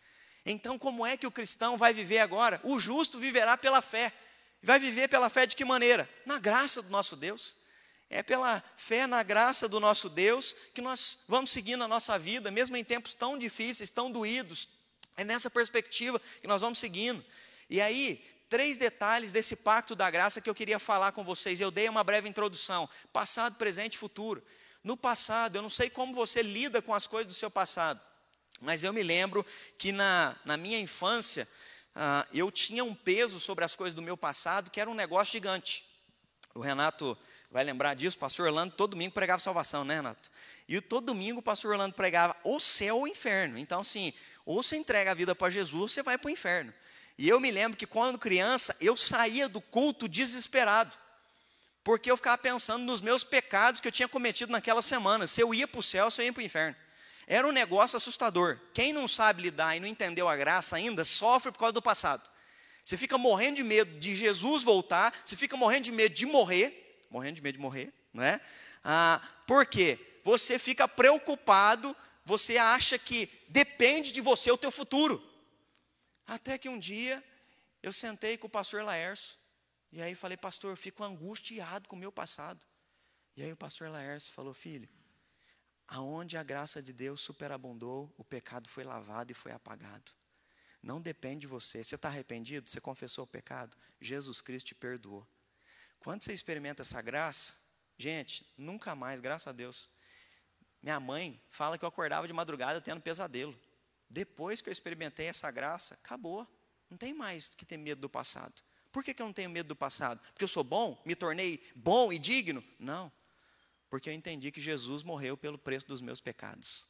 Então, 0.51 0.79
como 0.79 1.05
é 1.05 1.15
que 1.17 1.27
o 1.27 1.31
cristão 1.31 1.77
vai 1.77 1.93
viver 1.93 2.21
agora? 2.21 2.59
O 2.65 2.81
justo 2.81 3.19
viverá 3.19 3.57
pela 3.59 3.83
fé. 3.83 4.13
Vai 4.63 4.79
viver 4.79 5.07
pela 5.09 5.29
fé 5.29 5.47
de 5.47 5.55
que 5.55 5.65
maneira? 5.65 6.09
Na 6.25 6.39
graça 6.39 6.81
do 6.81 6.89
nosso 6.89 7.15
Deus. 7.15 7.57
É 8.09 8.23
pela 8.23 8.65
fé 8.75 9.07
na 9.07 9.23
graça 9.23 9.69
do 9.69 9.79
nosso 9.79 10.09
Deus 10.09 10.57
que 10.75 10.81
nós 10.81 11.19
vamos 11.29 11.51
seguindo 11.51 11.85
a 11.85 11.89
nossa 11.89 12.19
vida, 12.19 12.51
mesmo 12.51 12.75
em 12.79 12.83
tempos 12.83 13.15
tão 13.15 13.37
difíceis, 13.37 13.93
tão 13.93 14.11
doídos. 14.11 14.69
É 15.19 15.23
nessa 15.23 15.51
perspectiva 15.51 16.19
que 16.41 16.47
nós 16.47 16.63
vamos 16.63 16.79
seguindo. 16.79 17.23
E 17.69 17.79
aí, 17.83 18.25
três 18.49 18.79
detalhes 18.79 19.33
desse 19.33 19.55
pacto 19.55 19.95
da 19.95 20.11
graça 20.11 20.41
que 20.41 20.49
eu 20.49 20.55
queria 20.55 20.79
falar 20.79 21.13
com 21.13 21.23
vocês. 21.23 21.61
Eu 21.61 21.71
dei 21.71 21.91
uma 21.91 22.03
breve 22.03 22.27
introdução: 22.27 22.89
passado, 23.13 23.57
presente 23.57 23.97
e 23.97 23.99
futuro. 23.99 24.43
No 24.83 24.97
passado, 24.97 25.57
eu 25.57 25.63
não 25.63 25.69
sei 25.69 25.91
como 25.91 26.15
você 26.15 26.43
lida 26.43 26.81
com 26.81 26.95
as 26.95 27.07
coisas 27.07 27.27
do 27.27 27.35
seu 27.35 27.51
passado, 27.51 28.01
mas 28.61 28.83
eu 28.83 28.92
me 28.92 29.03
lembro 29.03 29.44
que 29.77 29.92
na, 29.92 30.37
na 30.44 30.57
minha 30.57 30.79
infância, 30.79 31.49
uh, 31.94 32.27
eu 32.33 32.51
tinha 32.51 32.85
um 32.85 32.94
peso 32.94 33.38
sobre 33.38 33.64
as 33.64 33.77
coisas 33.77 33.94
do 33.94 34.03
meu 34.03 34.16
passado 34.16 34.71
que 34.71 34.81
era 34.81 34.90
um 34.90 34.94
negócio 34.94 35.33
gigante. 35.33 35.85
O 36.55 36.61
Renato 36.61 37.16
vai 37.51 37.64
lembrar 37.64 37.94
disso, 37.94 38.16
o 38.16 38.21
pastor 38.21 38.47
Orlando 38.47 38.75
todo 38.75 38.90
domingo 38.90 39.14
pregava 39.14 39.40
salvação, 39.40 39.85
né, 39.85 39.97
Renato? 39.97 40.31
E 40.68 40.81
todo 40.81 41.07
domingo 41.07 41.40
o 41.40 41.42
pastor 41.42 41.73
Orlando 41.73 41.94
pregava 41.94 42.37
ou 42.44 42.61
céu 42.61 42.99
ou 42.99 43.09
inferno. 43.09 43.59
Então, 43.59 43.81
assim, 43.81 44.12
ou 44.44 44.62
você 44.62 44.77
entrega 44.77 45.12
a 45.12 45.14
vida 45.14 45.35
para 45.35 45.51
Jesus, 45.51 45.81
ou 45.81 45.88
você 45.88 46.03
vai 46.03 46.18
para 46.18 46.29
o 46.29 46.31
inferno. 46.31 46.73
E 47.16 47.29
eu 47.29 47.40
me 47.40 47.51
lembro 47.51 47.77
que 47.77 47.87
quando 47.87 48.18
criança, 48.18 48.77
eu 48.81 48.97
saía 48.97 49.49
do 49.49 49.61
culto 49.61 50.09
desesperado, 50.09 50.97
porque 51.83 52.11
eu 52.11 52.16
ficava 52.16 52.38
pensando 52.38 52.85
nos 52.85 53.01
meus 53.01 53.25
pecados 53.25 53.81
que 53.81 53.88
eu 53.88 53.92
tinha 53.92 54.09
cometido 54.09 54.53
naquela 54.53 54.83
semana, 54.83 55.27
se 55.27 55.40
eu 55.40 55.55
ia 55.55 55.66
para 55.66 55.81
o 55.81 55.83
céu, 55.83 56.11
se 56.11 56.21
eu 56.21 56.27
ia 56.27 56.33
para 56.33 56.40
o 56.40 56.44
inferno. 56.44 56.77
Era 57.31 57.47
um 57.47 57.53
negócio 57.53 57.99
assustador. 57.99 58.59
Quem 58.73 58.91
não 58.91 59.07
sabe 59.07 59.43
lidar 59.43 59.77
e 59.77 59.81
não 59.81 59.87
entendeu 59.87 60.27
a 60.27 60.35
graça 60.35 60.77
ainda, 60.77 61.05
sofre 61.05 61.53
por 61.53 61.59
causa 61.59 61.75
do 61.75 61.83
passado. 61.83 62.29
Você 62.83 62.97
fica 62.97 63.19
morrendo 63.19 63.57
de 63.57 63.62
medo 63.62 63.99
de 63.99 64.14
Jesus 64.14 64.62
voltar, 64.62 65.14
você 65.23 65.37
fica 65.37 65.55
morrendo 65.55 65.85
de 65.85 65.93
medo 65.93 66.14
de 66.14 66.25
morrer, 66.25 67.07
morrendo 67.11 67.35
de 67.35 67.43
medo 67.43 67.57
de 67.57 67.61
morrer, 67.61 67.93
não 68.14 68.25
é? 68.25 68.41
Ah, 68.83 69.21
por 69.47 69.67
quê? 69.67 69.99
Você 70.25 70.59
fica 70.59 70.88
preocupado, 70.88 71.95
você 72.25 72.57
acha 72.57 72.99
que 72.99 73.29
depende 73.47 74.11
de 74.11 74.23
você 74.23 74.51
o 74.51 74.57
teu 74.57 74.71
futuro. 74.71 75.23
Até 76.27 76.57
que 76.57 76.71
um 76.71 76.79
dia 76.79 77.23
eu 77.83 77.93
sentei 77.93 78.38
com 78.38 78.47
o 78.47 78.51
pastor 78.51 78.83
Laércio, 78.83 79.37
e 79.93 80.01
aí 80.01 80.14
falei, 80.14 80.38
pastor, 80.38 80.71
eu 80.71 80.77
fico 80.79 81.05
angustiado 81.05 81.87
com 81.87 81.95
o 81.95 81.99
meu 81.99 82.11
passado. 82.11 82.64
E 83.37 83.43
aí 83.43 83.53
o 83.53 83.57
pastor 83.57 83.91
Laércio 83.91 84.33
falou, 84.33 84.55
filho, 84.55 84.88
aonde 85.88 86.37
a 86.37 86.42
graça 86.42 86.83
de 86.83 86.92
Deus 86.92 87.20
superabundou, 87.20 88.12
o 88.18 88.22
pecado 88.22 88.68
foi 88.68 88.85
lavado 88.85 89.33
e 89.33 89.35
foi 89.35 89.53
apagado. 89.53 90.12
Não 90.83 91.01
depende 91.01 91.40
de 91.40 91.46
você. 91.46 91.83
Você 91.83 91.94
está 91.94 92.09
arrependido? 92.09 92.68
Você 92.68 92.81
confessou 92.81 93.24
o 93.24 93.27
pecado? 93.27 93.77
Jesus 94.01 94.40
Cristo 94.40 94.68
te 94.68 94.74
perdoou. 94.74 95.27
Quando 95.98 96.22
você 96.22 96.33
experimenta 96.33 96.83
essa 96.83 97.03
graça, 97.03 97.55
gente, 97.96 98.46
nunca 98.57 98.94
mais, 98.94 99.20
graças 99.20 99.48
a 99.48 99.53
Deus. 99.53 99.90
Minha 100.81 101.01
mãe 101.01 101.42
fala 101.48 101.77
que 101.77 101.85
eu 101.85 101.88
acordava 101.88 102.29
de 102.29 102.33
madrugada 102.33 102.81
tendo 102.81 103.01
pesadelo. 103.01 103.59
Depois 104.09 104.61
que 104.61 104.68
eu 104.68 104.72
experimentei 104.72 105.27
essa 105.27 105.51
graça, 105.51 105.94
acabou. 105.94 106.46
Não 106.88 106.96
tem 106.96 107.12
mais 107.12 107.55
que 107.55 107.66
ter 107.66 107.77
medo 107.77 108.01
do 108.01 108.09
passado. 108.09 108.62
Por 108.92 109.03
que, 109.03 109.12
que 109.12 109.20
eu 109.20 109.27
não 109.27 109.33
tenho 109.33 109.51
medo 109.51 109.68
do 109.68 109.77
passado? 109.77 110.20
Porque 110.33 110.44
eu 110.44 110.48
sou 110.48 110.64
bom? 110.64 111.01
Me 111.05 111.14
tornei 111.14 111.62
bom 111.74 112.12
e 112.12 112.18
digno? 112.18 112.64
Não. 112.79 113.12
Porque 113.88 114.09
eu 114.09 114.12
entendi 114.12 114.51
que 114.51 114.61
Jesus 114.61 115.03
morreu 115.03 115.37
pelo 115.37 115.59
preço 115.59 115.87
dos 115.87 116.01
meus 116.01 116.20
pecados. 116.20 116.88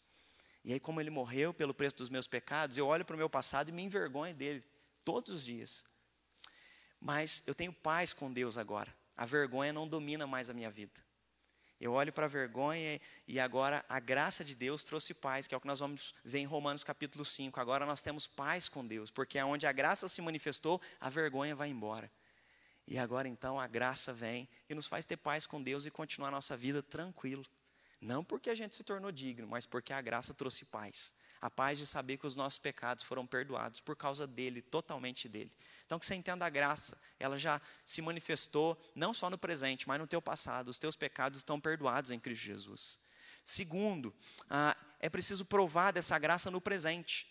E 0.64 0.72
aí, 0.72 0.80
como 0.80 1.00
ele 1.00 1.10
morreu 1.10 1.54
pelo 1.54 1.72
preço 1.72 1.96
dos 1.96 2.08
meus 2.08 2.26
pecados, 2.26 2.76
eu 2.76 2.86
olho 2.86 3.04
para 3.04 3.14
o 3.14 3.18
meu 3.18 3.30
passado 3.30 3.68
e 3.68 3.72
me 3.72 3.82
envergonho 3.82 4.34
dele 4.34 4.62
todos 5.04 5.32
os 5.32 5.44
dias. 5.44 5.84
Mas 7.00 7.42
eu 7.46 7.54
tenho 7.54 7.72
paz 7.72 8.12
com 8.12 8.32
Deus 8.32 8.58
agora. 8.58 8.94
A 9.16 9.24
vergonha 9.24 9.72
não 9.72 9.88
domina 9.88 10.26
mais 10.26 10.50
a 10.50 10.54
minha 10.54 10.70
vida. 10.70 11.00
Eu 11.80 11.92
olho 11.92 12.12
para 12.12 12.26
a 12.26 12.28
vergonha 12.28 13.00
e 13.26 13.38
agora 13.38 13.84
a 13.88 14.00
graça 14.00 14.44
de 14.44 14.54
Deus 14.54 14.82
trouxe 14.82 15.14
paz, 15.14 15.46
que 15.46 15.54
é 15.54 15.58
o 15.58 15.60
que 15.60 15.66
nós 15.66 15.78
vamos 15.78 16.12
ver 16.24 16.40
em 16.40 16.44
Romanos 16.44 16.82
capítulo 16.82 17.24
5. 17.24 17.60
Agora 17.60 17.86
nós 17.86 18.02
temos 18.02 18.26
paz 18.26 18.68
com 18.68 18.84
Deus, 18.84 19.12
porque 19.12 19.40
onde 19.40 19.64
a 19.64 19.70
graça 19.70 20.08
se 20.08 20.20
manifestou, 20.20 20.80
a 21.00 21.08
vergonha 21.08 21.54
vai 21.54 21.68
embora. 21.68 22.10
E 22.90 22.98
agora 22.98 23.28
então 23.28 23.60
a 23.60 23.66
graça 23.66 24.14
vem 24.14 24.48
e 24.68 24.74
nos 24.74 24.86
faz 24.86 25.04
ter 25.04 25.18
paz 25.18 25.46
com 25.46 25.62
Deus 25.62 25.84
e 25.84 25.90
continuar 25.90 26.30
nossa 26.30 26.56
vida 26.56 26.82
tranquilo. 26.82 27.44
Não 28.00 28.24
porque 28.24 28.48
a 28.48 28.54
gente 28.54 28.74
se 28.74 28.82
tornou 28.82 29.12
digno, 29.12 29.46
mas 29.46 29.66
porque 29.66 29.92
a 29.92 30.00
graça 30.00 30.32
trouxe 30.32 30.64
paz. 30.64 31.12
A 31.40 31.50
paz 31.50 31.78
de 31.78 31.86
saber 31.86 32.16
que 32.16 32.26
os 32.26 32.34
nossos 32.34 32.58
pecados 32.58 33.04
foram 33.04 33.26
perdoados 33.26 33.78
por 33.78 33.94
causa 33.94 34.26
dele, 34.26 34.62
totalmente 34.62 35.28
dele. 35.28 35.52
Então 35.84 35.98
que 35.98 36.06
você 36.06 36.14
entenda 36.14 36.46
a 36.46 36.48
graça, 36.48 36.96
ela 37.20 37.36
já 37.36 37.60
se 37.84 38.00
manifestou 38.00 38.80
não 38.94 39.12
só 39.12 39.28
no 39.28 39.36
presente, 39.36 39.86
mas 39.86 40.00
no 40.00 40.06
teu 40.06 40.22
passado. 40.22 40.68
Os 40.68 40.78
teus 40.78 40.96
pecados 40.96 41.40
estão 41.40 41.60
perdoados 41.60 42.10
em 42.10 42.18
Cristo 42.18 42.44
Jesus. 42.44 42.98
Segundo, 43.44 44.14
ah, 44.48 44.74
é 44.98 45.10
preciso 45.10 45.44
provar 45.44 45.92
dessa 45.92 46.18
graça 46.18 46.50
no 46.50 46.60
presente. 46.60 47.26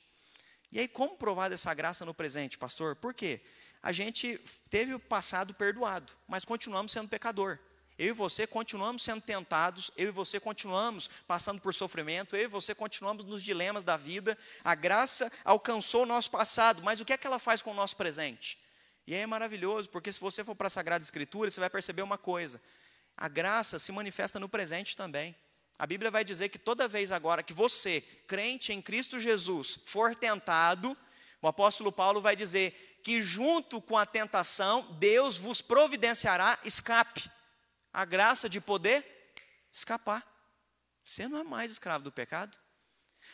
E 0.71 0.79
aí, 0.79 0.87
como 0.87 1.17
provar 1.17 1.49
dessa 1.49 1.73
graça 1.73 2.05
no 2.05 2.13
presente, 2.13 2.57
pastor? 2.57 2.95
Por 2.95 3.13
quê? 3.13 3.41
A 3.81 3.91
gente 3.91 4.39
teve 4.69 4.93
o 4.93 4.99
passado 4.99 5.53
perdoado, 5.53 6.13
mas 6.27 6.43
continuamos 6.43 6.91
sendo 6.91 7.07
pecador. 7.07 7.59
Eu 7.97 8.09
e 8.09 8.11
você 8.11 8.45
continuamos 8.45 9.01
sendo 9.01 9.21
tentados, 9.21 9.89
eu 9.97 10.09
e 10.09 10.11
você 10.11 10.39
continuamos 10.39 11.09
passando 11.27 11.59
por 11.59 11.73
sofrimento, 11.73 12.35
eu 12.35 12.43
e 12.43 12.47
você 12.47 12.75
continuamos 12.75 13.23
nos 13.23 13.41
dilemas 13.41 13.83
da 13.83 13.97
vida. 13.97 14.37
A 14.63 14.75
graça 14.75 15.31
alcançou 15.43 16.03
o 16.03 16.05
nosso 16.05 16.29
passado, 16.29 16.83
mas 16.83 17.01
o 17.01 17.05
que 17.05 17.13
é 17.13 17.17
que 17.17 17.25
ela 17.25 17.39
faz 17.39 17.63
com 17.63 17.71
o 17.71 17.73
nosso 17.73 17.97
presente? 17.97 18.59
E 19.07 19.15
aí 19.15 19.21
é 19.21 19.25
maravilhoso, 19.25 19.89
porque 19.89 20.11
se 20.11 20.19
você 20.19 20.43
for 20.43 20.53
para 20.53 20.67
a 20.67 20.69
Sagrada 20.69 21.03
Escritura, 21.03 21.49
você 21.49 21.59
vai 21.59 21.71
perceber 21.71 22.03
uma 22.03 22.19
coisa: 22.19 22.61
a 23.15 23.27
graça 23.27 23.79
se 23.79 23.91
manifesta 23.91 24.39
no 24.39 24.47
presente 24.47 24.95
também. 24.95 25.35
A 25.79 25.87
Bíblia 25.87 26.11
vai 26.11 26.23
dizer 26.23 26.49
que 26.49 26.59
toda 26.59 26.87
vez 26.87 27.11
agora 27.11 27.41
que 27.41 27.53
você, 27.53 28.01
crente 28.27 28.73
em 28.73 28.81
Cristo 28.81 29.19
Jesus, 29.19 29.79
for 29.85 30.15
tentado, 30.15 30.95
o 31.41 31.47
apóstolo 31.47 31.91
Paulo 31.91 32.21
vai 32.21 32.35
dizer 32.35 32.96
que 33.07 33.21
junto 33.21 33.81
com 33.81 33.97
a 33.97 34.05
tentação, 34.05 34.81
Deus 34.99 35.37
vos 35.37 35.61
providenciará 35.61 36.59
escape 36.65 37.31
a 37.93 38.03
graça 38.03 38.49
de 38.49 38.59
poder 38.59 39.31
escapar. 39.71 40.27
Você 41.05 41.25
não 41.25 41.39
é 41.39 41.43
mais 41.45 41.71
escravo 41.71 42.03
do 42.03 42.11
pecado. 42.11 42.59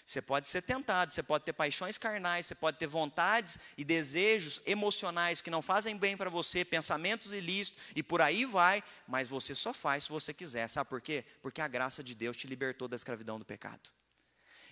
Você 0.06 0.22
pode 0.22 0.48
ser 0.48 0.62
tentado, 0.62 1.12
você 1.12 1.24
pode 1.24 1.43
ter 1.43 1.54
paixões 1.54 1.97
carnais, 1.97 2.45
você 2.45 2.54
pode 2.54 2.78
ter 2.78 2.86
vontades 2.86 3.58
e 3.76 3.84
desejos 3.84 4.62
emocionais 4.64 5.41
que 5.41 5.50
não 5.50 5.64
fazem 5.64 5.97
bem 5.97 6.16
para 6.16 6.30
você, 6.30 6.64
pensamentos 6.64 7.34
ilícitos 7.34 7.84
e 7.95 8.04
por 8.04 8.22
aí 8.22 8.45
vai, 8.45 8.84
mas 9.08 9.28
você 9.28 9.56
só 9.56 9.74
faz 9.74 10.04
se 10.04 10.10
você 10.12 10.36
quiser. 10.36 10.68
Sabe 10.68 10.88
por 10.88 11.02
quê? 11.02 11.26
Porque 11.41 11.62
a 11.62 11.68
graça 11.68 12.04
de 12.04 12.14
Deus 12.14 12.38
te 12.38 12.45
libertou 12.45 12.88
da 12.88 12.95
escravidão 12.95 13.39
do 13.39 13.45
pecado. 13.45 13.89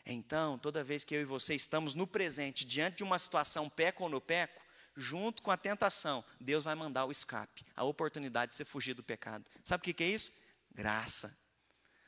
Então, 0.06 0.60
toda 0.60 0.84
vez 0.84 1.04
que 1.04 1.16
eu 1.16 1.22
e 1.22 1.26
você 1.26 1.56
estamos 1.56 1.96
no 1.96 2.06
presente, 2.06 2.64
diante 2.64 2.98
de 2.98 3.04
uma 3.04 3.18
situação 3.18 3.68
peco 3.68 4.04
ou 4.04 4.10
no 4.10 4.22
peco, 4.22 4.62
junto 4.96 5.42
com 5.42 5.52
a 5.52 5.58
tentação, 5.58 6.24
Deus 6.40 6.64
vai 6.64 6.76
mandar 6.76 7.06
o 7.06 7.12
escape, 7.12 7.66
a 7.76 7.84
oportunidade 7.84 8.52
de 8.52 8.56
você 8.56 8.66
fugir 8.66 8.94
do 8.94 9.04
pecado. 9.04 9.50
Sabe 9.64 9.82
o 9.82 9.94
que 9.94 10.04
é 10.04 10.08
isso? 10.08 10.32
Graça. 10.72 11.38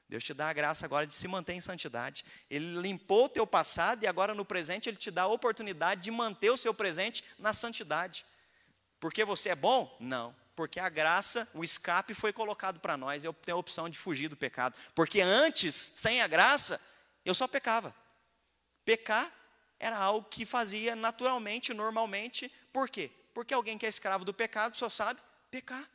Deus 0.07 0.23
te 0.23 0.33
dá 0.33 0.49
a 0.49 0.53
graça 0.53 0.85
agora 0.85 1.07
de 1.07 1.13
se 1.13 1.27
manter 1.27 1.53
em 1.53 1.61
santidade. 1.61 2.23
Ele 2.49 2.79
limpou 2.79 3.25
o 3.25 3.29
teu 3.29 3.47
passado 3.47 4.03
e 4.03 4.07
agora 4.07 4.33
no 4.33 4.45
presente 4.45 4.87
Ele 4.87 4.97
te 4.97 5.09
dá 5.09 5.23
a 5.23 5.27
oportunidade 5.27 6.01
de 6.01 6.11
manter 6.11 6.51
o 6.51 6.57
seu 6.57 6.73
presente 6.73 7.23
na 7.39 7.53
santidade. 7.53 8.25
Porque 8.99 9.25
você 9.25 9.49
é 9.49 9.55
bom? 9.55 9.95
Não. 9.99 10.35
Porque 10.55 10.79
a 10.79 10.87
graça, 10.87 11.49
o 11.53 11.63
escape 11.63 12.13
foi 12.13 12.31
colocado 12.31 12.79
para 12.79 12.95
nós, 12.95 13.23
eu 13.23 13.33
tenho 13.33 13.57
a 13.57 13.59
opção 13.59 13.89
de 13.89 13.97
fugir 13.97 14.27
do 14.27 14.37
pecado. 14.37 14.77
Porque 14.93 15.19
antes, 15.19 15.91
sem 15.95 16.21
a 16.21 16.27
graça, 16.27 16.79
eu 17.25 17.33
só 17.33 17.47
pecava. 17.47 17.95
Pecar 18.85 19.33
era 19.79 19.97
algo 19.97 20.29
que 20.29 20.45
fazia 20.45 20.95
naturalmente, 20.95 21.73
normalmente. 21.73 22.51
Por 22.73 22.89
quê? 22.89 23.11
Porque 23.33 23.53
alguém 23.53 23.77
que 23.77 23.85
é 23.85 23.89
escravo 23.89 24.25
do 24.25 24.33
pecado 24.33 24.75
só 24.75 24.89
sabe 24.89 25.21
pecar. 25.51 25.87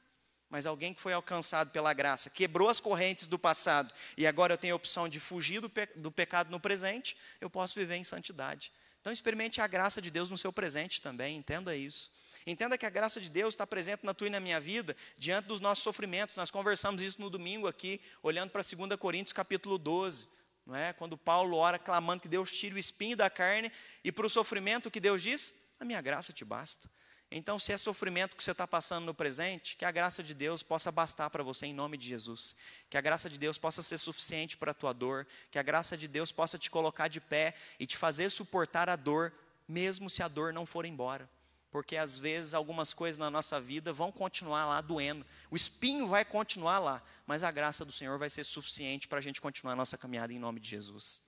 Mas 0.48 0.64
alguém 0.64 0.94
que 0.94 1.00
foi 1.00 1.12
alcançado 1.12 1.70
pela 1.70 1.92
graça, 1.92 2.30
quebrou 2.30 2.70
as 2.70 2.80
correntes 2.80 3.26
do 3.26 3.38
passado 3.38 3.92
e 4.16 4.26
agora 4.26 4.54
eu 4.54 4.58
tenho 4.58 4.72
a 4.72 4.76
opção 4.76 5.06
de 5.06 5.20
fugir 5.20 5.60
do, 5.60 5.68
pe 5.68 5.84
do 5.96 6.10
pecado 6.10 6.50
no 6.50 6.58
presente, 6.58 7.18
eu 7.38 7.50
posso 7.50 7.74
viver 7.74 7.96
em 7.96 8.04
santidade. 8.04 8.72
Então 8.98 9.12
experimente 9.12 9.60
a 9.60 9.66
graça 9.66 10.00
de 10.00 10.10
Deus 10.10 10.30
no 10.30 10.38
seu 10.38 10.50
presente 10.50 11.02
também, 11.02 11.36
entenda 11.36 11.76
isso. 11.76 12.10
Entenda 12.46 12.78
que 12.78 12.86
a 12.86 12.90
graça 12.90 13.20
de 13.20 13.28
Deus 13.28 13.52
está 13.52 13.66
presente 13.66 14.06
na 14.06 14.14
tua 14.14 14.28
e 14.28 14.30
na 14.30 14.40
minha 14.40 14.58
vida, 14.58 14.96
diante 15.18 15.46
dos 15.46 15.60
nossos 15.60 15.84
sofrimentos. 15.84 16.34
Nós 16.34 16.50
conversamos 16.50 17.02
isso 17.02 17.20
no 17.20 17.28
domingo 17.28 17.66
aqui, 17.66 18.00
olhando 18.22 18.50
para 18.50 18.62
2 18.62 18.96
Coríntios 18.98 19.34
capítulo 19.34 19.76
12. 19.76 20.26
Não 20.64 20.74
é? 20.74 20.94
Quando 20.94 21.18
Paulo 21.18 21.58
ora 21.58 21.78
clamando 21.78 22.22
que 22.22 22.28
Deus 22.28 22.50
tire 22.50 22.74
o 22.74 22.78
espinho 22.78 23.16
da 23.18 23.28
carne, 23.28 23.70
e 24.02 24.10
para 24.10 24.26
o 24.26 24.30
sofrimento 24.30 24.90
que 24.90 24.98
Deus 24.98 25.22
diz, 25.22 25.54
a 25.80 25.84
minha 25.84 26.00
graça 26.00 26.32
te 26.32 26.44
basta. 26.44 26.90
Então, 27.30 27.58
se 27.58 27.72
é 27.72 27.76
sofrimento 27.76 28.36
que 28.36 28.42
você 28.42 28.52
está 28.52 28.66
passando 28.66 29.04
no 29.04 29.12
presente, 29.12 29.76
que 29.76 29.84
a 29.84 29.90
graça 29.90 30.22
de 30.22 30.32
Deus 30.32 30.62
possa 30.62 30.90
bastar 30.90 31.28
para 31.28 31.42
você 31.42 31.66
em 31.66 31.74
nome 31.74 31.98
de 31.98 32.06
Jesus. 32.06 32.56
Que 32.88 32.96
a 32.96 33.02
graça 33.02 33.28
de 33.28 33.36
Deus 33.36 33.58
possa 33.58 33.82
ser 33.82 33.98
suficiente 33.98 34.56
para 34.56 34.70
a 34.70 34.74
tua 34.74 34.94
dor. 34.94 35.26
Que 35.50 35.58
a 35.58 35.62
graça 35.62 35.94
de 35.94 36.08
Deus 36.08 36.32
possa 36.32 36.58
te 36.58 36.70
colocar 36.70 37.08
de 37.08 37.20
pé 37.20 37.54
e 37.78 37.86
te 37.86 37.98
fazer 37.98 38.30
suportar 38.30 38.88
a 38.88 38.96
dor, 38.96 39.32
mesmo 39.68 40.08
se 40.08 40.22
a 40.22 40.28
dor 40.28 40.54
não 40.54 40.64
for 40.64 40.86
embora. 40.86 41.28
Porque 41.70 41.98
às 41.98 42.18
vezes 42.18 42.54
algumas 42.54 42.94
coisas 42.94 43.18
na 43.18 43.30
nossa 43.30 43.60
vida 43.60 43.92
vão 43.92 44.10
continuar 44.10 44.64
lá 44.64 44.80
doendo. 44.80 45.24
O 45.50 45.56
espinho 45.56 46.08
vai 46.08 46.24
continuar 46.24 46.78
lá, 46.78 47.02
mas 47.26 47.44
a 47.44 47.50
graça 47.50 47.84
do 47.84 47.92
Senhor 47.92 48.18
vai 48.18 48.30
ser 48.30 48.42
suficiente 48.42 49.06
para 49.06 49.18
a 49.18 49.22
gente 49.22 49.38
continuar 49.38 49.74
a 49.74 49.76
nossa 49.76 49.98
caminhada 49.98 50.32
em 50.32 50.38
nome 50.38 50.60
de 50.60 50.70
Jesus. 50.70 51.20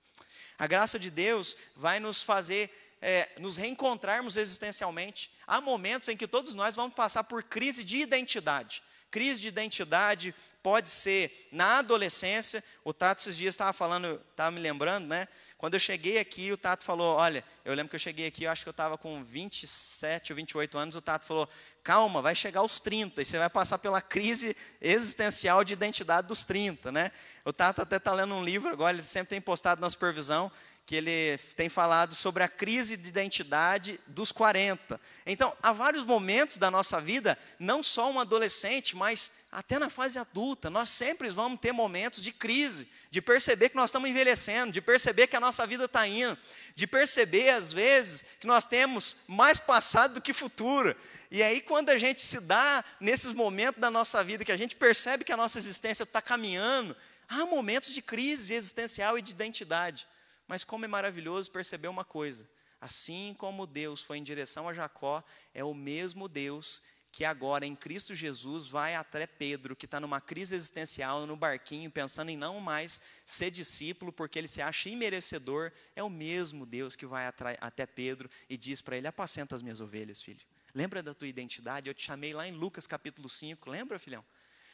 A 0.57 0.65
graça 0.65 0.97
de 0.97 1.11
Deus 1.11 1.55
vai 1.75 1.99
nos 1.99 2.23
fazer 2.23 2.90
é, 3.01 3.29
nos 3.39 3.57
reencontrarmos 3.57 4.37
existencialmente. 4.37 5.31
Há 5.47 5.59
momentos 5.59 6.07
em 6.07 6.15
que 6.15 6.27
todos 6.27 6.53
nós 6.53 6.75
vamos 6.75 6.93
passar 6.93 7.23
por 7.23 7.43
crise 7.43 7.83
de 7.83 7.97
identidade. 7.97 8.83
Crise 9.09 9.41
de 9.41 9.49
identidade 9.49 10.33
pode 10.63 10.89
ser 10.89 11.49
na 11.51 11.79
adolescência. 11.79 12.63
O 12.81 12.93
Tato 12.93 13.19
esses 13.21 13.35
dias 13.35 13.53
estava 13.55 13.73
falando, 13.73 14.21
estava 14.31 14.51
me 14.51 14.61
lembrando, 14.61 15.07
né? 15.07 15.27
Quando 15.57 15.73
eu 15.73 15.79
cheguei 15.81 16.17
aqui, 16.17 16.49
o 16.49 16.57
Tato 16.57 16.85
falou: 16.85 17.17
Olha, 17.17 17.43
eu 17.65 17.73
lembro 17.73 17.89
que 17.89 17.95
eu 17.97 17.99
cheguei 17.99 18.25
aqui, 18.25 18.45
eu 18.45 18.51
acho 18.51 18.63
que 18.63 18.69
eu 18.69 18.71
estava 18.71 18.97
com 18.97 19.21
27 19.21 20.31
ou 20.31 20.37
28 20.37 20.77
anos. 20.77 20.95
O 20.95 21.01
Tato 21.01 21.25
falou: 21.25 21.47
Calma, 21.83 22.21
vai 22.21 22.33
chegar 22.33 22.61
aos 22.61 22.79
30 22.79 23.21
e 23.21 23.25
você 23.25 23.37
vai 23.37 23.49
passar 23.49 23.79
pela 23.79 24.01
crise 24.01 24.55
existencial 24.79 25.63
de 25.65 25.73
identidade 25.73 26.27
dos 26.27 26.45
30, 26.45 26.89
né? 26.89 27.11
O 27.43 27.51
Tato 27.51 27.81
até 27.81 27.97
está 27.97 28.13
lendo 28.13 28.33
um 28.33 28.43
livro 28.43 28.69
agora, 28.71 28.95
ele 28.95 29.03
sempre 29.03 29.31
tem 29.31 29.41
postado 29.41 29.81
na 29.81 29.89
supervisão 29.89 30.49
que 30.85 30.95
ele 30.95 31.37
tem 31.55 31.69
falado 31.69 32.13
sobre 32.13 32.43
a 32.43 32.49
crise 32.49 32.97
de 32.97 33.07
identidade 33.07 33.99
dos 34.07 34.31
40. 34.31 34.99
Então, 35.25 35.55
há 35.61 35.71
vários 35.71 36.03
momentos 36.03 36.57
da 36.57 36.69
nossa 36.69 36.99
vida, 36.99 37.37
não 37.59 37.81
só 37.81 38.11
um 38.11 38.19
adolescente, 38.19 38.95
mas 38.95 39.31
até 39.51 39.77
na 39.77 39.89
fase 39.89 40.17
adulta, 40.17 40.69
nós 40.69 40.89
sempre 40.89 41.29
vamos 41.29 41.59
ter 41.59 41.71
momentos 41.71 42.21
de 42.21 42.31
crise, 42.31 42.89
de 43.09 43.21
perceber 43.21 43.69
que 43.69 43.75
nós 43.75 43.89
estamos 43.89 44.09
envelhecendo, 44.09 44.71
de 44.71 44.81
perceber 44.81 45.27
que 45.27 45.35
a 45.35 45.39
nossa 45.39 45.65
vida 45.67 45.85
está 45.85 46.07
indo, 46.07 46.37
de 46.75 46.87
perceber, 46.87 47.49
às 47.49 47.71
vezes, 47.71 48.25
que 48.39 48.47
nós 48.47 48.65
temos 48.65 49.15
mais 49.27 49.59
passado 49.59 50.15
do 50.15 50.21
que 50.21 50.33
futuro. 50.33 50.95
E 51.29 51.43
aí, 51.43 51.61
quando 51.61 51.89
a 51.89 51.97
gente 51.97 52.21
se 52.21 52.39
dá 52.39 52.83
nesses 52.99 53.33
momentos 53.33 53.79
da 53.79 53.91
nossa 53.91 54.23
vida, 54.23 54.43
que 54.43 54.51
a 54.51 54.57
gente 54.57 54.75
percebe 54.75 55.23
que 55.23 55.31
a 55.31 55.37
nossa 55.37 55.57
existência 55.57 56.03
está 56.03 56.21
caminhando, 56.21 56.95
há 57.29 57.45
momentos 57.45 57.93
de 57.93 58.01
crise 58.01 58.53
existencial 58.53 59.17
e 59.17 59.21
de 59.21 59.31
identidade. 59.31 60.07
Mas 60.51 60.65
como 60.65 60.83
é 60.83 60.87
maravilhoso 60.89 61.49
perceber 61.49 61.87
uma 61.87 62.03
coisa: 62.03 62.45
assim 62.81 63.33
como 63.37 63.65
Deus 63.65 64.01
foi 64.01 64.17
em 64.17 64.23
direção 64.23 64.67
a 64.67 64.73
Jacó, 64.73 65.23
é 65.53 65.63
o 65.63 65.73
mesmo 65.73 66.27
Deus 66.27 66.81
que 67.09 67.23
agora 67.23 67.65
em 67.65 67.73
Cristo 67.73 68.13
Jesus 68.13 68.67
vai 68.67 68.93
até 68.95 69.25
Pedro, 69.25 69.77
que 69.77 69.85
está 69.85 69.97
numa 69.97 70.19
crise 70.19 70.53
existencial 70.53 71.25
no 71.25 71.37
barquinho, 71.37 71.89
pensando 71.89 72.31
em 72.31 72.35
não 72.35 72.59
mais 72.59 72.99
ser 73.25 73.49
discípulo, 73.49 74.11
porque 74.11 74.37
ele 74.37 74.47
se 74.49 74.61
acha 74.61 74.89
imerecedor, 74.89 75.71
é 75.95 76.03
o 76.03 76.09
mesmo 76.09 76.65
Deus 76.65 76.97
que 76.97 77.05
vai 77.05 77.25
até 77.61 77.85
Pedro 77.85 78.29
e 78.49 78.57
diz 78.57 78.81
para 78.81 78.97
ele: 78.97 79.07
Apacenta 79.07 79.55
as 79.55 79.61
minhas 79.61 79.79
ovelhas, 79.79 80.21
filho. 80.21 80.45
Lembra 80.75 81.01
da 81.01 81.13
tua 81.13 81.29
identidade? 81.29 81.89
Eu 81.89 81.93
te 81.93 82.03
chamei 82.03 82.33
lá 82.33 82.45
em 82.45 82.51
Lucas 82.51 82.85
capítulo 82.85 83.29
5, 83.29 83.69
lembra, 83.69 83.97
filhão? 83.97 84.25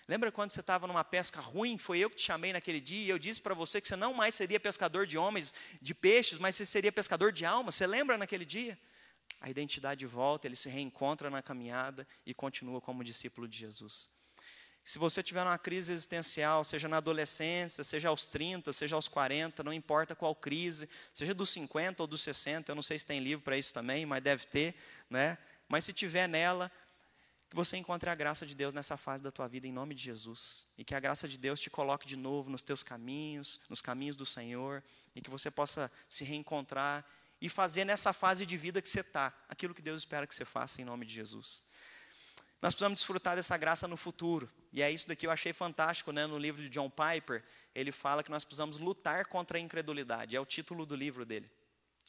Lembra 0.07 0.31
quando 0.31 0.51
você 0.51 0.61
estava 0.61 0.87
numa 0.87 1.03
pesca 1.03 1.41
ruim? 1.41 1.77
Foi 1.77 1.99
eu 1.99 2.09
que 2.09 2.15
te 2.15 2.23
chamei 2.23 2.53
naquele 2.53 2.79
dia 2.79 3.05
e 3.05 3.09
eu 3.09 3.19
disse 3.19 3.41
para 3.41 3.53
você 3.53 3.81
que 3.81 3.87
você 3.87 3.95
não 3.95 4.13
mais 4.13 4.35
seria 4.35 4.59
pescador 4.59 5.05
de 5.05 5.17
homens, 5.17 5.53
de 5.81 5.93
peixes, 5.93 6.39
mas 6.39 6.55
você 6.55 6.65
seria 6.65 6.91
pescador 6.91 7.31
de 7.31 7.45
almas. 7.45 7.75
Você 7.75 7.85
lembra 7.85 8.17
naquele 8.17 8.45
dia? 8.45 8.79
A 9.41 9.49
identidade 9.49 10.05
volta, 10.05 10.47
ele 10.47 10.55
se 10.55 10.69
reencontra 10.69 11.29
na 11.29 11.41
caminhada 11.41 12.07
e 12.25 12.33
continua 12.33 12.79
como 12.79 13.03
discípulo 13.03 13.47
de 13.47 13.57
Jesus. 13.57 14.09
Se 14.81 14.97
você 14.97 15.21
tiver 15.21 15.43
uma 15.43 15.57
crise 15.57 15.91
existencial, 15.91 16.63
seja 16.63 16.87
na 16.87 16.95
adolescência, 16.95 17.83
seja 17.83 18.07
aos 18.07 18.29
30, 18.29 18.71
seja 18.71 18.95
aos 18.95 19.09
40, 19.09 19.61
não 19.61 19.73
importa 19.73 20.15
qual 20.15 20.33
crise, 20.33 20.87
seja 21.11 21.33
dos 21.33 21.49
50 21.49 22.03
ou 22.03 22.07
dos 22.07 22.21
60, 22.21 22.71
eu 22.71 22.75
não 22.75 22.81
sei 22.81 22.97
se 22.97 23.05
tem 23.05 23.19
livro 23.19 23.43
para 23.43 23.57
isso 23.57 23.73
também, 23.73 24.05
mas 24.05 24.23
deve 24.23 24.45
ter, 24.45 24.73
né? 25.09 25.37
Mas 25.67 25.83
se 25.83 25.91
tiver 25.91 26.29
nela, 26.29 26.71
que 27.49 27.55
você 27.55 27.77
encontre 27.77 28.09
a 28.09 28.15
graça 28.15 28.45
de 28.45 28.53
Deus 28.53 28.73
nessa 28.73 28.97
fase 28.97 29.23
da 29.23 29.31
tua 29.31 29.47
vida 29.47 29.67
em 29.67 29.71
nome 29.71 29.95
de 29.95 30.03
Jesus 30.03 30.67
e 30.77 30.83
que 30.83 30.93
a 30.93 30.99
graça 30.99 31.27
de 31.27 31.37
Deus 31.37 31.59
te 31.59 31.69
coloque 31.69 32.05
de 32.05 32.17
novo 32.17 32.49
nos 32.49 32.63
teus 32.63 32.83
caminhos, 32.83 33.59
nos 33.69 33.81
caminhos 33.81 34.15
do 34.15 34.25
Senhor 34.25 34.83
e 35.15 35.21
que 35.21 35.29
você 35.29 35.49
possa 35.49 35.91
se 36.09 36.23
reencontrar 36.23 37.05
e 37.39 37.47
fazer 37.47 37.85
nessa 37.85 38.11
fase 38.11 38.45
de 38.45 38.57
vida 38.57 38.81
que 38.81 38.89
você 38.89 38.99
está 38.99 39.33
aquilo 39.47 39.73
que 39.73 39.81
Deus 39.81 40.01
espera 40.01 40.27
que 40.27 40.35
você 40.35 40.43
faça 40.43 40.81
em 40.81 40.85
nome 40.85 41.05
de 41.05 41.13
Jesus. 41.13 41.63
Nós 42.61 42.73
precisamos 42.73 42.99
desfrutar 42.99 43.35
dessa 43.35 43.55
graça 43.55 43.87
no 43.87 43.95
futuro. 43.95 44.49
E 44.73 44.81
é 44.81 44.91
isso 44.91 45.07
daqui 45.07 45.25
eu 45.25 45.31
achei 45.31 45.53
fantástico, 45.53 46.11
né? 46.11 46.25
No 46.25 46.37
livro 46.37 46.61
de 46.61 46.69
John 46.69 46.89
Piper, 46.89 47.43
ele 47.73 47.91
fala 47.91 48.23
que 48.23 48.31
nós 48.31 48.43
precisamos 48.43 48.77
lutar 48.79 49.25
contra 49.27 49.57
a 49.57 49.61
incredulidade. 49.61 50.35
É 50.35 50.39
o 50.39 50.45
título 50.45 50.85
do 50.85 50.95
livro 50.95 51.25
dele. 51.25 51.49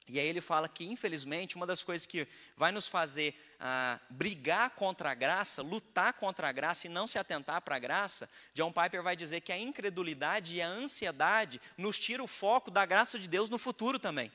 E 0.09 0.19
aí 0.19 0.27
ele 0.27 0.41
fala 0.41 0.69
que, 0.69 0.87
infelizmente, 0.87 1.57
uma 1.57 1.67
das 1.67 1.83
coisas 1.83 2.07
que 2.07 2.27
vai 2.57 2.73
nos 2.73 2.89
fazer 2.89 3.35
ah, 3.61 3.99
brigar 4.09 4.71
contra 4.71 5.11
a 5.11 5.15
graça, 5.15 5.63
lutar 5.63 6.15
contra 6.15 6.49
a 6.49 6.53
graça 6.53 6.87
e 6.87 6.91
não 6.91 7.07
se 7.07 7.19
atentar 7.19 7.61
para 7.61 7.77
a 7.77 7.79
graça, 7.79 8.29
John 8.55 8.73
Piper 8.73 9.03
vai 9.03 9.15
dizer 9.15 9.43
que 9.43 9.53
a 9.53 9.59
incredulidade 9.59 10.57
e 10.57 10.63
a 10.63 10.69
ansiedade 10.69 11.61
nos 11.77 11.99
tira 11.99 12.23
o 12.23 12.27
foco 12.27 12.71
da 12.71 12.87
graça 12.87 13.19
de 13.19 13.29
Deus 13.29 13.51
no 13.51 13.59
futuro 13.59 13.99
também. 13.99 14.33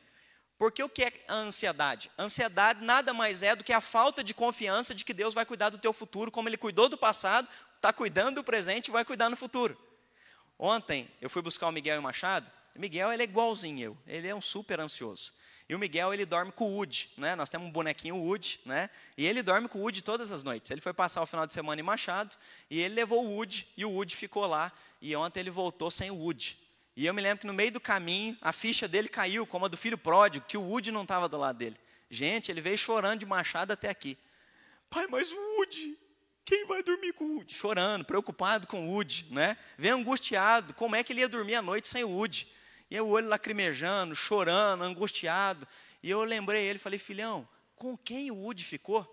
Porque 0.60 0.84
o 0.84 0.90
que 0.90 1.06
é 1.06 1.14
a 1.28 1.34
ansiedade? 1.34 2.12
Ansiedade 2.18 2.84
nada 2.84 3.14
mais 3.14 3.42
é 3.42 3.56
do 3.56 3.64
que 3.64 3.74
a 3.74 3.82
falta 3.82 4.24
de 4.24 4.34
confiança 4.34 4.94
de 4.94 5.04
que 5.04 5.14
Deus 5.14 5.34
vai 5.34 5.46
cuidar 5.46 5.70
do 5.70 5.80
teu 5.80 5.92
futuro, 5.92 6.32
como 6.32 6.48
Ele 6.48 6.58
cuidou 6.58 6.88
do 6.88 6.98
passado, 6.98 7.50
está 7.76 7.92
cuidando 7.92 8.36
do 8.36 8.44
presente 8.44 8.88
e 8.88 8.92
vai 8.92 9.04
cuidar 9.04 9.30
no 9.30 9.36
futuro. 9.36 9.78
Ontem 10.60 11.10
eu 11.20 11.30
fui 11.30 11.42
buscar 11.42 11.68
o 11.68 11.72
Miguel 11.72 11.96
e 11.96 12.00
o 12.00 12.04
Machado, 12.04 12.50
Miguel 12.76 13.14
ele 13.14 13.22
é 13.22 13.26
igualzinho 13.26 13.80
eu, 13.80 13.98
ele 14.08 14.28
é 14.28 14.34
um 14.34 14.42
super 14.42 14.80
ansioso. 14.80 15.34
E 15.68 15.76
o 15.76 15.80
Miguel, 15.80 16.14
ele 16.14 16.26
dorme 16.26 16.52
com 16.52 16.66
o 16.66 16.76
Woody, 16.76 17.10
né? 17.18 17.36
Nós 17.36 17.50
temos 17.50 17.68
um 17.68 17.72
bonequinho 17.72 18.18
Woody, 18.18 18.60
né? 18.66 18.90
E 19.18 19.26
ele 19.26 19.42
dorme 19.42 19.68
com 19.68 19.80
o 19.80 19.82
Woody 19.82 20.02
todas 20.02 20.32
as 20.32 20.44
noites. 20.44 20.70
Ele 20.70 20.82
foi 20.82 20.94
passar 20.94 21.22
o 21.22 21.26
final 21.26 21.48
de 21.48 21.54
semana 21.54 21.80
em 21.80 21.84
Machado, 21.84 22.36
e 22.70 22.80
ele 22.82 22.94
levou 22.94 23.26
o 23.26 23.36
Woody, 23.36 23.68
e 23.78 23.86
o 23.86 23.92
Woody 23.92 24.16
ficou 24.16 24.46
lá. 24.46 24.72
E 25.02 25.16
ontem 25.16 25.40
ele 25.40 25.50
voltou 25.50 25.90
sem 25.90 26.12
o 26.12 26.16
Woody. 26.16 26.58
E 26.96 27.06
eu 27.06 27.14
me 27.14 27.22
lembro 27.22 27.40
que 27.40 27.48
no 27.48 27.54
meio 27.54 27.72
do 27.72 27.80
caminho, 27.80 28.38
a 28.42 28.52
ficha 28.52 28.88
dele 28.88 29.10
caiu, 29.10 29.48
como 29.48 29.66
a 29.66 29.68
do 29.68 29.78
filho 29.78 29.98
pródigo, 29.98 30.46
que 30.48 30.58
o 30.58 30.62
Woody 30.62 30.92
não 30.92 31.02
estava 31.04 31.28
do 31.28 31.38
lado 31.38 31.58
dele. 31.58 31.78
Gente, 32.10 32.52
ele 32.52 32.62
veio 32.62 32.78
chorando 32.78 33.22
de 33.22 33.26
Machado 33.26 33.74
até 33.74 33.90
aqui. 33.90 34.18
Pai, 34.90 35.08
mas 35.08 35.32
o 35.32 35.36
Woody, 35.36 35.98
quem 36.46 36.68
vai 36.68 36.84
dormir 36.84 37.14
com 37.14 37.24
o 37.24 37.36
Woody? 37.38 37.54
Chorando, 37.54 38.06
preocupado 38.06 38.68
com 38.68 38.88
o 38.88 38.92
Woody, 38.92 39.28
né? 39.32 39.58
Vem 39.78 39.92
angustiado, 39.92 40.74
como 40.76 40.96
é 40.96 41.04
que 41.04 41.14
ele 41.14 41.22
ia 41.22 41.30
dormir 41.30 41.56
à 41.56 41.62
noite 41.62 41.88
sem 41.88 42.04
o 42.04 42.10
Woody? 42.10 42.48
E 42.94 43.02
o 43.02 43.08
olho 43.08 43.28
lacrimejando, 43.28 44.16
chorando, 44.16 44.84
angustiado. 44.84 45.68
E 46.04 46.12
eu 46.12 46.24
lembrei 46.24 46.64
ele, 46.64 46.78
falei, 46.78 47.00
filhão, 47.00 47.50
com 47.76 47.98
quem 47.98 48.30
o 48.30 48.36
Woody 48.36 48.64
ficou? 48.64 49.04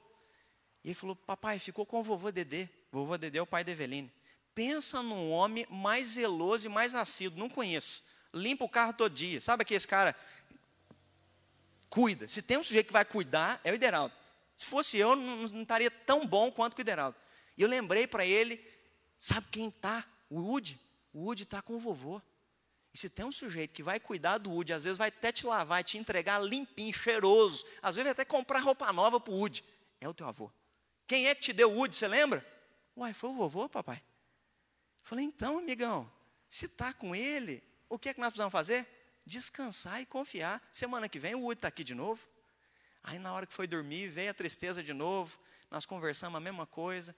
E 0.84 0.88
ele 0.88 0.94
falou, 0.94 1.16
papai, 1.16 1.58
ficou 1.58 1.86
com 1.86 2.00
o 2.00 2.02
vovô 2.02 2.30
Dedê. 2.30 2.68
Vovô 2.92 3.16
Dedê 3.16 3.38
é 3.38 3.42
o 3.42 3.46
pai 3.46 3.64
da 3.64 3.72
Eveline. 3.72 4.12
Pensa 4.54 5.02
num 5.02 5.30
homem 5.30 5.66
mais 5.70 6.08
zeloso 6.08 6.66
e 6.66 6.68
mais 6.68 6.94
assíduo, 6.94 7.38
não 7.38 7.48
conheço. 7.48 8.04
Limpa 8.34 8.66
o 8.66 8.68
carro 8.68 8.92
todo 8.92 9.14
dia. 9.14 9.40
Sabe 9.40 9.62
aquele 9.62 9.80
cara? 9.86 10.14
Cuida. 11.88 12.28
Se 12.28 12.42
tem 12.42 12.58
um 12.58 12.62
sujeito 12.62 12.88
que 12.88 12.92
vai 12.92 13.06
cuidar, 13.06 13.62
é 13.64 13.72
o 13.72 13.74
Ideraldo. 13.74 14.14
Se 14.58 14.66
fosse 14.66 14.98
eu, 14.98 15.16
não, 15.16 15.36
não 15.36 15.62
estaria 15.62 15.90
tão 15.90 16.26
bom 16.26 16.52
quanto 16.52 16.76
o 16.76 16.80
Ideraldo. 16.82 17.16
E 17.56 17.62
eu 17.62 17.68
lembrei 17.68 18.06
para 18.06 18.26
ele, 18.26 18.62
sabe 19.18 19.46
quem 19.50 19.68
está? 19.68 20.04
O 20.28 20.38
Woody. 20.38 20.78
O 21.14 21.24
Woody 21.24 21.44
está 21.44 21.62
com 21.62 21.76
o 21.76 21.80
vovô. 21.80 22.20
E 22.92 22.98
se 22.98 23.08
tem 23.08 23.24
um 23.24 23.32
sujeito 23.32 23.72
que 23.72 23.82
vai 23.82 24.00
cuidar 24.00 24.38
do 24.38 24.50
Woody, 24.50 24.72
às 24.72 24.84
vezes 24.84 24.98
vai 24.98 25.08
até 25.08 25.30
te 25.30 25.46
lavar, 25.46 25.84
te 25.84 25.96
entregar 25.96 26.42
limpinho, 26.42 26.92
cheiroso, 26.92 27.64
às 27.80 27.94
vezes 27.94 28.04
vai 28.04 28.12
até 28.12 28.24
comprar 28.24 28.58
roupa 28.60 28.92
nova 28.92 29.20
para 29.20 29.32
o 29.32 29.36
Woody, 29.36 29.64
é 30.00 30.08
o 30.08 30.14
teu 30.14 30.26
avô. 30.26 30.50
Quem 31.06 31.28
é 31.28 31.34
que 31.34 31.40
te 31.40 31.52
deu 31.52 31.70
o 31.70 31.76
Woody, 31.76 31.94
você 31.94 32.08
lembra? 32.08 32.44
Uai, 32.96 33.12
foi 33.12 33.30
o 33.30 33.34
vovô, 33.34 33.68
papai? 33.68 34.02
Falei, 35.02 35.24
então, 35.24 35.58
amigão, 35.58 36.10
se 36.48 36.66
está 36.66 36.92
com 36.92 37.14
ele, 37.14 37.62
o 37.88 37.98
que 37.98 38.08
é 38.08 38.14
que 38.14 38.20
nós 38.20 38.30
precisamos 38.30 38.52
fazer? 38.52 38.86
Descansar 39.24 40.00
e 40.00 40.06
confiar. 40.06 40.60
Semana 40.72 41.08
que 41.08 41.18
vem 41.18 41.34
o 41.34 41.44
Udi 41.44 41.58
está 41.58 41.68
aqui 41.68 41.84
de 41.84 41.94
novo. 41.94 42.20
Aí 43.02 43.18
na 43.18 43.32
hora 43.32 43.46
que 43.46 43.52
foi 43.52 43.66
dormir, 43.66 44.08
veio 44.08 44.30
a 44.30 44.34
tristeza 44.34 44.82
de 44.82 44.92
novo. 44.92 45.38
Nós 45.70 45.86
conversamos 45.86 46.36
a 46.36 46.40
mesma 46.40 46.66
coisa. 46.66 47.14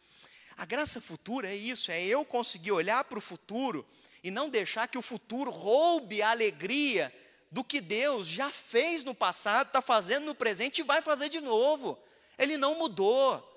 A 0.57 0.65
graça 0.65 1.01
futura 1.01 1.49
é 1.49 1.57
isso, 1.57 1.91
é 1.91 2.03
eu 2.03 2.25
conseguir 2.25 2.73
olhar 2.73 3.03
para 3.05 3.19
o 3.19 3.23
futuro 3.23 3.87
e 4.23 4.31
não 4.31 4.49
deixar 4.49 4.87
que 4.89 4.99
o 4.99 5.03
futuro 5.03 5.51
roube 5.51 6.23
a 6.23 6.31
alegria 6.31 7.13
do 7.51 7.63
que 7.63 7.81
Deus 7.81 8.27
já 8.27 8.51
fez 8.51 9.05
no 9.05 9.15
passado, 9.15 9.67
está 9.67 9.83
fazendo 9.83 10.25
no 10.25 10.35
presente 10.35 10.79
e 10.79 10.85
vai 10.85 11.03
fazer 11.03 11.29
de 11.29 11.41
novo. 11.41 11.99
Ele 12.39 12.57
não 12.57 12.77
mudou. 12.77 13.49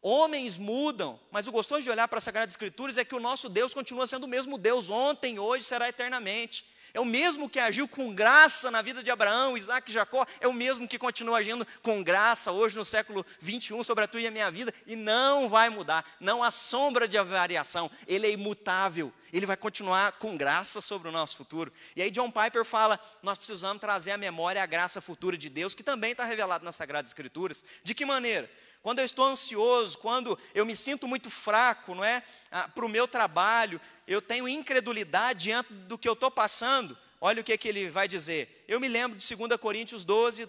Homens 0.00 0.58
mudam, 0.58 1.20
mas 1.30 1.46
o 1.46 1.52
gostoso 1.52 1.82
de 1.82 1.90
olhar 1.90 2.08
para 2.08 2.18
as 2.18 2.24
Sagradas 2.24 2.52
Escrituras 2.52 2.98
é 2.98 3.04
que 3.04 3.14
o 3.14 3.20
nosso 3.20 3.48
Deus 3.48 3.72
continua 3.72 4.06
sendo 4.06 4.24
o 4.24 4.28
mesmo 4.28 4.58
Deus 4.58 4.90
ontem, 4.90 5.38
hoje, 5.38 5.64
será 5.64 5.88
eternamente. 5.88 6.64
É 6.94 7.00
o 7.00 7.04
mesmo 7.04 7.48
que 7.48 7.58
agiu 7.58 7.88
com 7.88 8.12
graça 8.14 8.70
na 8.70 8.82
vida 8.82 9.02
de 9.02 9.10
Abraão, 9.10 9.56
Isaac 9.56 9.90
e 9.90 9.94
Jacó, 9.94 10.26
é 10.40 10.46
o 10.46 10.52
mesmo 10.52 10.86
que 10.86 10.98
continua 10.98 11.38
agindo 11.38 11.66
com 11.82 12.02
graça 12.02 12.52
hoje 12.52 12.76
no 12.76 12.84
século 12.84 13.24
21 13.40 13.82
sobre 13.82 14.04
a 14.04 14.06
tua 14.06 14.20
e 14.20 14.26
a 14.26 14.30
minha 14.30 14.50
vida, 14.50 14.74
e 14.86 14.94
não 14.94 15.48
vai 15.48 15.70
mudar, 15.70 16.04
não 16.20 16.42
há 16.42 16.50
sombra 16.50 17.08
de 17.08 17.22
variação, 17.22 17.90
ele 18.06 18.26
é 18.26 18.30
imutável, 18.30 19.12
ele 19.32 19.46
vai 19.46 19.56
continuar 19.56 20.12
com 20.12 20.36
graça 20.36 20.82
sobre 20.82 21.08
o 21.08 21.12
nosso 21.12 21.36
futuro. 21.36 21.72
E 21.96 22.02
aí 22.02 22.10
John 22.10 22.30
Piper 22.30 22.64
fala: 22.64 23.00
nós 23.22 23.38
precisamos 23.38 23.80
trazer 23.80 24.10
à 24.10 24.18
memória 24.18 24.62
a 24.62 24.66
graça 24.66 25.00
futura 25.00 25.38
de 25.38 25.48
Deus, 25.48 25.74
que 25.74 25.82
também 25.82 26.12
está 26.12 26.24
revelado 26.24 26.64
nas 26.64 26.76
Sagradas 26.76 27.10
Escrituras. 27.10 27.64
De 27.82 27.94
que 27.94 28.04
maneira? 28.04 28.50
Quando 28.82 28.98
eu 28.98 29.04
estou 29.04 29.24
ansioso, 29.24 29.96
quando 29.98 30.38
eu 30.54 30.66
me 30.66 30.74
sinto 30.74 31.06
muito 31.06 31.30
fraco, 31.30 31.94
não 31.94 32.04
é? 32.04 32.22
Ah, 32.50 32.68
para 32.68 32.84
o 32.84 32.88
meu 32.88 33.06
trabalho, 33.06 33.80
eu 34.06 34.20
tenho 34.20 34.48
incredulidade 34.48 35.44
diante 35.44 35.72
do 35.72 35.96
que 35.96 36.08
eu 36.08 36.14
estou 36.14 36.30
passando. 36.30 36.98
Olha 37.20 37.40
o 37.40 37.44
que, 37.44 37.56
que 37.56 37.68
ele 37.68 37.88
vai 37.90 38.08
dizer. 38.08 38.64
Eu 38.66 38.80
me 38.80 38.88
lembro 38.88 39.16
de 39.16 39.36
2 39.36 39.56
Coríntios 39.60 40.04
12, 40.04 40.48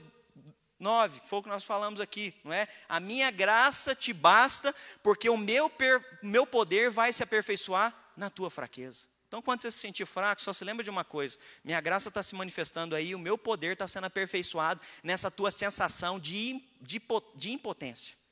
9, 0.80 1.20
que 1.20 1.28
foi 1.28 1.40
o 1.40 1.44
que 1.44 1.50
nós 1.50 1.64
falamos 1.64 2.02
aqui, 2.02 2.34
não 2.44 2.52
é? 2.52 2.68
A 2.90 3.00
minha 3.00 3.30
graça 3.30 3.94
te 3.94 4.12
basta, 4.12 4.74
porque 5.04 5.30
o 5.30 5.38
meu, 5.38 5.70
per, 5.70 6.04
meu 6.24 6.48
poder 6.48 6.90
vai 6.90 7.14
se 7.14 7.22
aperfeiçoar 7.22 7.96
na 8.18 8.32
tua 8.32 8.50
fraqueza. 8.50 9.08
Então, 9.28 9.42
quando 9.42 9.62
você 9.62 9.72
se 9.72 9.80
sentir 9.80 10.06
fraco, 10.06 10.42
só 10.42 10.54
se 10.54 10.64
lembra 10.64 10.84
de 10.84 10.90
uma 10.90 11.04
coisa: 11.04 11.38
minha 11.64 11.80
graça 11.82 12.10
está 12.10 12.22
se 12.22 12.36
manifestando 12.36 12.96
aí, 12.96 13.16
o 13.16 13.20
meu 13.20 13.38
poder 13.38 13.74
está 13.74 13.88
sendo 13.88 14.06
aperfeiçoado 14.06 14.82
nessa 15.04 15.32
tua 15.32 15.52
sensação 15.52 16.20
de, 16.20 16.62
de, 16.82 17.02
de 17.36 17.52
impotência. 17.52 18.23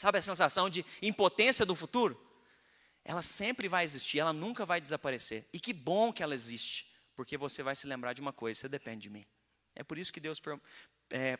Sabe 0.00 0.18
a 0.18 0.22
sensação 0.22 0.70
de 0.70 0.82
impotência 1.02 1.66
do 1.66 1.76
futuro? 1.76 2.18
Ela 3.04 3.20
sempre 3.20 3.68
vai 3.68 3.84
existir, 3.84 4.18
ela 4.18 4.32
nunca 4.32 4.64
vai 4.64 4.80
desaparecer. 4.80 5.46
E 5.52 5.60
que 5.60 5.74
bom 5.74 6.10
que 6.10 6.22
ela 6.22 6.34
existe, 6.34 6.90
porque 7.14 7.36
você 7.36 7.62
vai 7.62 7.76
se 7.76 7.86
lembrar 7.86 8.14
de 8.14 8.22
uma 8.22 8.32
coisa: 8.32 8.60
você 8.60 8.66
depende 8.66 9.02
de 9.02 9.10
mim. 9.10 9.26
É 9.74 9.84
por 9.84 9.98
isso 9.98 10.10
que 10.10 10.18
Deus 10.18 10.40
é, 11.10 11.38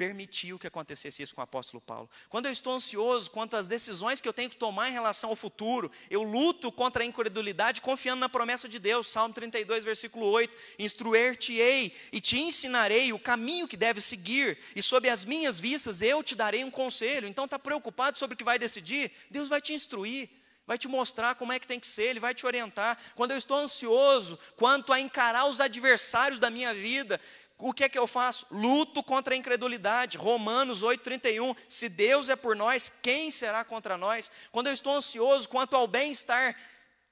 permitiu 0.00 0.58
que 0.58 0.66
acontecesse 0.66 1.22
isso 1.22 1.34
com 1.34 1.42
o 1.42 1.44
apóstolo 1.44 1.78
Paulo. 1.78 2.08
Quando 2.30 2.46
eu 2.46 2.52
estou 2.52 2.72
ansioso 2.72 3.30
quanto 3.30 3.54
às 3.54 3.66
decisões 3.66 4.18
que 4.18 4.26
eu 4.26 4.32
tenho 4.32 4.48
que 4.48 4.56
tomar 4.56 4.88
em 4.88 4.92
relação 4.92 5.28
ao 5.28 5.36
futuro, 5.36 5.92
eu 6.08 6.22
luto 6.22 6.72
contra 6.72 7.02
a 7.02 7.06
incredulidade 7.06 7.82
confiando 7.82 8.20
na 8.20 8.28
promessa 8.28 8.66
de 8.66 8.78
Deus. 8.78 9.08
Salmo 9.08 9.34
32, 9.34 9.84
versículo 9.84 10.24
8: 10.24 10.56
Instruir-te-ei 10.78 11.94
e 12.10 12.18
te 12.18 12.40
ensinarei 12.40 13.12
o 13.12 13.18
caminho 13.18 13.68
que 13.68 13.76
deves 13.76 14.06
seguir, 14.06 14.56
e 14.74 14.82
sob 14.82 15.06
as 15.06 15.26
minhas 15.26 15.60
vistas 15.60 16.00
eu 16.00 16.22
te 16.22 16.34
darei 16.34 16.64
um 16.64 16.70
conselho. 16.70 17.28
Então 17.28 17.44
está 17.44 17.58
preocupado 17.58 18.18
sobre 18.18 18.36
o 18.36 18.38
que 18.38 18.44
vai 18.44 18.58
decidir? 18.58 19.12
Deus 19.30 19.50
vai 19.50 19.60
te 19.60 19.74
instruir 19.74 20.30
vai 20.70 20.78
te 20.78 20.86
mostrar 20.86 21.34
como 21.34 21.52
é 21.52 21.58
que 21.58 21.66
tem 21.66 21.80
que 21.80 21.86
ser, 21.88 22.04
Ele 22.04 22.20
vai 22.20 22.32
te 22.32 22.46
orientar. 22.46 22.96
Quando 23.16 23.32
eu 23.32 23.36
estou 23.36 23.56
ansioso 23.56 24.38
quanto 24.54 24.92
a 24.92 25.00
encarar 25.00 25.46
os 25.46 25.60
adversários 25.60 26.38
da 26.38 26.48
minha 26.48 26.72
vida, 26.72 27.20
o 27.60 27.72
que 27.72 27.84
é 27.84 27.88
que 27.88 27.98
eu 27.98 28.06
faço? 28.06 28.46
Luto 28.50 29.02
contra 29.02 29.34
a 29.34 29.36
incredulidade. 29.36 30.18
Romanos 30.18 30.82
8,31. 30.82 31.56
Se 31.68 31.88
Deus 31.88 32.28
é 32.28 32.36
por 32.36 32.56
nós, 32.56 32.92
quem 33.02 33.30
será 33.30 33.64
contra 33.64 33.96
nós? 33.96 34.30
Quando 34.50 34.68
eu 34.68 34.72
estou 34.72 34.94
ansioso 34.94 35.48
quanto 35.48 35.76
ao 35.76 35.86
bem-estar 35.86 36.56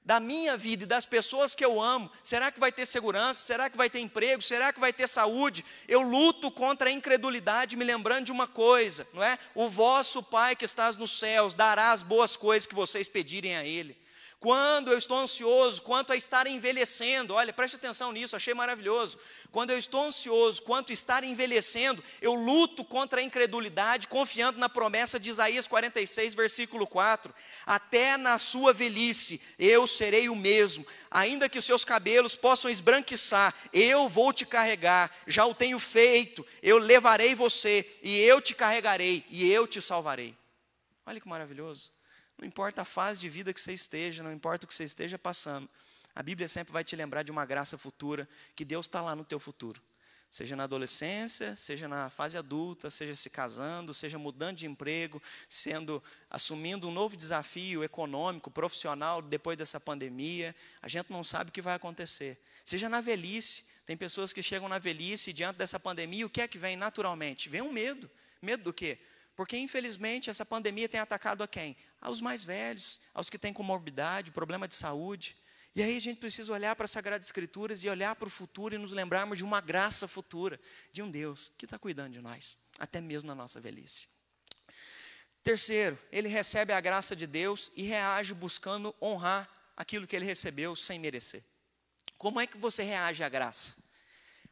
da 0.03 0.19
minha 0.19 0.57
vida 0.57 0.83
e 0.83 0.87
das 0.87 1.05
pessoas 1.05 1.53
que 1.53 1.63
eu 1.63 1.79
amo, 1.79 2.09
será 2.23 2.51
que 2.51 2.59
vai 2.59 2.71
ter 2.71 2.85
segurança? 2.85 3.43
Será 3.43 3.69
que 3.69 3.77
vai 3.77 3.89
ter 3.89 3.99
emprego? 3.99 4.41
Será 4.41 4.73
que 4.73 4.79
vai 4.79 4.91
ter 4.91 5.07
saúde? 5.07 5.63
Eu 5.87 6.01
luto 6.01 6.49
contra 6.49 6.89
a 6.89 6.91
incredulidade, 6.91 7.75
me 7.75 7.85
lembrando 7.85 8.25
de 8.25 8.31
uma 8.31 8.47
coisa, 8.47 9.07
não 9.13 9.23
é? 9.23 9.37
O 9.53 9.69
vosso 9.69 10.23
Pai 10.23 10.55
que 10.55 10.65
estás 10.65 10.97
nos 10.97 11.19
céus 11.19 11.53
dará 11.53 11.91
as 11.91 12.01
boas 12.01 12.35
coisas 12.35 12.65
que 12.65 12.73
vocês 12.73 13.07
pedirem 13.07 13.55
a 13.55 13.63
Ele. 13.63 13.95
Quando 14.39 14.89
eu 14.89 14.97
estou 14.97 15.17
ansioso 15.17 15.81
quanto 15.81 16.13
a 16.13 16.15
estar 16.15 16.47
envelhecendo, 16.47 17.33
olha, 17.33 17.51
preste 17.51 17.75
atenção 17.75 18.13
nisso, 18.13 18.37
achei 18.37 18.53
maravilhoso. 18.53 19.19
Quando 19.51 19.71
eu 19.71 19.77
estou 19.77 20.05
ansioso 20.05 20.61
quanto 20.61 20.91
a 20.91 20.93
estar 20.93 21.25
envelhecendo, 21.25 22.01
eu 22.21 22.33
luto 22.35 22.85
contra 22.85 23.19
a 23.19 23.23
incredulidade, 23.23 24.07
confiando 24.07 24.57
na 24.57 24.69
promessa 24.69 25.19
de 25.19 25.29
Isaías 25.29 25.67
46, 25.67 26.35
versículo 26.35 26.87
4. 26.87 27.35
Até 27.65 28.15
na 28.15 28.37
sua 28.37 28.71
velhice 28.71 29.41
eu 29.59 29.85
serei 29.85 30.29
o 30.29 30.35
mesmo, 30.37 30.87
ainda 31.11 31.49
que 31.49 31.59
os 31.59 31.65
seus 31.65 31.83
cabelos 31.83 32.37
possam 32.37 32.71
esbranquiçar, 32.71 33.53
eu 33.73 34.07
vou 34.07 34.31
te 34.31 34.45
carregar, 34.45 35.11
já 35.27 35.45
o 35.45 35.53
tenho 35.53 35.79
feito, 35.79 36.47
eu 36.63 36.77
levarei 36.77 37.35
você, 37.35 37.85
e 38.01 38.17
eu 38.21 38.39
te 38.39 38.55
carregarei, 38.55 39.25
e 39.29 39.51
eu 39.51 39.67
te 39.67 39.81
salvarei. 39.81 40.33
Olha 41.05 41.19
que 41.19 41.27
maravilhoso. 41.27 41.98
Não 42.39 42.47
importa 42.47 42.83
a 42.83 42.85
fase 42.85 43.19
de 43.19 43.27
vida 43.27 43.53
que 43.53 43.59
você 43.59 43.73
esteja, 43.73 44.23
não 44.23 44.31
importa 44.31 44.65
o 44.65 44.67
que 44.67 44.73
você 44.73 44.85
esteja 44.85 45.19
passando, 45.19 45.69
a 46.15 46.23
Bíblia 46.23 46.47
sempre 46.47 46.71
vai 46.71 46.85
te 46.85 46.95
lembrar 46.95 47.21
de 47.21 47.31
uma 47.31 47.45
graça 47.45 47.77
futura, 47.77 48.27
que 48.55 48.63
Deus 48.63 48.85
está 48.85 49.01
lá 49.01 49.13
no 49.13 49.25
teu 49.25 49.39
futuro. 49.39 49.81
Seja 50.31 50.55
na 50.55 50.63
adolescência, 50.63 51.55
seja 51.55 51.87
na 51.87 52.09
fase 52.09 52.37
adulta, 52.37 52.89
seja 52.89 53.13
se 53.15 53.29
casando, 53.29 53.93
seja 53.93 54.17
mudando 54.17 54.57
de 54.57 54.67
emprego, 54.67 55.21
sendo 55.49 56.01
assumindo 56.29 56.87
um 56.87 56.91
novo 56.91 57.17
desafio 57.17 57.83
econômico, 57.83 58.49
profissional 58.49 59.21
depois 59.21 59.57
dessa 59.57 59.79
pandemia, 59.79 60.55
a 60.81 60.87
gente 60.87 61.11
não 61.11 61.23
sabe 61.23 61.49
o 61.49 61.53
que 61.53 61.61
vai 61.61 61.73
acontecer. 61.73 62.39
Seja 62.63 62.87
na 62.87 63.01
velhice, 63.01 63.65
tem 63.85 63.97
pessoas 63.97 64.31
que 64.31 64.41
chegam 64.41 64.69
na 64.69 64.79
velhice 64.79 65.33
diante 65.33 65.57
dessa 65.57 65.79
pandemia, 65.79 66.25
o 66.25 66.29
que 66.29 66.41
é 66.41 66.47
que 66.47 66.57
vem 66.57 66.77
naturalmente? 66.77 67.49
Vem 67.49 67.61
um 67.61 67.71
medo. 67.71 68.09
Medo 68.41 68.63
do 68.63 68.73
quê? 68.73 68.97
Porque, 69.39 69.57
infelizmente, 69.57 70.29
essa 70.29 70.45
pandemia 70.45 70.89
tem 70.89 70.99
atacado 70.99 71.41
a 71.41 71.47
quem? 71.47 71.77
Aos 72.01 72.19
mais 72.19 72.43
velhos, 72.43 72.99
aos 73.13 73.29
que 73.29 73.39
têm 73.39 73.53
comorbidade, 73.53 74.33
problema 74.33 74.67
de 74.67 74.73
saúde. 74.73 75.33
E 75.73 75.81
aí 75.81 75.95
a 75.95 76.01
gente 76.01 76.19
precisa 76.19 76.51
olhar 76.51 76.75
para 76.75 76.83
as 76.83 76.91
Sagradas 76.91 77.25
Escrituras 77.25 77.81
e 77.81 77.87
olhar 77.87 78.17
para 78.17 78.27
o 78.27 78.29
futuro 78.29 78.75
e 78.75 78.77
nos 78.77 78.91
lembrarmos 78.91 79.37
de 79.37 79.45
uma 79.45 79.61
graça 79.61 80.09
futura, 80.09 80.59
de 80.91 81.01
um 81.01 81.09
Deus 81.09 81.53
que 81.57 81.63
está 81.63 81.79
cuidando 81.79 82.11
de 82.11 82.21
nós, 82.21 82.57
até 82.77 82.99
mesmo 82.99 83.29
na 83.29 83.33
nossa 83.33 83.61
velhice. 83.61 84.09
Terceiro, 85.41 85.97
ele 86.11 86.27
recebe 86.27 86.73
a 86.73 86.81
graça 86.81 87.15
de 87.15 87.25
Deus 87.25 87.71
e 87.77 87.83
reage 87.83 88.33
buscando 88.33 88.93
honrar 89.01 89.49
aquilo 89.77 90.05
que 90.05 90.17
ele 90.17 90.25
recebeu 90.25 90.75
sem 90.75 90.99
merecer. 90.99 91.45
Como 92.17 92.41
é 92.41 92.45
que 92.45 92.57
você 92.57 92.83
reage 92.83 93.23
à 93.23 93.29
graça? 93.29 93.73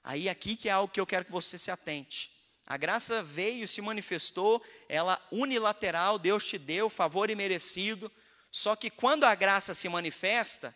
Aí 0.01 0.29
aqui 0.29 0.55
que 0.55 0.69
é 0.69 0.71
algo 0.71 0.93
que 0.93 1.01
eu 1.01 1.05
quero 1.05 1.25
que 1.25 1.31
você 1.33 1.57
se 1.57 1.69
atente. 1.69 2.36
A 2.67 2.75
graça 2.75 3.23
veio, 3.23 3.65
se 3.65 3.79
manifestou, 3.81 4.61
ela 4.89 5.25
unilateral, 5.31 6.19
Deus 6.19 6.45
te 6.45 6.57
deu, 6.57 6.89
favor 6.89 7.29
imerecido. 7.29 8.11
Só 8.51 8.75
que 8.75 8.89
quando 8.89 9.23
a 9.23 9.33
graça 9.33 9.73
se 9.73 9.87
manifesta, 9.87 10.75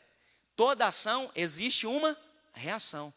toda 0.56 0.88
ação 0.88 1.30
existe 1.36 1.86
uma 1.86 2.18
reação. 2.54 3.14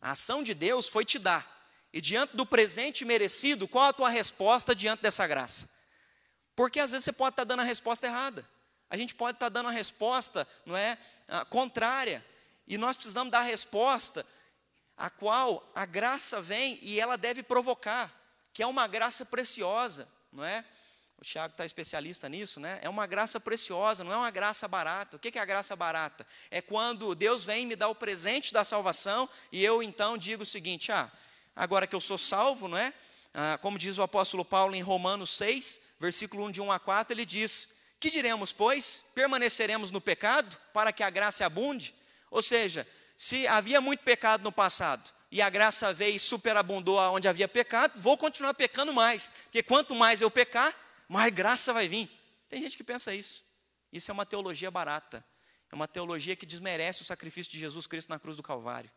A 0.00 0.12
ação 0.12 0.40
de 0.40 0.54
Deus 0.54 0.86
foi 0.88 1.04
te 1.04 1.18
dar. 1.18 1.58
E 1.92 2.00
diante 2.00 2.36
do 2.36 2.46
presente 2.46 3.04
merecido, 3.04 3.66
qual 3.66 3.86
a 3.86 3.92
tua 3.92 4.08
resposta 4.08 4.72
diante 4.72 5.02
dessa 5.02 5.26
graça? 5.26 5.68
Porque 6.54 6.78
às 6.78 6.92
vezes 6.92 7.04
você 7.04 7.12
pode 7.12 7.32
estar 7.32 7.44
dando 7.44 7.60
a 7.60 7.64
resposta 7.64 8.06
errada. 8.06 8.48
A 8.88 8.96
gente 8.96 9.16
pode 9.16 9.34
estar 9.34 9.48
dando 9.48 9.68
a 9.68 9.72
resposta, 9.72 10.46
não 10.64 10.76
é, 10.76 10.96
contrária. 11.48 12.24
E 12.68 12.78
nós 12.78 12.96
precisamos 12.96 13.32
dar 13.32 13.40
a 13.40 13.44
resposta 13.44 14.24
a 15.00 15.08
qual 15.08 15.66
a 15.74 15.86
graça 15.86 16.42
vem 16.42 16.78
e 16.82 17.00
ela 17.00 17.16
deve 17.16 17.42
provocar, 17.42 18.14
que 18.52 18.62
é 18.62 18.66
uma 18.66 18.86
graça 18.86 19.24
preciosa, 19.24 20.06
não 20.30 20.44
é? 20.44 20.62
O 21.18 21.24
Tiago 21.24 21.52
está 21.52 21.64
especialista 21.64 22.28
nisso, 22.28 22.60
né? 22.60 22.78
É 22.82 22.88
uma 22.88 23.06
graça 23.06 23.40
preciosa, 23.40 24.04
não 24.04 24.12
é 24.12 24.16
uma 24.16 24.30
graça 24.30 24.68
barata. 24.68 25.16
O 25.16 25.18
que 25.18 25.38
é 25.38 25.40
a 25.40 25.44
graça 25.46 25.74
barata? 25.74 26.26
É 26.50 26.60
quando 26.60 27.14
Deus 27.14 27.44
vem 27.44 27.64
me 27.64 27.74
dar 27.74 27.88
o 27.88 27.94
presente 27.94 28.52
da 28.52 28.62
salvação 28.62 29.26
e 29.50 29.64
eu 29.64 29.82
então 29.82 30.18
digo 30.18 30.42
o 30.42 30.46
seguinte: 30.46 30.92
ah, 30.92 31.10
agora 31.56 31.86
que 31.86 31.96
eu 31.96 32.00
sou 32.00 32.18
salvo, 32.18 32.68
não 32.68 32.76
é? 32.76 32.92
Ah, 33.32 33.58
como 33.62 33.78
diz 33.78 33.96
o 33.96 34.02
apóstolo 34.02 34.44
Paulo 34.44 34.74
em 34.74 34.82
Romanos 34.82 35.30
6, 35.30 35.80
versículo 35.98 36.44
1 36.44 36.50
de 36.50 36.60
1 36.60 36.72
a 36.72 36.78
4, 36.78 37.14
ele 37.14 37.24
diz: 37.24 37.70
Que 37.98 38.10
diremos, 38.10 38.52
pois? 38.52 39.02
Permaneceremos 39.14 39.90
no 39.90 40.00
pecado 40.00 40.58
para 40.74 40.92
que 40.92 41.02
a 41.02 41.08
graça 41.08 41.46
abunde? 41.46 41.94
Ou 42.30 42.42
seja, 42.42 42.86
se 43.20 43.46
havia 43.46 43.82
muito 43.82 44.00
pecado 44.00 44.42
no 44.42 44.50
passado 44.50 45.10
e 45.30 45.42
a 45.42 45.50
graça 45.50 45.92
veio 45.92 46.16
e 46.16 46.18
superabundou 46.18 46.98
onde 47.12 47.28
havia 47.28 47.46
pecado, 47.46 48.00
vou 48.00 48.16
continuar 48.16 48.54
pecando 48.54 48.94
mais, 48.94 49.30
porque 49.42 49.62
quanto 49.62 49.94
mais 49.94 50.22
eu 50.22 50.30
pecar, 50.30 50.74
mais 51.06 51.30
graça 51.30 51.70
vai 51.70 51.86
vir. 51.86 52.10
Tem 52.48 52.62
gente 52.62 52.78
que 52.78 52.82
pensa 52.82 53.14
isso. 53.14 53.44
Isso 53.92 54.10
é 54.10 54.14
uma 54.14 54.24
teologia 54.24 54.70
barata. 54.70 55.22
É 55.70 55.74
uma 55.74 55.86
teologia 55.86 56.34
que 56.34 56.46
desmerece 56.46 57.02
o 57.02 57.04
sacrifício 57.04 57.52
de 57.52 57.58
Jesus 57.58 57.86
Cristo 57.86 58.08
na 58.08 58.18
cruz 58.18 58.38
do 58.38 58.42
Calvário. 58.42 58.90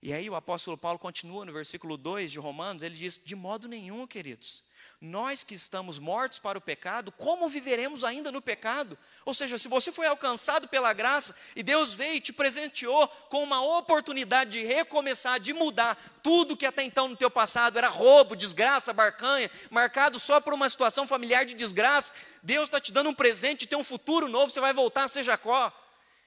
E 0.00 0.14
aí 0.14 0.30
o 0.30 0.34
apóstolo 0.34 0.78
Paulo 0.78 0.98
continua 0.98 1.44
no 1.44 1.52
versículo 1.52 1.98
2 1.98 2.32
de 2.32 2.38
Romanos, 2.38 2.82
ele 2.82 2.96
diz: 2.96 3.20
De 3.22 3.36
modo 3.36 3.68
nenhum, 3.68 4.06
queridos, 4.06 4.64
nós 5.04 5.44
que 5.44 5.54
estamos 5.54 5.98
mortos 5.98 6.38
para 6.38 6.58
o 6.58 6.60
pecado, 6.60 7.12
como 7.12 7.48
viveremos 7.48 8.02
ainda 8.02 8.32
no 8.32 8.42
pecado? 8.42 8.98
Ou 9.24 9.34
seja, 9.34 9.58
se 9.58 9.68
você 9.68 9.92
foi 9.92 10.06
alcançado 10.06 10.66
pela 10.66 10.92
graça 10.92 11.34
e 11.54 11.62
Deus 11.62 11.94
veio 11.94 12.14
e 12.14 12.20
te 12.20 12.32
presenteou 12.32 13.06
com 13.28 13.42
uma 13.42 13.62
oportunidade 13.62 14.52
de 14.52 14.64
recomeçar, 14.64 15.38
de 15.38 15.52
mudar 15.52 15.96
tudo 16.22 16.56
que 16.56 16.66
até 16.66 16.82
então 16.82 17.08
no 17.08 17.16
teu 17.16 17.30
passado 17.30 17.76
era 17.76 17.88
roubo, 17.88 18.34
desgraça, 18.34 18.92
barcanha, 18.92 19.50
marcado 19.70 20.18
só 20.18 20.40
por 20.40 20.54
uma 20.54 20.68
situação 20.68 21.06
familiar 21.06 21.44
de 21.44 21.54
desgraça, 21.54 22.12
Deus 22.42 22.64
está 22.64 22.80
te 22.80 22.92
dando 22.92 23.10
um 23.10 23.14
presente 23.14 23.66
ter 23.66 23.76
um 23.76 23.84
futuro 23.84 24.28
novo, 24.28 24.50
você 24.50 24.60
vai 24.60 24.72
voltar 24.72 25.04
a 25.04 25.08
ser 25.08 25.22
Jacó. 25.22 25.72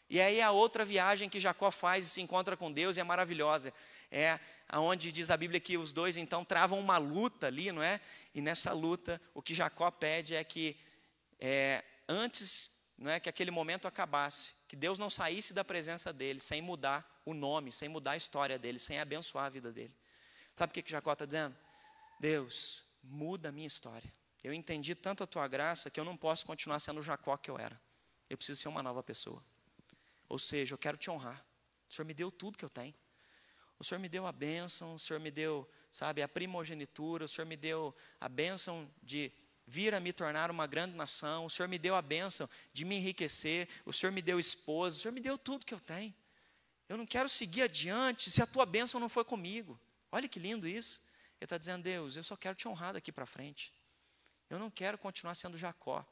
E 0.09 0.21
aí 0.21 0.41
a 0.41 0.51
outra 0.51 0.86
viagem 0.86 1.28
que 1.28 1.39
Jacó 1.39 1.69
faz 1.69 2.07
e 2.07 2.09
se 2.09 2.21
encontra 2.21 2.55
com 2.55 2.71
Deus 2.71 2.97
é 2.97 3.03
maravilhosa. 3.03 3.73
É 4.09 4.39
aonde 4.69 5.11
diz 5.11 5.30
a 5.30 5.38
Bíblia 5.38 5.59
que 5.59 5.78
os 5.78 5.93
dois 5.93 6.17
então 6.17 6.43
travam 6.43 6.80
uma 6.80 6.97
luta 6.97 7.47
ali, 7.47 7.71
não 7.71 7.82
é? 7.82 7.99
E 8.38 8.41
nessa 8.41 8.71
luta 8.71 9.19
o 9.33 9.41
que 9.41 9.51
Jacó 9.51 9.89
pede 9.89 10.35
é 10.35 10.43
que 10.43 10.77
é, 11.39 11.83
antes, 12.07 12.69
não 12.95 13.09
é, 13.09 13.19
que 13.19 13.27
aquele 13.27 13.49
momento 13.49 13.88
acabasse, 13.88 14.53
que 14.67 14.75
Deus 14.75 14.99
não 14.99 15.09
saísse 15.09 15.55
da 15.55 15.65
presença 15.65 16.13
dele 16.13 16.39
sem 16.39 16.61
mudar 16.61 17.19
o 17.25 17.33
nome, 17.33 17.71
sem 17.71 17.89
mudar 17.89 18.11
a 18.11 18.15
história 18.15 18.59
dele, 18.59 18.77
sem 18.77 18.99
abençoar 18.99 19.45
a 19.45 19.49
vida 19.49 19.73
dele. 19.73 19.91
Sabe 20.53 20.69
o 20.69 20.73
que, 20.75 20.83
que 20.83 20.91
Jacó 20.91 21.13
está 21.13 21.25
dizendo? 21.25 21.57
Deus, 22.19 22.85
muda 23.01 23.49
a 23.49 23.51
minha 23.51 23.65
história. 23.65 24.13
Eu 24.43 24.53
entendi 24.53 24.93
tanto 24.93 25.23
a 25.23 25.27
tua 25.27 25.47
graça 25.47 25.89
que 25.89 25.99
eu 25.99 26.05
não 26.05 26.15
posso 26.15 26.45
continuar 26.45 26.77
sendo 26.77 26.99
o 26.99 27.03
Jacó 27.03 27.38
que 27.38 27.49
eu 27.49 27.57
era. 27.57 27.81
Eu 28.29 28.38
preciso 28.38 28.61
ser 28.61 28.67
uma 28.67 28.83
nova 28.83 29.01
pessoa. 29.01 29.43
Ou 30.29 30.38
seja, 30.38 30.75
eu 30.75 30.77
quero 30.77 30.95
te 30.95 31.09
honrar. 31.09 31.43
O 31.89 31.93
Senhor 31.95 32.05
me 32.05 32.13
deu 32.13 32.31
tudo 32.31 32.55
que 32.55 32.65
eu 32.65 32.69
tenho. 32.69 32.93
O 33.80 33.84
Senhor 33.84 33.99
me 33.99 34.09
deu 34.09 34.25
a 34.25 34.32
bênção, 34.32 34.95
o 34.95 34.99
Senhor 34.99 35.19
me 35.19 35.30
deu, 35.30 35.69
sabe, 35.91 36.21
a 36.21 36.28
primogenitura, 36.28 37.25
o 37.25 37.28
Senhor 37.28 37.45
me 37.45 37.55
deu 37.55 37.95
a 38.19 38.28
bênção 38.28 38.89
de 39.03 39.32
vir 39.67 39.93
a 39.93 39.99
me 39.99 40.13
tornar 40.13 40.49
uma 40.49 40.65
grande 40.65 40.95
nação, 40.95 41.45
o 41.45 41.49
Senhor 41.49 41.67
me 41.67 41.78
deu 41.78 41.93
a 41.93 42.01
bênção 42.01 42.49
de 42.73 42.86
me 42.86 42.95
enriquecer, 42.95 43.67
o 43.86 43.91
Senhor 43.91 44.11
me 44.11 44.21
deu 44.21 44.39
esposa, 44.39 44.95
o 44.95 44.99
Senhor 44.99 45.11
me 45.11 45.19
deu 45.19 45.38
tudo 45.38 45.65
que 45.65 45.73
eu 45.73 45.80
tenho. 45.80 46.15
Eu 46.88 46.97
não 46.97 47.05
quero 47.05 47.28
seguir 47.28 47.63
adiante 47.63 48.32
se 48.32 48.41
a 48.41 48.47
tua 48.47 48.65
bênção 48.65 48.99
não 48.99 49.09
for 49.09 49.25
comigo. 49.25 49.80
Olha 50.09 50.28
que 50.28 50.39
lindo 50.39 50.65
isso. 50.65 51.01
Ele 51.39 51.45
está 51.45 51.57
dizendo, 51.57 51.84
Deus, 51.84 52.15
eu 52.15 52.23
só 52.23 52.38
quero 52.38 52.55
te 52.55 52.67
honrar 52.67 52.93
daqui 52.93 53.11
para 53.11 53.25
frente. 53.25 53.73
Eu 54.49 54.57
não 54.57 54.71
quero 54.71 54.97
continuar 54.97 55.36
sendo 55.36 55.57
Jacó. 55.57 56.05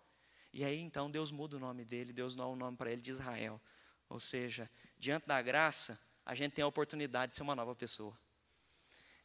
E 0.52 0.64
aí 0.64 0.80
então 0.80 1.10
Deus 1.10 1.32
muda 1.32 1.56
o 1.56 1.60
nome 1.60 1.86
dele, 1.86 2.14
Deus 2.14 2.36
dá 2.36 2.46
o 2.46 2.56
nome 2.56 2.78
para 2.78 2.92
ele 2.92 3.02
de 3.02 3.12
Israel. 3.12 3.62
Ou 4.10 4.20
seja, 4.20 4.70
diante 4.98 5.26
da 5.28 5.42
graça, 5.42 6.00
a 6.26 6.34
gente 6.34 6.54
tem 6.54 6.64
a 6.64 6.68
oportunidade 6.68 7.32
de 7.32 7.36
ser 7.36 7.44
uma 7.44 7.56
nova 7.56 7.76
pessoa. 7.76 8.18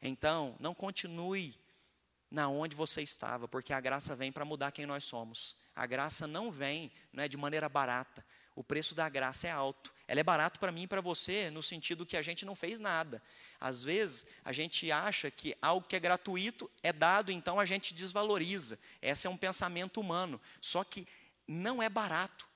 Então, 0.02 0.56
não 0.58 0.74
continue 0.74 1.58
na 2.30 2.48
onde 2.48 2.76
você 2.76 3.02
estava, 3.02 3.48
porque 3.48 3.72
a 3.72 3.80
graça 3.80 4.14
vem 4.14 4.30
para 4.30 4.44
mudar 4.44 4.70
quem 4.70 4.86
nós 4.86 5.04
somos. 5.04 5.56
A 5.74 5.84
graça 5.86 6.26
não 6.26 6.50
vem 6.50 6.92
não 7.12 7.24
é, 7.24 7.28
de 7.28 7.36
maneira 7.36 7.68
barata. 7.68 8.24
O 8.54 8.62
preço 8.62 8.94
da 8.94 9.08
graça 9.08 9.48
é 9.48 9.50
alto. 9.50 9.92
Ela 10.06 10.20
é 10.20 10.22
barato 10.22 10.60
para 10.60 10.70
mim 10.70 10.82
e 10.82 10.86
para 10.86 11.00
você, 11.00 11.50
no 11.50 11.62
sentido 11.62 12.06
que 12.06 12.16
a 12.16 12.22
gente 12.22 12.44
não 12.44 12.54
fez 12.54 12.78
nada. 12.78 13.22
Às 13.58 13.82
vezes, 13.82 14.26
a 14.44 14.52
gente 14.52 14.90
acha 14.92 15.30
que 15.30 15.56
algo 15.60 15.86
que 15.86 15.96
é 15.96 16.00
gratuito 16.00 16.70
é 16.82 16.92
dado, 16.92 17.32
então 17.32 17.58
a 17.58 17.66
gente 17.66 17.94
desvaloriza. 17.94 18.78
Esse 19.00 19.26
é 19.26 19.30
um 19.30 19.36
pensamento 19.36 20.00
humano. 20.00 20.40
Só 20.60 20.84
que 20.84 21.06
não 21.48 21.82
é 21.82 21.88
barato. 21.88 22.48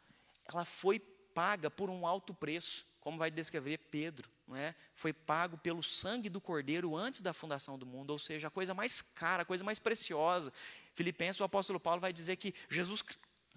Ela 0.47 0.65
foi 0.65 0.99
paga 0.99 1.69
por 1.69 1.91
um 1.91 2.07
alto 2.07 2.33
preço, 2.33 2.87
como 3.01 3.19
vai 3.19 3.31
descrever 3.31 3.79
Pedro, 3.79 4.31
não 4.47 4.57
é? 4.57 4.75
Foi 4.95 5.13
pago 5.13 5.57
pelo 5.59 5.83
sangue 5.83 6.29
do 6.29 6.41
Cordeiro 6.41 6.95
antes 6.97 7.21
da 7.21 7.33
fundação 7.33 7.79
do 7.79 7.87
mundo, 7.87 8.11
ou 8.11 8.19
seja, 8.19 8.49
a 8.49 8.51
coisa 8.51 8.75
mais 8.75 9.01
cara, 9.01 9.43
a 9.43 9.47
coisa 9.47 9.65
mais 9.65 9.79
preciosa. 9.79 10.53
Filipenses, 10.95 11.41
o 11.41 11.45
apóstolo 11.45 11.81
Paulo 11.81 12.01
vai 12.01 12.13
dizer 12.13 12.37
que 12.37 12.55
Jesus 12.69 13.03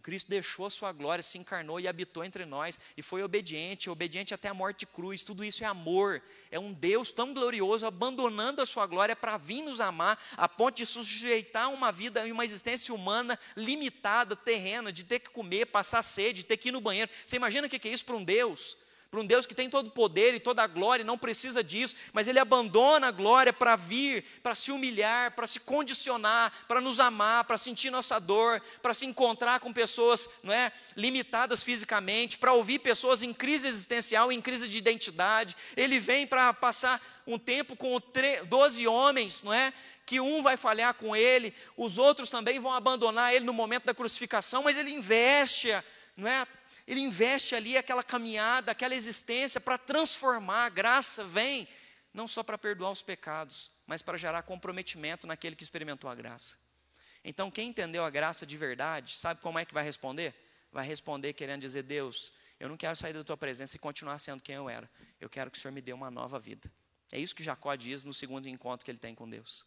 Cristo 0.02 0.30
deixou 0.30 0.66
a 0.66 0.70
sua 0.70 0.94
glória, 0.94 1.22
se 1.22 1.38
encarnou 1.38 1.82
e 1.82 1.88
habitou 1.88 2.24
entre 2.24 2.46
nós, 2.46 2.80
e 2.96 3.02
foi 3.02 3.22
obediente, 3.22 3.90
obediente 3.90 4.34
até 4.34 4.48
a 4.48 4.54
morte 4.54 4.86
cruz. 4.86 5.22
Tudo 5.24 5.44
isso 5.44 5.66
é 5.66 5.68
amor. 5.68 6.24
É 6.50 6.58
um 6.58 6.72
Deus 6.72 7.12
tão 7.12 7.34
glorioso, 7.34 7.86
abandonando 7.86 8.62
a 8.62 8.66
sua 8.66 8.88
glória 8.88 9.18
para 9.18 9.38
vir 9.38 9.62
nos 9.62 9.82
amar, 9.82 10.18
a 10.38 10.48
ponto 10.48 10.78
de 10.78 10.86
sujeitar 10.86 11.70
uma 11.74 11.92
vida 11.92 12.26
e 12.26 12.32
uma 12.32 12.46
existência 12.46 12.96
humana 12.96 13.38
limitada, 13.58 14.34
terrena, 14.34 14.94
de 14.94 15.04
ter 15.04 15.20
que 15.20 15.30
comer, 15.30 15.66
passar 15.66 16.02
sede, 16.02 16.42
de 16.42 16.46
ter 16.46 16.56
que 16.56 16.70
ir 16.70 16.72
no 16.72 16.80
banheiro. 16.80 17.12
Você 17.26 17.36
imagina 17.36 17.68
o 17.68 17.70
que 17.70 17.86
é 17.86 17.92
isso 17.92 18.06
para 18.06 18.16
um 18.16 18.24
Deus? 18.24 18.78
Para 19.10 19.20
um 19.20 19.26
Deus 19.26 19.46
que 19.46 19.56
tem 19.56 19.70
todo 19.70 19.88
o 19.88 19.92
poder 19.92 20.34
e 20.36 20.40
toda 20.40 20.64
a 20.64 20.68
glória, 20.68 21.06
não 21.06 21.18
precisa 21.18 21.64
disso, 21.64 21.96
mas 22.14 22.28
Ele 22.28 22.40
abandona 22.40 23.08
a 23.08 23.12
glória 23.12 23.54
para 23.54 23.76
vir, 23.76 24.24
para 24.44 24.56
se 24.56 24.72
humilhar, 24.72 25.32
para 25.32 25.48
se 25.48 25.60
condicionar, 25.60 26.52
para 26.68 26.82
nos 26.82 27.00
amar, 27.00 27.46
para 27.46 27.58
sentir 27.58 27.90
nossa 27.90 28.20
dor, 28.20 28.62
para 28.82 28.94
se 28.94 29.06
encontrar 29.06 29.60
com 29.60 29.72
pessoas 29.72 30.30
não 30.44 30.54
é, 30.54 30.72
limitadas 30.96 31.64
fisicamente, 31.64 32.38
para 32.38 32.54
ouvir 32.54 32.80
pessoas 32.80 33.24
em 33.24 33.34
crise 33.34 33.68
existencial, 33.68 34.32
em 34.32 34.42
crise 34.42 34.68
de 34.68 34.78
identidade. 34.78 35.56
Ele 35.76 36.00
vem 36.00 36.28
para 36.28 36.54
passar 36.54 37.02
um 37.26 37.38
tempo 37.38 37.76
com 37.76 38.02
doze 38.48 38.88
homens, 38.88 39.44
não 39.44 39.54
é? 39.54 39.74
que 40.06 40.22
um 40.22 40.42
vai 40.42 40.56
falhar 40.56 40.94
com 40.94 41.14
ele, 41.14 41.54
os 41.76 41.98
outros 41.98 42.30
também 42.30 42.62
vão 42.62 42.72
abandonar 42.72 43.36
ele 43.36 43.44
no 43.44 43.52
momento 43.52 43.84
da 43.84 43.94
crucificação, 43.94 44.64
mas 44.64 44.78
ele 44.78 44.90
investe, 44.90 45.68
não 46.16 46.30
é, 46.30 46.48
ele 46.88 47.02
investe 47.02 47.54
ali 47.54 47.78
aquela 47.78 48.02
caminhada, 48.02 48.72
aquela 48.72 48.96
existência 48.96 49.60
para 49.60 49.78
transformar. 49.78 50.66
A 50.66 50.70
graça 50.70 51.24
vem 51.26 51.68
não 52.14 52.28
só 52.28 52.42
para 52.42 52.58
perdoar 52.58 52.92
os 52.92 53.04
pecados, 53.04 53.70
mas 53.86 54.02
para 54.02 54.18
gerar 54.18 54.42
comprometimento 54.44 55.28
naquele 55.28 55.56
que 55.56 55.64
experimentou 55.64 56.10
a 56.10 56.16
graça. 56.16 56.58
Então, 57.26 57.52
quem 57.52 57.70
entendeu 57.70 58.06
a 58.06 58.10
graça 58.10 58.46
de 58.46 58.56
verdade, 58.56 59.16
sabe 59.16 59.42
como 59.42 59.60
é 59.60 59.66
que 59.66 59.74
vai 59.74 59.84
responder? 59.84 60.34
Vai 60.72 60.88
responder 60.88 61.34
querendo 61.34 61.60
dizer: 61.60 61.84
Deus, 61.84 62.34
eu 62.58 62.70
não 62.70 62.78
quero 62.78 62.96
sair 62.96 63.12
da 63.12 63.24
tua 63.24 63.36
presença 63.36 63.76
e 63.76 63.80
continuar 63.80 64.18
sendo 64.20 64.42
quem 64.42 64.56
eu 64.56 64.70
era. 64.70 64.90
Eu 65.20 65.30
quero 65.30 65.52
que 65.52 65.58
o 65.58 65.62
Senhor 65.62 65.74
me 65.74 65.82
dê 65.82 65.92
uma 65.92 66.10
nova 66.10 66.40
vida. 66.40 66.72
É 67.12 67.20
isso 67.20 67.36
que 67.36 67.44
Jacó 67.44 67.76
diz 67.76 68.06
no 68.06 68.14
segundo 68.14 68.48
encontro 68.48 68.86
que 68.86 68.92
ele 68.92 68.98
tem 68.98 69.14
com 69.14 69.30
Deus. 69.30 69.66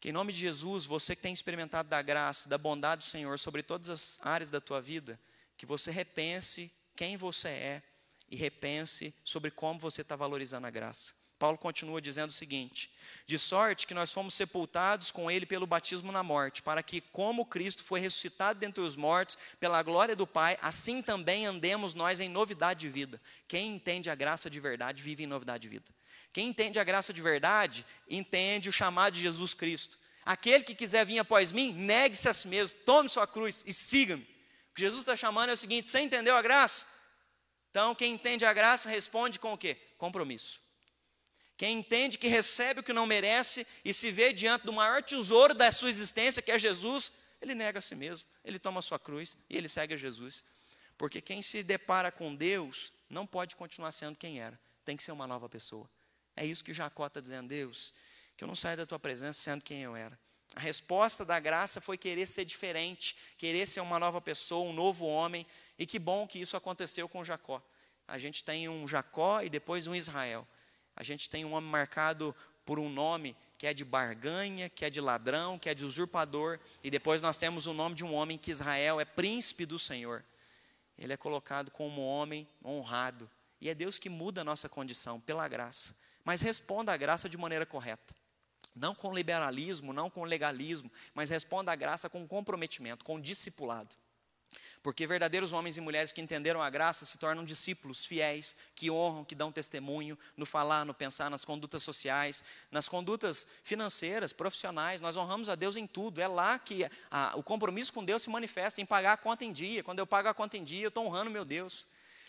Que 0.00 0.10
em 0.10 0.12
nome 0.12 0.32
de 0.32 0.38
Jesus, 0.38 0.84
você 0.84 1.16
que 1.16 1.22
tem 1.22 1.32
experimentado 1.32 1.88
da 1.88 2.00
graça, 2.00 2.48
da 2.48 2.56
bondade 2.56 3.04
do 3.04 3.10
Senhor 3.10 3.38
sobre 3.40 3.62
todas 3.62 3.90
as 3.90 4.20
áreas 4.22 4.50
da 4.50 4.60
tua 4.60 4.80
vida, 4.80 5.18
que 5.58 5.66
você 5.66 5.90
repense 5.90 6.70
quem 6.96 7.16
você 7.16 7.48
é 7.48 7.82
e 8.30 8.36
repense 8.36 9.12
sobre 9.24 9.50
como 9.50 9.78
você 9.78 10.02
está 10.02 10.14
valorizando 10.16 10.66
a 10.66 10.70
graça. 10.70 11.12
Paulo 11.38 11.58
continua 11.58 12.00
dizendo 12.00 12.30
o 12.30 12.32
seguinte: 12.32 12.90
De 13.26 13.38
sorte 13.38 13.86
que 13.86 13.94
nós 13.94 14.12
fomos 14.12 14.34
sepultados 14.34 15.10
com 15.10 15.30
ele 15.30 15.46
pelo 15.46 15.66
batismo 15.66 16.10
na 16.10 16.22
morte, 16.22 16.62
para 16.62 16.82
que, 16.82 17.00
como 17.00 17.44
Cristo 17.44 17.82
foi 17.82 18.00
ressuscitado 18.00 18.58
dentre 18.58 18.82
os 18.82 18.96
mortos, 18.96 19.36
pela 19.60 19.82
glória 19.82 20.16
do 20.16 20.26
Pai, 20.26 20.58
assim 20.62 21.02
também 21.02 21.46
andemos 21.46 21.94
nós 21.94 22.20
em 22.20 22.28
novidade 22.28 22.80
de 22.80 22.88
vida. 22.88 23.20
Quem 23.46 23.74
entende 23.74 24.10
a 24.10 24.14
graça 24.14 24.48
de 24.48 24.60
verdade 24.60 25.02
vive 25.02 25.24
em 25.24 25.26
novidade 25.26 25.62
de 25.62 25.68
vida. 25.68 25.90
Quem 26.32 26.48
entende 26.48 26.78
a 26.78 26.84
graça 26.84 27.12
de 27.12 27.22
verdade, 27.22 27.86
entende 28.08 28.68
o 28.68 28.72
chamado 28.72 29.14
de 29.14 29.20
Jesus 29.20 29.54
Cristo. 29.54 29.98
Aquele 30.24 30.62
que 30.62 30.74
quiser 30.74 31.06
vir 31.06 31.18
após 31.18 31.52
mim, 31.52 31.72
negue-se 31.72 32.28
a 32.28 32.34
si 32.34 32.48
mesmo, 32.48 32.78
tome 32.80 33.08
sua 33.08 33.26
cruz 33.26 33.64
e 33.66 33.72
siga-me 33.72 34.37
que 34.78 34.82
Jesus 34.82 35.00
está 35.00 35.16
chamando 35.16 35.50
é 35.50 35.54
o 35.54 35.56
seguinte: 35.56 35.88
você 35.88 35.98
entendeu 35.98 36.36
a 36.36 36.42
graça? 36.42 36.86
Então, 37.70 37.94
quem 37.94 38.12
entende 38.14 38.44
a 38.44 38.52
graça 38.52 38.88
responde 38.88 39.40
com 39.40 39.52
o 39.52 39.58
quê? 39.58 39.76
Compromisso. 39.98 40.60
Quem 41.56 41.78
entende 41.78 42.16
que 42.16 42.28
recebe 42.28 42.80
o 42.80 42.82
que 42.84 42.92
não 42.92 43.04
merece 43.04 43.66
e 43.84 43.92
se 43.92 44.12
vê 44.12 44.32
diante 44.32 44.64
do 44.64 44.72
maior 44.72 45.02
tesouro 45.02 45.52
da 45.52 45.72
sua 45.72 45.90
existência, 45.90 46.40
que 46.40 46.52
é 46.52 46.58
Jesus, 46.58 47.12
ele 47.42 47.54
nega 47.54 47.80
a 47.80 47.82
si 47.82 47.96
mesmo, 47.96 48.28
ele 48.44 48.60
toma 48.60 48.78
a 48.78 48.82
sua 48.82 48.98
cruz 48.98 49.36
e 49.50 49.56
ele 49.56 49.68
segue 49.68 49.94
a 49.94 49.96
Jesus. 49.96 50.44
Porque 50.96 51.20
quem 51.20 51.42
se 51.42 51.64
depara 51.64 52.12
com 52.12 52.34
Deus 52.34 52.92
não 53.10 53.26
pode 53.26 53.56
continuar 53.56 53.90
sendo 53.90 54.16
quem 54.16 54.40
era, 54.40 54.58
tem 54.84 54.96
que 54.96 55.02
ser 55.02 55.10
uma 55.10 55.26
nova 55.26 55.48
pessoa. 55.48 55.90
É 56.36 56.46
isso 56.46 56.62
que 56.62 56.72
Jacó 56.72 57.08
está 57.08 57.20
dizendo, 57.20 57.48
Deus, 57.48 57.92
que 58.36 58.44
eu 58.44 58.48
não 58.48 58.54
saia 58.54 58.76
da 58.76 58.86
tua 58.86 58.98
presença 59.00 59.42
sendo 59.42 59.64
quem 59.64 59.82
eu 59.82 59.96
era. 59.96 60.16
A 60.54 60.60
resposta 60.60 61.24
da 61.24 61.38
graça 61.38 61.80
foi 61.80 61.96
querer 61.98 62.26
ser 62.26 62.44
diferente, 62.44 63.16
querer 63.36 63.66
ser 63.66 63.80
uma 63.80 63.98
nova 63.98 64.20
pessoa, 64.20 64.68
um 64.68 64.72
novo 64.72 65.06
homem, 65.06 65.46
e 65.78 65.86
que 65.86 65.98
bom 65.98 66.26
que 66.26 66.40
isso 66.40 66.56
aconteceu 66.56 67.08
com 67.08 67.24
Jacó. 67.24 67.62
A 68.06 68.18
gente 68.18 68.42
tem 68.42 68.68
um 68.68 68.88
Jacó 68.88 69.42
e 69.42 69.50
depois 69.50 69.86
um 69.86 69.94
Israel. 69.94 70.46
A 70.96 71.02
gente 71.02 71.28
tem 71.28 71.44
um 71.44 71.52
homem 71.52 71.70
marcado 71.70 72.34
por 72.64 72.78
um 72.78 72.88
nome 72.88 73.36
que 73.56 73.66
é 73.66 73.74
de 73.74 73.84
barganha, 73.84 74.68
que 74.68 74.84
é 74.84 74.90
de 74.90 75.00
ladrão, 75.00 75.58
que 75.58 75.68
é 75.68 75.74
de 75.74 75.84
usurpador, 75.84 76.58
e 76.82 76.90
depois 76.90 77.20
nós 77.20 77.36
temos 77.36 77.66
o 77.66 77.72
nome 77.72 77.94
de 77.94 78.04
um 78.04 78.14
homem 78.14 78.38
que 78.38 78.50
Israel 78.50 79.00
é 79.00 79.04
príncipe 79.04 79.66
do 79.66 79.78
Senhor. 79.78 80.24
Ele 80.98 81.12
é 81.12 81.16
colocado 81.16 81.70
como 81.70 82.04
homem 82.04 82.48
honrado. 82.64 83.30
E 83.60 83.68
é 83.68 83.74
Deus 83.74 83.98
que 83.98 84.08
muda 84.08 84.40
a 84.40 84.44
nossa 84.44 84.68
condição 84.68 85.20
pela 85.20 85.46
graça. 85.48 85.96
Mas 86.24 86.40
responda 86.40 86.92
à 86.92 86.96
graça 86.96 87.28
de 87.28 87.36
maneira 87.36 87.66
correta. 87.66 88.14
Não 88.74 88.94
com 88.94 89.12
liberalismo, 89.12 89.92
não 89.92 90.08
com 90.08 90.24
legalismo, 90.24 90.90
mas 91.14 91.30
responda 91.30 91.72
à 91.72 91.76
graça 91.76 92.08
com 92.08 92.26
comprometimento, 92.26 93.04
com 93.04 93.20
discipulado. 93.20 93.96
Porque 94.82 95.06
verdadeiros 95.06 95.52
homens 95.52 95.76
e 95.76 95.80
mulheres 95.80 96.12
que 96.12 96.20
entenderam 96.20 96.62
a 96.62 96.70
graça 96.70 97.04
se 97.04 97.18
tornam 97.18 97.44
discípulos 97.44 98.04
fiéis, 98.04 98.54
que 98.74 98.90
honram, 98.90 99.24
que 99.24 99.34
dão 99.34 99.50
testemunho 99.50 100.16
no 100.36 100.46
falar, 100.46 100.84
no 100.84 100.94
pensar, 100.94 101.28
nas 101.28 101.44
condutas 101.44 101.82
sociais, 101.82 102.44
nas 102.70 102.88
condutas 102.88 103.46
financeiras, 103.64 104.32
profissionais. 104.32 105.00
Nós 105.00 105.16
honramos 105.16 105.48
a 105.48 105.54
Deus 105.54 105.76
em 105.76 105.86
tudo. 105.86 106.20
É 106.20 106.28
lá 106.28 106.58
que 106.58 106.88
a, 107.10 107.32
o 107.36 107.42
compromisso 107.42 107.92
com 107.92 108.04
Deus 108.04 108.22
se 108.22 108.30
manifesta, 108.30 108.80
em 108.80 108.86
pagar 108.86 109.14
a 109.14 109.16
conta 109.16 109.44
em 109.44 109.52
dia. 109.52 109.82
Quando 109.82 109.98
eu 109.98 110.06
pago 110.06 110.28
a 110.28 110.34
conta 110.34 110.56
em 110.56 110.64
dia, 110.64 110.84
eu 110.84 110.88
estou 110.88 111.04
honrando 111.04 111.30
meu 111.30 111.44
Deus. 111.44 111.88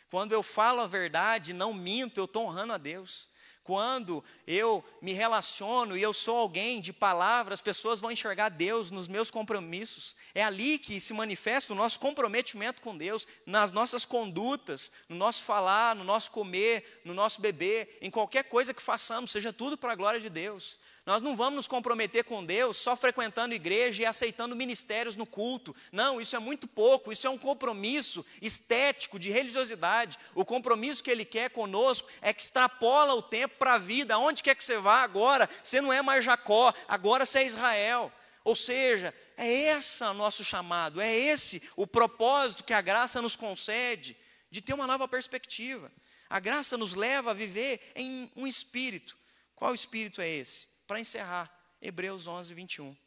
Quando 0.09 0.31
eu 0.31 0.41
falo 0.41 0.81
a 0.81 0.87
verdade, 0.87 1.53
não 1.53 1.71
minto, 1.71 2.19
eu 2.19 2.25
estou 2.25 2.45
honrando 2.47 2.73
a 2.73 2.77
Deus. 2.77 3.29
Quando 3.63 4.23
eu 4.47 4.83
me 5.01 5.13
relaciono 5.13 5.95
e 5.95 6.01
eu 6.01 6.13
sou 6.13 6.37
alguém 6.37 6.81
de 6.81 6.91
palavra, 6.91 7.53
as 7.53 7.61
pessoas 7.61 7.99
vão 7.99 8.11
enxergar 8.11 8.49
Deus 8.49 8.89
nos 8.89 9.07
meus 9.07 9.29
compromissos. 9.29 10.15
É 10.33 10.43
ali 10.43 10.79
que 10.79 10.99
se 10.99 11.13
manifesta 11.13 11.73
o 11.73 11.75
nosso 11.75 11.99
comprometimento 11.99 12.81
com 12.81 12.97
Deus, 12.97 13.27
nas 13.45 13.71
nossas 13.71 14.05
condutas, 14.05 14.91
no 15.07 15.15
nosso 15.15 15.43
falar, 15.43 15.95
no 15.95 16.03
nosso 16.03 16.31
comer, 16.31 17.01
no 17.05 17.13
nosso 17.13 17.41
beber, 17.41 17.97
em 18.01 18.09
qualquer 18.09 18.43
coisa 18.45 18.73
que 18.73 18.81
façamos, 18.81 19.31
seja 19.31 19.53
tudo 19.53 19.77
para 19.77 19.93
a 19.93 19.95
glória 19.95 20.19
de 20.19 20.29
Deus. 20.29 20.79
Nós 21.09 21.23
não 21.23 21.35
vamos 21.35 21.55
nos 21.55 21.67
comprometer 21.67 22.23
com 22.23 22.45
Deus 22.45 22.77
só 22.77 22.95
frequentando 22.95 23.55
igreja 23.55 24.03
e 24.03 24.05
aceitando 24.05 24.55
ministérios 24.55 25.15
no 25.15 25.25
culto. 25.25 25.75
Não, 25.91 26.21
isso 26.21 26.35
é 26.35 26.39
muito 26.39 26.67
pouco, 26.67 27.11
isso 27.11 27.25
é 27.25 27.29
um 27.31 27.37
compromisso 27.37 28.23
estético, 28.39 29.17
de 29.17 29.31
religiosidade. 29.31 30.19
O 30.35 30.45
compromisso 30.45 31.03
que 31.03 31.09
Ele 31.09 31.25
quer 31.25 31.49
conosco 31.49 32.07
é 32.21 32.31
que 32.31 32.43
extrapola 32.43 33.15
o 33.15 33.23
tempo 33.23 33.55
para 33.57 33.73
a 33.73 33.77
vida. 33.79 34.13
Aonde 34.13 34.43
quer 34.43 34.53
que 34.53 34.63
você 34.63 34.77
vá 34.77 35.01
agora, 35.01 35.49
você 35.63 35.81
não 35.81 35.91
é 35.91 35.99
mais 36.03 36.23
Jacó, 36.23 36.71
agora 36.87 37.25
você 37.25 37.39
é 37.39 37.45
Israel. 37.47 38.11
Ou 38.43 38.55
seja, 38.55 39.11
é 39.35 39.51
esse 39.51 40.03
o 40.03 40.13
nosso 40.13 40.45
chamado, 40.45 41.01
é 41.01 41.11
esse 41.11 41.59
o 41.75 41.87
propósito 41.87 42.63
que 42.63 42.71
a 42.71 42.81
graça 42.81 43.19
nos 43.19 43.35
concede 43.35 44.15
de 44.51 44.61
ter 44.61 44.75
uma 44.75 44.85
nova 44.85 45.07
perspectiva. 45.07 45.91
A 46.29 46.39
graça 46.39 46.77
nos 46.77 46.93
leva 46.93 47.31
a 47.31 47.33
viver 47.33 47.81
em 47.95 48.31
um 48.35 48.45
espírito. 48.45 49.17
Qual 49.55 49.73
espírito 49.73 50.21
é 50.21 50.29
esse? 50.29 50.68
Para 50.89 50.99
encerrar, 50.99 51.55
Hebreus 51.79 52.25
11, 52.25 52.51
21. 52.51 52.97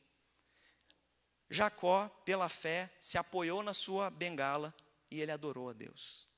Jacó, 1.50 2.08
pela 2.24 2.48
fé, 2.48 2.88
se 3.00 3.18
apoiou 3.18 3.60
na 3.60 3.74
sua 3.74 4.08
bengala 4.08 4.72
e 5.10 5.20
ele 5.20 5.32
adorou 5.32 5.68
a 5.68 5.72
Deus. 5.72 6.28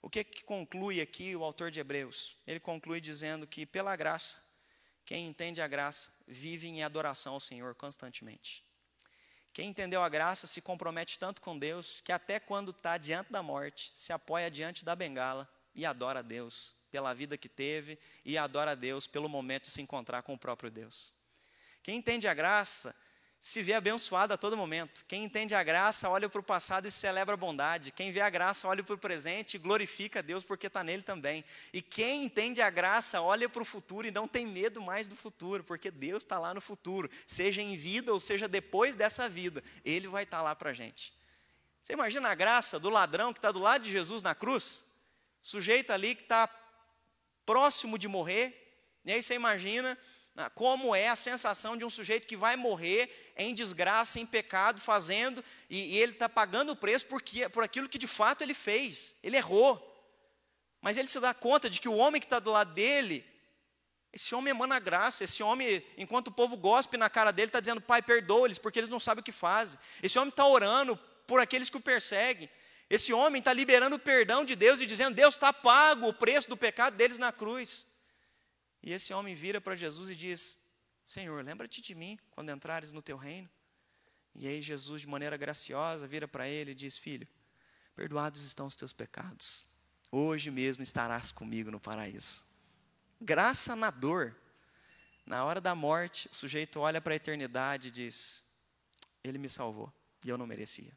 O 0.00 0.08
que, 0.08 0.22
que 0.22 0.44
conclui 0.44 1.00
aqui 1.00 1.34
o 1.34 1.42
autor 1.42 1.72
de 1.72 1.80
Hebreus? 1.80 2.36
Ele 2.46 2.60
conclui 2.60 3.00
dizendo 3.00 3.44
que, 3.44 3.66
pela 3.66 3.96
graça, 3.96 4.40
quem 5.04 5.26
entende 5.26 5.60
a 5.60 5.66
graça 5.66 6.12
vive 6.28 6.68
em 6.68 6.84
adoração 6.84 7.34
ao 7.34 7.40
Senhor 7.40 7.74
constantemente. 7.74 8.64
Quem 9.52 9.70
entendeu 9.70 10.00
a 10.00 10.08
graça 10.08 10.46
se 10.46 10.62
compromete 10.62 11.18
tanto 11.18 11.42
com 11.42 11.58
Deus 11.58 12.00
que, 12.02 12.12
até 12.12 12.38
quando 12.38 12.70
está 12.70 12.96
diante 12.96 13.32
da 13.32 13.42
morte, 13.42 13.90
se 13.96 14.12
apoia 14.12 14.48
diante 14.48 14.84
da 14.84 14.94
bengala 14.94 15.48
e 15.74 15.84
adora 15.84 16.20
a 16.20 16.22
Deus 16.22 16.75
pela 16.90 17.14
vida 17.14 17.36
que 17.36 17.48
teve 17.48 17.98
e 18.24 18.38
adora 18.38 18.72
a 18.72 18.74
Deus 18.74 19.06
pelo 19.06 19.28
momento 19.28 19.64
de 19.64 19.70
se 19.70 19.82
encontrar 19.82 20.22
com 20.22 20.34
o 20.34 20.38
próprio 20.38 20.70
Deus. 20.70 21.12
Quem 21.82 21.96
entende 21.96 22.26
a 22.26 22.34
graça 22.34 22.94
se 23.38 23.62
vê 23.62 23.74
abençoado 23.74 24.34
a 24.34 24.36
todo 24.36 24.56
momento. 24.56 25.04
Quem 25.06 25.22
entende 25.22 25.54
a 25.54 25.62
graça 25.62 26.08
olha 26.08 26.28
para 26.28 26.40
o 26.40 26.42
passado 26.42 26.88
e 26.88 26.90
celebra 26.90 27.34
a 27.34 27.36
bondade. 27.36 27.92
Quem 27.92 28.10
vê 28.10 28.20
a 28.20 28.30
graça 28.30 28.66
olha 28.66 28.82
para 28.82 28.94
o 28.94 28.98
presente 28.98 29.54
e 29.54 29.58
glorifica 29.58 30.18
a 30.18 30.22
Deus 30.22 30.42
porque 30.42 30.66
está 30.66 30.82
nele 30.82 31.02
também. 31.02 31.44
E 31.72 31.80
quem 31.80 32.24
entende 32.24 32.60
a 32.60 32.70
graça 32.70 33.20
olha 33.20 33.48
para 33.48 33.62
o 33.62 33.64
futuro 33.64 34.06
e 34.06 34.10
não 34.10 34.26
tem 34.26 34.46
medo 34.46 34.80
mais 34.80 35.06
do 35.06 35.14
futuro, 35.14 35.62
porque 35.62 35.90
Deus 35.90 36.24
está 36.24 36.38
lá 36.38 36.52
no 36.54 36.60
futuro, 36.60 37.10
seja 37.26 37.62
em 37.62 37.76
vida 37.76 38.12
ou 38.12 38.18
seja 38.18 38.48
depois 38.48 38.96
dessa 38.96 39.28
vida, 39.28 39.62
Ele 39.84 40.08
vai 40.08 40.24
estar 40.24 40.42
lá 40.42 40.56
para 40.56 40.70
a 40.70 40.74
gente. 40.74 41.14
Você 41.82 41.92
imagina 41.92 42.28
a 42.28 42.34
graça 42.34 42.80
do 42.80 42.90
ladrão 42.90 43.32
que 43.32 43.38
está 43.38 43.52
do 43.52 43.60
lado 43.60 43.84
de 43.84 43.92
Jesus 43.92 44.24
na 44.24 44.34
cruz? 44.34 44.84
Sujeito 45.40 45.92
ali 45.92 46.16
que 46.16 46.22
está 46.22 46.48
próximo 47.46 47.96
de 47.96 48.08
morrer, 48.08 48.52
e 49.04 49.12
aí 49.12 49.22
você 49.22 49.34
imagina 49.34 49.96
né, 50.34 50.50
como 50.54 50.94
é 50.94 51.08
a 51.08 51.16
sensação 51.16 51.76
de 51.76 51.84
um 51.84 51.90
sujeito 51.90 52.26
que 52.26 52.36
vai 52.36 52.56
morrer 52.56 53.32
em 53.36 53.54
desgraça, 53.54 54.20
em 54.20 54.26
pecado, 54.26 54.80
fazendo, 54.80 55.42
e, 55.70 55.94
e 55.94 55.98
ele 55.98 56.12
está 56.12 56.28
pagando 56.28 56.72
o 56.72 56.76
preço 56.76 57.06
porque, 57.06 57.48
por 57.48 57.62
aquilo 57.64 57.88
que 57.88 57.98
de 57.98 58.06
fato 58.06 58.42
ele 58.42 58.52
fez, 58.52 59.16
ele 59.22 59.36
errou. 59.36 59.94
Mas 60.82 60.96
ele 60.96 61.08
se 61.08 61.18
dá 61.18 61.32
conta 61.32 61.70
de 61.70 61.80
que 61.80 61.88
o 61.88 61.96
homem 61.96 62.20
que 62.20 62.26
está 62.26 62.38
do 62.38 62.50
lado 62.50 62.74
dele, 62.74 63.24
esse 64.12 64.34
homem 64.34 64.50
emana 64.50 64.78
graça, 64.78 65.24
esse 65.24 65.42
homem, 65.42 65.84
enquanto 65.96 66.28
o 66.28 66.32
povo 66.32 66.56
gospe 66.56 66.96
na 66.96 67.08
cara 67.08 67.30
dele, 67.30 67.48
está 67.48 67.60
dizendo, 67.60 67.80
Pai, 67.80 68.02
perdoa-lhes, 68.02 68.58
porque 68.58 68.78
eles 68.78 68.90
não 68.90 69.00
sabem 69.00 69.20
o 69.20 69.24
que 69.24 69.32
fazem. 69.32 69.78
Esse 70.02 70.18
homem 70.18 70.30
está 70.30 70.46
orando 70.46 70.96
por 71.26 71.40
aqueles 71.40 71.68
que 71.70 71.76
o 71.76 71.80
perseguem. 71.80 72.48
Esse 72.88 73.12
homem 73.12 73.40
está 73.40 73.52
liberando 73.52 73.96
o 73.96 73.98
perdão 73.98 74.44
de 74.44 74.54
Deus 74.54 74.80
e 74.80 74.86
dizendo: 74.86 75.14
Deus 75.14 75.34
está 75.34 75.52
pago 75.52 76.08
o 76.08 76.14
preço 76.14 76.48
do 76.48 76.56
pecado 76.56 76.96
deles 76.96 77.18
na 77.18 77.32
cruz. 77.32 77.86
E 78.82 78.92
esse 78.92 79.12
homem 79.12 79.34
vira 79.34 79.60
para 79.60 79.74
Jesus 79.74 80.08
e 80.08 80.14
diz: 80.14 80.58
Senhor, 81.04 81.44
lembra-te 81.44 81.82
de 81.82 81.94
mim 81.94 82.18
quando 82.30 82.50
entrares 82.50 82.92
no 82.92 83.02
teu 83.02 83.16
reino. 83.16 83.50
E 84.34 84.46
aí 84.46 84.62
Jesus, 84.62 85.02
de 85.02 85.08
maneira 85.08 85.36
graciosa, 85.36 86.06
vira 86.06 86.28
para 86.28 86.48
ele 86.48 86.70
e 86.70 86.74
diz: 86.74 86.96
Filho, 86.96 87.26
perdoados 87.96 88.44
estão 88.44 88.66
os 88.66 88.76
teus 88.76 88.92
pecados. 88.92 89.66
Hoje 90.10 90.50
mesmo 90.50 90.82
estarás 90.82 91.32
comigo 91.32 91.70
no 91.70 91.80
paraíso. 91.80 92.44
Graça 93.20 93.74
na 93.74 93.90
dor. 93.90 94.36
Na 95.24 95.44
hora 95.44 95.60
da 95.60 95.74
morte, 95.74 96.28
o 96.30 96.34
sujeito 96.36 96.78
olha 96.78 97.00
para 97.00 97.12
a 97.12 97.16
eternidade 97.16 97.88
e 97.88 97.90
diz: 97.90 98.44
Ele 99.24 99.38
me 99.38 99.48
salvou 99.48 99.92
e 100.24 100.28
eu 100.28 100.38
não 100.38 100.46
merecia. 100.46 100.96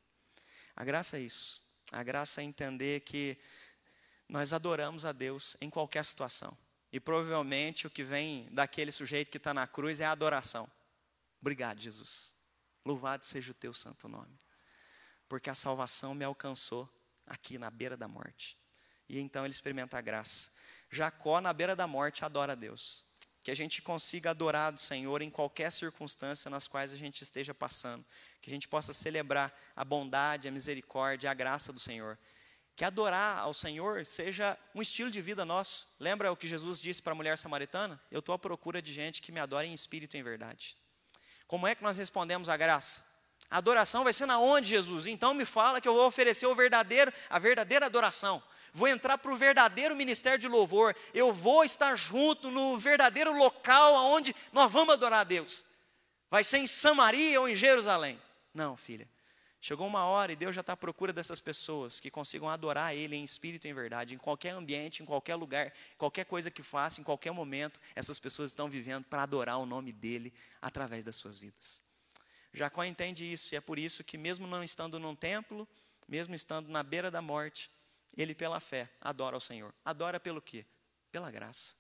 A 0.76 0.84
graça 0.84 1.18
é 1.18 1.22
isso. 1.22 1.69
A 1.92 2.04
graça 2.04 2.42
é 2.42 2.44
entender 2.44 3.02
que 3.02 3.38
nós 4.28 4.54
adoramos 4.54 5.06
a 5.06 5.12
Deus 5.12 5.58
em 5.60 5.70
qualquer 5.70 6.06
situação. 6.06 6.56
E 6.92 7.00
provavelmente 7.00 7.88
o 7.88 7.90
que 7.90 8.04
vem 8.04 8.48
daquele 8.52 8.92
sujeito 8.92 9.32
que 9.32 9.38
está 9.38 9.54
na 9.54 9.68
cruz 9.68 10.00
é 10.00 10.06
a 10.06 10.12
adoração. 10.12 10.70
Obrigado, 11.42 11.80
Jesus. 11.80 12.34
Louvado 12.86 13.26
seja 13.26 13.52
o 13.52 13.56
teu 13.56 13.74
santo 13.74 14.08
nome. 14.08 14.38
Porque 15.28 15.50
a 15.50 15.56
salvação 15.56 16.14
me 16.14 16.26
alcançou 16.26 16.90
aqui 17.26 17.58
na 17.58 17.70
beira 17.70 17.98
da 17.98 18.08
morte. 18.08 18.58
E 19.08 19.20
então 19.20 19.46
ele 19.46 19.54
experimenta 19.54 19.98
a 19.98 20.02
graça. 20.02 20.52
Jacó, 20.90 21.42
na 21.42 21.54
beira 21.54 21.76
da 21.76 21.88
morte, 21.88 22.24
adora 22.26 22.54
a 22.54 22.56
Deus 22.56 23.09
que 23.50 23.54
a 23.54 23.56
gente 23.56 23.82
consiga 23.82 24.30
adorar 24.30 24.72
do 24.72 24.80
Senhor 24.80 25.24
em 25.24 25.30
qualquer 25.32 25.72
circunstância 25.72 26.52
nas 26.52 26.68
quais 26.68 26.94
a 26.94 26.96
gente 26.96 27.24
esteja 27.24 27.52
passando, 27.52 28.06
que 28.44 28.48
a 28.48 28.54
gente 28.54 28.68
possa 28.68 28.94
celebrar 28.94 29.52
a 29.76 29.84
bondade, 29.84 30.48
a 30.48 30.52
misericórdia, 30.52 31.32
a 31.32 31.34
graça 31.34 31.74
do 31.74 31.80
Senhor. 31.80 32.16
Que 32.76 32.86
adorar 32.86 33.40
ao 33.40 33.52
Senhor 33.52 34.06
seja 34.06 34.56
um 34.76 34.84
estilo 34.84 35.10
de 35.10 35.20
vida 35.20 35.46
nosso. 35.46 35.88
Lembra 36.00 36.32
o 36.32 36.36
que 36.36 36.48
Jesus 36.48 36.80
disse 36.80 37.02
para 37.02 37.14
a 37.14 37.16
mulher 37.16 37.40
samaritana? 37.40 38.00
Eu 38.12 38.20
estou 38.20 38.36
à 38.36 38.38
procura 38.38 38.84
de 38.84 38.94
gente 38.94 39.20
que 39.20 39.32
me 39.32 39.40
adore 39.40 39.68
em 39.68 39.74
espírito 39.74 40.16
e 40.16 40.20
em 40.20 40.24
verdade. 40.24 40.78
Como 41.48 41.66
é 41.66 41.74
que 41.74 41.82
nós 41.82 41.98
respondemos 41.98 42.50
à 42.50 42.56
graça? 42.56 43.04
A 43.50 43.58
adoração 43.58 44.04
vai 44.04 44.14
ser 44.14 44.28
na 44.28 44.38
onde, 44.38 44.70
Jesus? 44.70 45.08
Então 45.08 45.34
me 45.34 45.44
fala 45.44 45.82
que 45.82 45.88
eu 45.88 45.96
vou 45.96 46.06
oferecer 46.06 46.46
o 46.46 46.54
verdadeiro, 46.54 47.12
a 47.32 47.40
verdadeira 47.40 47.88
adoração 47.88 48.44
vou 48.74 48.88
entrar 48.88 49.18
para 49.18 49.32
o 49.32 49.38
verdadeiro 49.38 49.96
ministério 49.96 50.40
de 50.40 50.48
louvor, 50.48 50.96
eu 51.14 51.34
vou 51.34 51.64
estar 51.64 51.96
junto 51.96 52.50
no 52.50 52.78
verdadeiro 52.78 53.36
local 53.38 53.96
onde 54.14 54.36
nós 54.52 54.72
vamos 54.72 54.94
adorar 54.94 55.22
a 55.22 55.24
Deus. 55.24 55.66
Vai 56.30 56.44
ser 56.44 56.60
em 56.60 56.68
Samaria 56.68 57.40
ou 57.42 57.50
em 57.50 57.56
Jerusalém? 57.56 58.20
Não, 58.54 58.78
filha. 58.78 59.08
Chegou 59.62 59.86
uma 59.88 60.06
hora 60.06 60.32
e 60.32 60.38
Deus 60.38 60.56
já 60.56 60.62
está 60.62 60.74
à 60.74 60.78
procura 60.78 61.12
dessas 61.12 61.42
pessoas 61.42 62.00
que 62.00 62.10
consigam 62.10 62.50
adorar 62.50 62.96
Ele 62.96 63.18
em 63.18 63.26
espírito 63.26 63.68
e 63.68 63.70
em 63.70 63.74
verdade, 63.74 64.16
em 64.16 64.18
qualquer 64.18 64.52
ambiente, 64.52 65.04
em 65.04 65.06
qualquer 65.06 65.36
lugar, 65.36 65.74
qualquer 65.98 66.24
coisa 66.24 66.50
que 66.50 66.64
faça, 66.64 67.02
em 67.02 67.04
qualquer 67.04 67.32
momento, 67.32 67.80
essas 67.94 68.18
pessoas 68.20 68.52
estão 68.52 68.70
vivendo 68.70 69.04
para 69.04 69.24
adorar 69.24 69.58
o 69.58 69.66
nome 69.66 69.92
dEle 69.92 70.34
através 70.62 71.04
das 71.04 71.18
suas 71.18 71.38
vidas. 71.38 71.84
Jacó 72.54 72.86
entende 72.86 73.30
isso, 73.30 73.54
e 73.54 73.58
é 73.58 73.62
por 73.62 73.78
isso 73.78 74.02
que, 74.02 74.18
mesmo 74.18 74.48
não 74.48 74.64
estando 74.64 74.98
num 74.98 75.14
templo, 75.14 75.68
mesmo 76.08 76.34
estando 76.34 76.70
na 76.70 76.82
beira 76.82 77.12
da 77.12 77.22
morte, 77.22 77.70
ele, 78.16 78.36
pela 78.36 78.60
fé, 78.60 78.90
adora 79.00 79.36
ao 79.36 79.40
Senhor. 79.40 79.74
Adora 79.84 80.20
pelo 80.20 80.42
quê? 80.42 80.66
Pela 81.12 81.32
graça. 81.32 81.76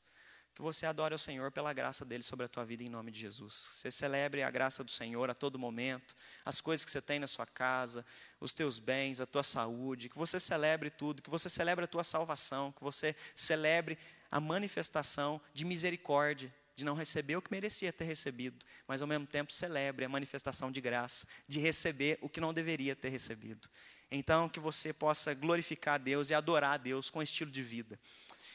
Que 0.54 0.62
você 0.62 0.86
adore 0.86 1.14
ao 1.14 1.18
Senhor 1.18 1.52
pela 1.52 1.72
graça 1.72 2.04
dele 2.04 2.24
sobre 2.24 2.46
a 2.46 2.50
tua 2.50 2.66
vida 2.66 2.84
em 2.84 2.90
nome 2.90 3.12
de 3.12 3.20
Jesus. 3.20 3.70
Você 3.74 3.92
celebre 3.92 4.44
a 4.44 4.52
graça 4.52 4.84
do 4.84 4.92
Senhor 4.92 5.30
a 5.30 5.34
todo 5.34 5.58
momento, 5.58 6.14
as 6.44 6.60
coisas 6.60 6.84
que 6.84 6.92
você 6.92 7.02
tem 7.02 7.18
na 7.18 7.28
sua 7.28 7.46
casa, 7.46 8.06
os 8.40 8.54
teus 8.54 8.78
bens, 8.78 9.22
a 9.22 9.26
tua 9.26 9.44
saúde, 9.44 10.10
que 10.10 10.18
você 10.18 10.40
celebre 10.40 10.90
tudo, 10.90 11.22
que 11.22 11.30
você 11.30 11.50
celebre 11.50 11.86
a 11.86 11.88
tua 11.88 12.04
salvação, 12.04 12.72
que 12.74 12.84
você 12.84 13.16
celebre 13.34 13.98
a 14.30 14.40
manifestação 14.40 15.42
de 15.54 15.64
misericórdia, 15.64 16.54
de 16.76 16.86
não 16.86 16.96
receber 16.96 17.36
o 17.36 17.42
que 17.42 17.52
merecia 17.52 17.92
ter 17.92 18.06
recebido, 18.06 18.66
mas 18.88 19.02
ao 19.02 19.08
mesmo 19.08 19.28
tempo 19.28 19.52
celebre 19.52 20.06
a 20.06 20.10
manifestação 20.10 20.72
de 20.72 20.80
graça, 20.80 21.28
de 21.48 21.60
receber 21.60 22.18
o 22.22 22.30
que 22.30 22.40
não 22.40 22.54
deveria 22.54 22.96
ter 22.96 23.10
recebido. 23.10 23.70
Então, 24.12 24.49
que 24.49 24.60
você 24.60 24.91
possa 24.91 25.34
glorificar 25.34 25.95
a 25.95 25.97
Deus 25.97 26.30
e 26.30 26.34
adorar 26.34 26.74
a 26.74 26.78
Deus 26.78 27.10
com 27.10 27.22
estilo 27.22 27.51
de 27.51 27.62
vida. 27.62 27.99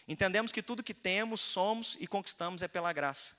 Entendemos 0.07 0.53
que 0.53 0.63
tudo 0.63 0.83
que 0.83 0.95
temos, 0.95 1.41
somos 1.41 1.97
e 2.01 2.07
conquistamos 2.07 2.61
é 2.63 2.69
pela 2.69 2.93
graça. 2.93 3.37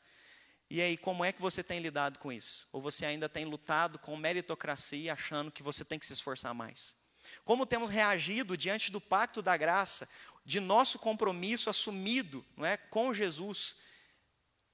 E 0.70 0.82
aí, 0.82 0.98
como 0.98 1.24
é 1.24 1.32
que 1.32 1.42
você 1.42 1.64
tem 1.64 1.80
lidado 1.80 2.18
com 2.18 2.32
isso? 2.32 2.68
Ou 2.72 2.82
você 2.82 3.06
ainda 3.06 3.30
tem 3.30 3.46
lutado 3.46 4.00
com 4.00 4.16
meritocracia, 4.18 5.14
achando 5.14 5.52
que 5.52 5.62
você 5.62 5.86
tem 5.86 6.00
que 6.00 6.06
se 6.06 6.14
esforçar 6.14 6.54
mais? 6.54 6.96
Como 7.44 7.66
temos 7.66 7.90
reagido 7.90 8.58
diante 8.58 8.92
do 8.92 9.02
pacto 9.02 9.42
da 9.42 9.56
graça, 9.58 10.08
de 10.44 10.60
nosso 10.60 10.98
compromisso 10.98 11.70
assumido 11.70 12.46
não 12.56 12.66
é, 12.66 12.78
com 12.78 13.14
Jesus? 13.14 13.76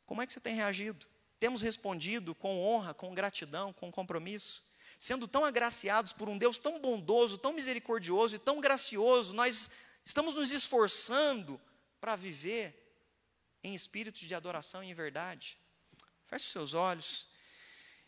Como 0.05 0.21
é 0.21 0.27
que 0.27 0.33
você 0.33 0.39
tem 0.39 0.55
reagido? 0.55 1.05
Temos 1.39 1.61
respondido 1.61 2.35
com 2.35 2.59
honra, 2.61 2.93
com 2.93 3.13
gratidão, 3.13 3.73
com 3.73 3.91
compromisso? 3.91 4.63
Sendo 5.01 5.27
tão 5.27 5.43
agraciados 5.43 6.13
por 6.13 6.29
um 6.29 6.37
Deus 6.37 6.59
tão 6.59 6.79
bondoso, 6.79 7.35
tão 7.35 7.53
misericordioso 7.53 8.35
e 8.35 8.37
tão 8.37 8.61
gracioso, 8.61 9.33
nós 9.33 9.71
estamos 10.05 10.35
nos 10.35 10.51
esforçando 10.51 11.59
para 11.99 12.15
viver 12.15 12.95
em 13.63 13.73
espírito 13.73 14.19
de 14.19 14.35
adoração 14.35 14.83
e 14.83 14.91
em 14.91 14.93
verdade. 14.93 15.57
Feche 16.27 16.45
os 16.45 16.51
seus 16.51 16.73
olhos 16.75 17.27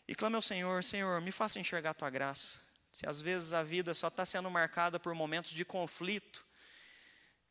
e 0.06 0.14
clame 0.14 0.36
ao 0.36 0.42
Senhor: 0.42 0.84
Senhor, 0.84 1.20
me 1.20 1.32
faça 1.32 1.58
enxergar 1.58 1.90
a 1.90 1.94
tua 1.94 2.10
graça. 2.10 2.60
Se 2.92 3.08
às 3.08 3.20
vezes 3.20 3.52
a 3.52 3.64
vida 3.64 3.92
só 3.92 4.06
está 4.06 4.24
sendo 4.24 4.48
marcada 4.48 5.00
por 5.00 5.12
momentos 5.16 5.50
de 5.50 5.64
conflito, 5.64 6.46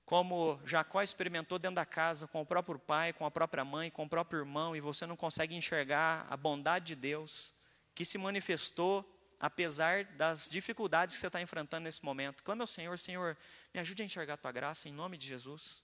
como 0.06 0.58
Jacó 0.64 1.02
experimentou 1.02 1.60
dentro 1.60 1.76
da 1.76 1.86
casa, 1.86 2.28
com 2.28 2.40
o 2.40 2.46
próprio 2.46 2.80
pai, 2.80 3.12
com 3.12 3.26
a 3.26 3.32
própria 3.32 3.66
mãe, 3.66 3.92
com 3.92 4.06
o 4.06 4.10
próprio 4.10 4.40
irmão, 4.40 4.74
e 4.74 4.80
você 4.80 5.06
não 5.06 5.18
consegue 5.18 5.54
enxergar 5.54 6.26
a 6.30 6.38
bondade 6.38 6.86
de 6.86 6.96
Deus, 6.96 7.54
que 7.94 8.06
se 8.06 8.18
manifestou 8.18 9.13
apesar 9.44 10.06
das 10.06 10.48
dificuldades 10.48 11.16
que 11.16 11.20
você 11.20 11.28
está 11.28 11.42
enfrentando 11.42 11.84
nesse 11.84 12.04
momento. 12.06 12.42
Clame 12.46 12.62
ao 12.62 12.68
Senhor, 12.68 12.98
Senhor, 12.98 13.38
me 13.74 13.80
ajude 13.82 14.02
a 14.02 14.06
enxergar 14.06 14.36
a 14.36 14.38
tua 14.38 14.54
graça, 14.54 14.88
em 14.88 14.94
nome 14.94 15.18
de 15.18 15.28
Jesus. 15.28 15.84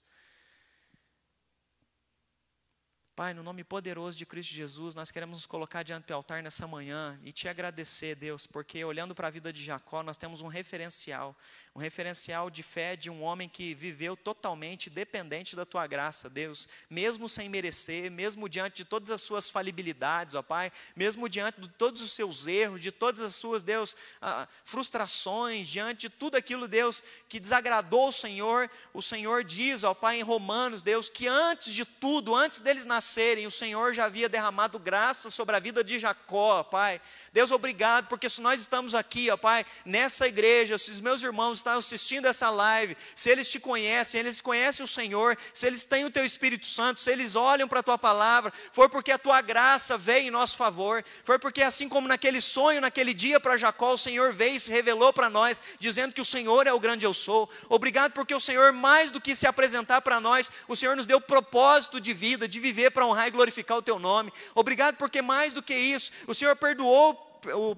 Pai, 3.14 3.34
no 3.34 3.42
nome 3.42 3.62
poderoso 3.62 4.16
de 4.16 4.24
Cristo 4.24 4.54
Jesus, 4.54 4.94
nós 4.94 5.10
queremos 5.10 5.36
nos 5.36 5.44
colocar 5.44 5.82
diante 5.82 6.06
do 6.06 6.14
altar 6.14 6.42
nessa 6.42 6.66
manhã 6.66 7.20
e 7.22 7.34
te 7.34 7.50
agradecer, 7.50 8.14
Deus, 8.14 8.46
porque 8.46 8.82
olhando 8.82 9.14
para 9.14 9.28
a 9.28 9.30
vida 9.30 9.52
de 9.52 9.62
Jacó, 9.62 10.02
nós 10.02 10.16
temos 10.16 10.40
um 10.40 10.48
referencial, 10.48 11.36
um 11.74 11.78
referencial 11.78 12.50
de 12.50 12.64
fé 12.64 12.96
de 12.96 13.08
um 13.08 13.22
homem 13.22 13.48
que 13.48 13.74
viveu 13.74 14.16
totalmente 14.16 14.90
dependente 14.90 15.54
da 15.54 15.64
tua 15.64 15.86
graça, 15.86 16.28
Deus, 16.28 16.68
mesmo 16.88 17.28
sem 17.28 17.48
merecer, 17.48 18.10
mesmo 18.10 18.48
diante 18.48 18.78
de 18.78 18.84
todas 18.84 19.08
as 19.10 19.22
suas 19.22 19.48
falibilidades, 19.48 20.34
ó 20.34 20.42
Pai, 20.42 20.72
mesmo 20.96 21.28
diante 21.28 21.60
de 21.60 21.68
todos 21.68 22.02
os 22.02 22.10
seus 22.10 22.48
erros, 22.48 22.80
de 22.80 22.90
todas 22.90 23.20
as 23.20 23.36
suas, 23.36 23.62
Deus, 23.62 23.94
ah, 24.20 24.48
frustrações, 24.64 25.68
diante 25.68 26.02
de 26.02 26.10
tudo 26.10 26.36
aquilo, 26.36 26.66
Deus, 26.66 27.04
que 27.28 27.38
desagradou 27.38 28.08
o 28.08 28.12
Senhor, 28.12 28.68
o 28.92 29.00
Senhor 29.00 29.44
diz, 29.44 29.84
ó 29.84 29.94
Pai, 29.94 30.18
em 30.18 30.22
Romanos, 30.22 30.82
Deus, 30.82 31.08
que 31.08 31.28
antes 31.28 31.72
de 31.72 31.84
tudo, 31.84 32.34
antes 32.34 32.60
deles 32.60 32.84
nascerem, 32.84 33.46
o 33.46 33.50
Senhor 33.50 33.94
já 33.94 34.06
havia 34.06 34.28
derramado 34.28 34.76
graça 34.76 35.30
sobre 35.30 35.54
a 35.54 35.60
vida 35.60 35.84
de 35.84 36.00
Jacó, 36.00 36.64
Pai. 36.64 37.00
Deus, 37.32 37.52
obrigado, 37.52 38.08
porque 38.08 38.28
se 38.28 38.40
nós 38.40 38.60
estamos 38.60 38.92
aqui, 38.92 39.30
ó 39.30 39.36
Pai, 39.36 39.64
nessa 39.84 40.26
igreja, 40.26 40.76
se 40.76 40.90
os 40.90 41.00
meus 41.00 41.22
irmãos 41.22 41.58
estão 41.58 41.78
assistindo 41.78 42.26
essa 42.26 42.50
live, 42.50 42.96
se 43.14 43.30
eles 43.30 43.48
te 43.48 43.60
conhecem, 43.60 44.18
eles 44.18 44.40
conhecem 44.40 44.84
o 44.84 44.88
Senhor, 44.88 45.38
se 45.54 45.64
eles 45.64 45.86
têm 45.86 46.04
o 46.04 46.10
teu 46.10 46.24
Espírito 46.24 46.66
Santo, 46.66 46.98
se 46.98 47.08
eles 47.08 47.36
olham 47.36 47.68
para 47.68 47.80
a 47.80 47.82
tua 47.84 47.96
palavra, 47.96 48.52
foi 48.72 48.88
porque 48.88 49.12
a 49.12 49.18
tua 49.18 49.40
graça 49.42 49.96
veio 49.96 50.26
em 50.26 50.30
nosso 50.30 50.56
favor, 50.56 51.04
foi 51.22 51.38
porque 51.38 51.62
assim 51.62 51.88
como 51.88 52.08
naquele 52.08 52.40
sonho, 52.40 52.80
naquele 52.80 53.14
dia 53.14 53.38
para 53.38 53.56
Jacó, 53.56 53.94
o 53.94 53.98
Senhor 53.98 54.32
veio 54.32 54.56
e 54.56 54.60
se 54.60 54.72
revelou 54.72 55.12
para 55.12 55.30
nós, 55.30 55.62
dizendo 55.78 56.12
que 56.12 56.20
o 56.20 56.24
Senhor 56.24 56.66
é 56.66 56.72
o 56.72 56.80
grande 56.80 57.06
eu 57.06 57.14
sou. 57.14 57.48
Obrigado 57.68 58.10
porque 58.10 58.34
o 58.34 58.40
Senhor, 58.40 58.72
mais 58.72 59.12
do 59.12 59.20
que 59.20 59.36
se 59.36 59.46
apresentar 59.46 60.00
para 60.00 60.18
nós, 60.18 60.50
o 60.66 60.74
Senhor 60.74 60.96
nos 60.96 61.06
deu 61.06 61.20
propósito 61.20 62.00
de 62.00 62.12
vida, 62.12 62.48
de 62.48 62.58
viver 62.58 62.90
para 62.90 63.06
honrar 63.06 63.28
e 63.28 63.30
glorificar 63.30 63.78
o 63.78 63.82
teu 63.82 64.00
nome. 64.00 64.32
Obrigado 64.52 64.96
porque 64.96 65.22
mais 65.22 65.54
do 65.54 65.62
que 65.62 65.74
isso, 65.74 66.10
o 66.26 66.34
Senhor 66.34 66.56
perdoou 66.56 67.20
o 67.54 67.76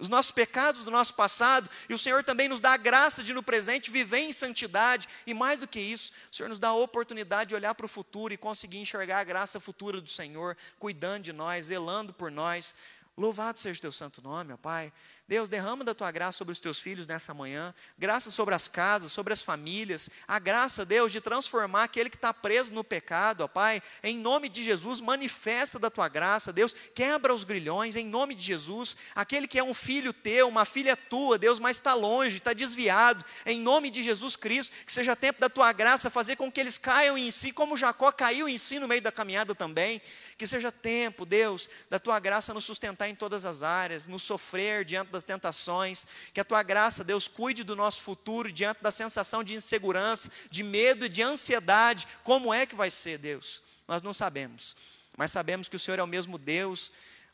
os 0.00 0.08
nossos 0.08 0.32
pecados 0.32 0.82
do 0.82 0.90
nosso 0.90 1.12
passado, 1.14 1.68
e 1.86 1.94
o 1.94 1.98
Senhor 1.98 2.24
também 2.24 2.48
nos 2.48 2.60
dá 2.60 2.72
a 2.72 2.76
graça 2.78 3.22
de 3.22 3.34
no 3.34 3.42
presente 3.42 3.90
viver 3.90 4.20
em 4.20 4.32
santidade, 4.32 5.06
e 5.26 5.34
mais 5.34 5.60
do 5.60 5.68
que 5.68 5.78
isso, 5.78 6.10
o 6.32 6.34
Senhor 6.34 6.48
nos 6.48 6.58
dá 6.58 6.68
a 6.68 6.74
oportunidade 6.74 7.50
de 7.50 7.54
olhar 7.54 7.74
para 7.74 7.84
o 7.84 7.88
futuro 7.88 8.32
e 8.32 8.38
conseguir 8.38 8.78
enxergar 8.78 9.20
a 9.20 9.24
graça 9.24 9.60
futura 9.60 10.00
do 10.00 10.08
Senhor, 10.08 10.56
cuidando 10.78 11.24
de 11.24 11.32
nós, 11.34 11.66
zelando 11.66 12.14
por 12.14 12.30
nós. 12.30 12.74
Louvado 13.16 13.58
seja 13.58 13.78
o 13.78 13.82
teu 13.82 13.92
santo 13.92 14.22
nome, 14.22 14.54
ó 14.54 14.56
Pai. 14.56 14.90
Deus, 15.30 15.48
derrama 15.48 15.84
da 15.84 15.94
tua 15.94 16.10
graça 16.10 16.38
sobre 16.38 16.50
os 16.50 16.58
teus 16.58 16.80
filhos 16.80 17.06
nessa 17.06 17.32
manhã, 17.32 17.72
graça 17.96 18.32
sobre 18.32 18.52
as 18.52 18.66
casas, 18.66 19.12
sobre 19.12 19.32
as 19.32 19.40
famílias, 19.40 20.10
a 20.26 20.40
graça, 20.40 20.84
Deus, 20.84 21.12
de 21.12 21.20
transformar 21.20 21.84
aquele 21.84 22.10
que 22.10 22.16
está 22.16 22.34
preso 22.34 22.72
no 22.72 22.82
pecado, 22.82 23.42
ó 23.42 23.46
Pai, 23.46 23.80
em 24.02 24.18
nome 24.18 24.48
de 24.48 24.64
Jesus, 24.64 25.00
manifesta 25.00 25.78
da 25.78 25.88
tua 25.88 26.08
graça, 26.08 26.52
Deus, 26.52 26.74
quebra 26.92 27.32
os 27.32 27.44
grilhões, 27.44 27.94
em 27.94 28.04
nome 28.04 28.34
de 28.34 28.42
Jesus, 28.42 28.96
aquele 29.14 29.46
que 29.46 29.56
é 29.56 29.62
um 29.62 29.72
filho 29.72 30.12
teu, 30.12 30.48
uma 30.48 30.64
filha 30.64 30.96
tua, 30.96 31.38
Deus, 31.38 31.60
mas 31.60 31.76
está 31.76 31.94
longe, 31.94 32.38
está 32.38 32.52
desviado, 32.52 33.24
em 33.46 33.60
nome 33.60 33.88
de 33.88 34.02
Jesus 34.02 34.34
Cristo, 34.34 34.74
que 34.84 34.92
seja 34.92 35.14
tempo 35.14 35.40
da 35.40 35.48
tua 35.48 35.72
graça 35.72 36.10
fazer 36.10 36.34
com 36.34 36.50
que 36.50 36.58
eles 36.58 36.76
caiam 36.76 37.16
em 37.16 37.30
si, 37.30 37.52
como 37.52 37.76
Jacó 37.76 38.10
caiu 38.10 38.48
em 38.48 38.58
si 38.58 38.80
no 38.80 38.88
meio 38.88 39.00
da 39.00 39.12
caminhada 39.12 39.54
também, 39.54 40.02
que 40.40 40.46
seja 40.46 40.72
tempo, 40.72 41.26
Deus, 41.26 41.68
da 41.90 41.98
tua 41.98 42.18
graça 42.18 42.54
nos 42.54 42.64
sustentar 42.64 43.10
em 43.10 43.14
todas 43.14 43.44
as 43.44 43.62
áreas, 43.62 44.08
nos 44.08 44.22
sofrer 44.22 44.86
diante 44.86 45.10
das 45.10 45.22
tentações, 45.22 46.06
que 46.32 46.40
a 46.40 46.44
tua 46.44 46.62
graça, 46.62 47.04
Deus, 47.04 47.28
cuide 47.28 47.62
do 47.62 47.76
nosso 47.76 48.00
futuro 48.00 48.50
diante 48.50 48.82
da 48.82 48.90
sensação 48.90 49.44
de 49.44 49.52
insegurança, 49.52 50.30
de 50.50 50.62
medo 50.62 51.04
e 51.04 51.10
de 51.10 51.22
ansiedade. 51.22 52.08
Como 52.24 52.54
é 52.54 52.64
que 52.64 52.74
vai 52.74 52.90
ser, 52.90 53.18
Deus? 53.18 53.62
Nós 53.86 54.00
não 54.00 54.14
sabemos, 54.14 54.74
mas 55.14 55.30
sabemos 55.30 55.68
que 55.68 55.76
o 55.76 55.78
Senhor 55.78 55.98
é 55.98 56.02
o 56.02 56.06
mesmo 56.06 56.38
Deus 56.38 56.90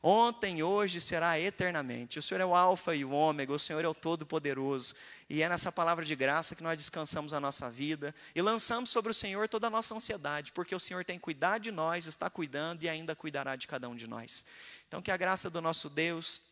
ontem, 0.07 0.63
hoje 0.63 1.01
será 1.01 1.39
eternamente. 1.41 2.19
O 2.19 2.23
Senhor 2.23 2.41
é 2.41 2.45
o 2.45 2.55
Alfa 2.55 2.95
e 2.95 3.05
o 3.05 3.11
Ômega, 3.11 3.53
o 3.53 3.59
Senhor 3.59 3.85
é 3.85 3.89
o 3.89 3.95
Todo-Poderoso. 3.95 4.95
E 5.29 5.43
é 5.43 5.49
nessa 5.49 5.73
palavra 5.73 6.05
de 6.05 6.15
graça 6.15 6.55
que 6.55 6.63
nós 6.63 6.79
descansamos 6.79 7.35
a 7.35 7.41
nossa 7.41 7.69
vida 7.69 8.15
e 8.35 8.41
lançamos 8.41 8.91
sobre 8.91 9.11
o 9.11 9.15
Senhor 9.15 9.49
toda 9.49 9.67
a 9.67 9.71
nossa 9.71 9.95
ansiedade, 9.95 10.53
porque 10.53 10.75
o 10.75 10.81
Senhor 10.81 11.05
tem 11.05 11.19
cuidado 11.19 11.63
de 11.63 11.73
nós, 11.73 12.07
está 12.07 12.31
cuidando 12.31 12.85
e 12.85 12.89
ainda 12.89 13.17
cuidará 13.17 13.57
de 13.57 13.67
cada 13.67 13.89
um 13.89 13.97
de 13.97 14.07
nós. 14.07 14.47
Então, 14.87 15.03
que 15.03 15.11
a 15.11 15.17
graça 15.17 15.51
do 15.51 15.61
nosso 15.61 15.91
Deus, 15.91 16.43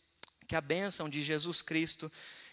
que 0.49 0.57
a 0.57 0.61
bênção 0.61 1.09
de 1.09 1.23
Jesus 1.23 1.63
Cristo 1.63 2.11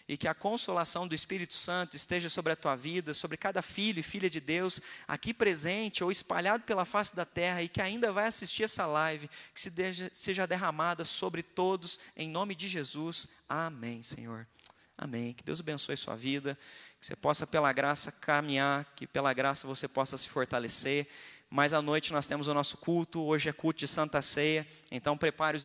e 0.08 0.16
que 0.16 0.28
a 0.28 0.34
consolação 0.34 1.06
do 1.06 1.14
Espírito 1.14 1.54
Santo 1.54 1.96
esteja 1.96 2.28
sobre 2.28 2.52
a 2.52 2.56
tua 2.56 2.76
vida, 2.76 3.14
sobre 3.14 3.36
cada 3.36 3.62
filho 3.62 4.00
e 4.00 4.02
filha 4.02 4.28
de 4.28 4.40
Deus 4.40 4.80
aqui 5.06 5.32
presente 5.32 6.02
ou 6.02 6.10
espalhado 6.10 6.64
pela 6.64 6.84
face 6.84 7.14
da 7.14 7.24
terra 7.24 7.62
e 7.62 7.68
que 7.68 7.80
ainda 7.80 8.12
vai 8.12 8.26
assistir 8.26 8.64
essa 8.64 8.86
live, 8.86 9.28
que 9.54 9.60
se 9.60 9.72
seja 10.12 10.46
derramada 10.46 11.04
sobre 11.04 11.42
todos, 11.42 11.98
em 12.16 12.28
nome 12.28 12.54
de 12.54 12.68
Jesus. 12.68 13.26
Amém, 13.48 14.02
Senhor. 14.02 14.46
Amém. 14.96 15.32
Que 15.32 15.42
Deus 15.42 15.60
abençoe 15.60 15.96
sua 15.96 16.14
vida, 16.14 16.56
que 17.00 17.06
você 17.06 17.16
possa, 17.16 17.46
pela 17.46 17.72
graça, 17.72 18.12
caminhar, 18.12 18.84
que 18.94 19.06
pela 19.06 19.32
graça 19.32 19.66
você 19.66 19.88
possa 19.88 20.16
se 20.16 20.28
fortalecer. 20.28 21.08
Mais 21.50 21.74
à 21.74 21.82
noite 21.82 22.14
nós 22.14 22.26
temos 22.26 22.46
o 22.46 22.54
nosso 22.54 22.78
culto, 22.78 23.20
hoje 23.20 23.48
é 23.48 23.52
culto 23.52 23.80
de 23.80 23.86
Santa 23.86 24.22
Ceia, 24.22 24.66
então 24.90 25.18
prepare 25.18 25.54
os 25.54 25.60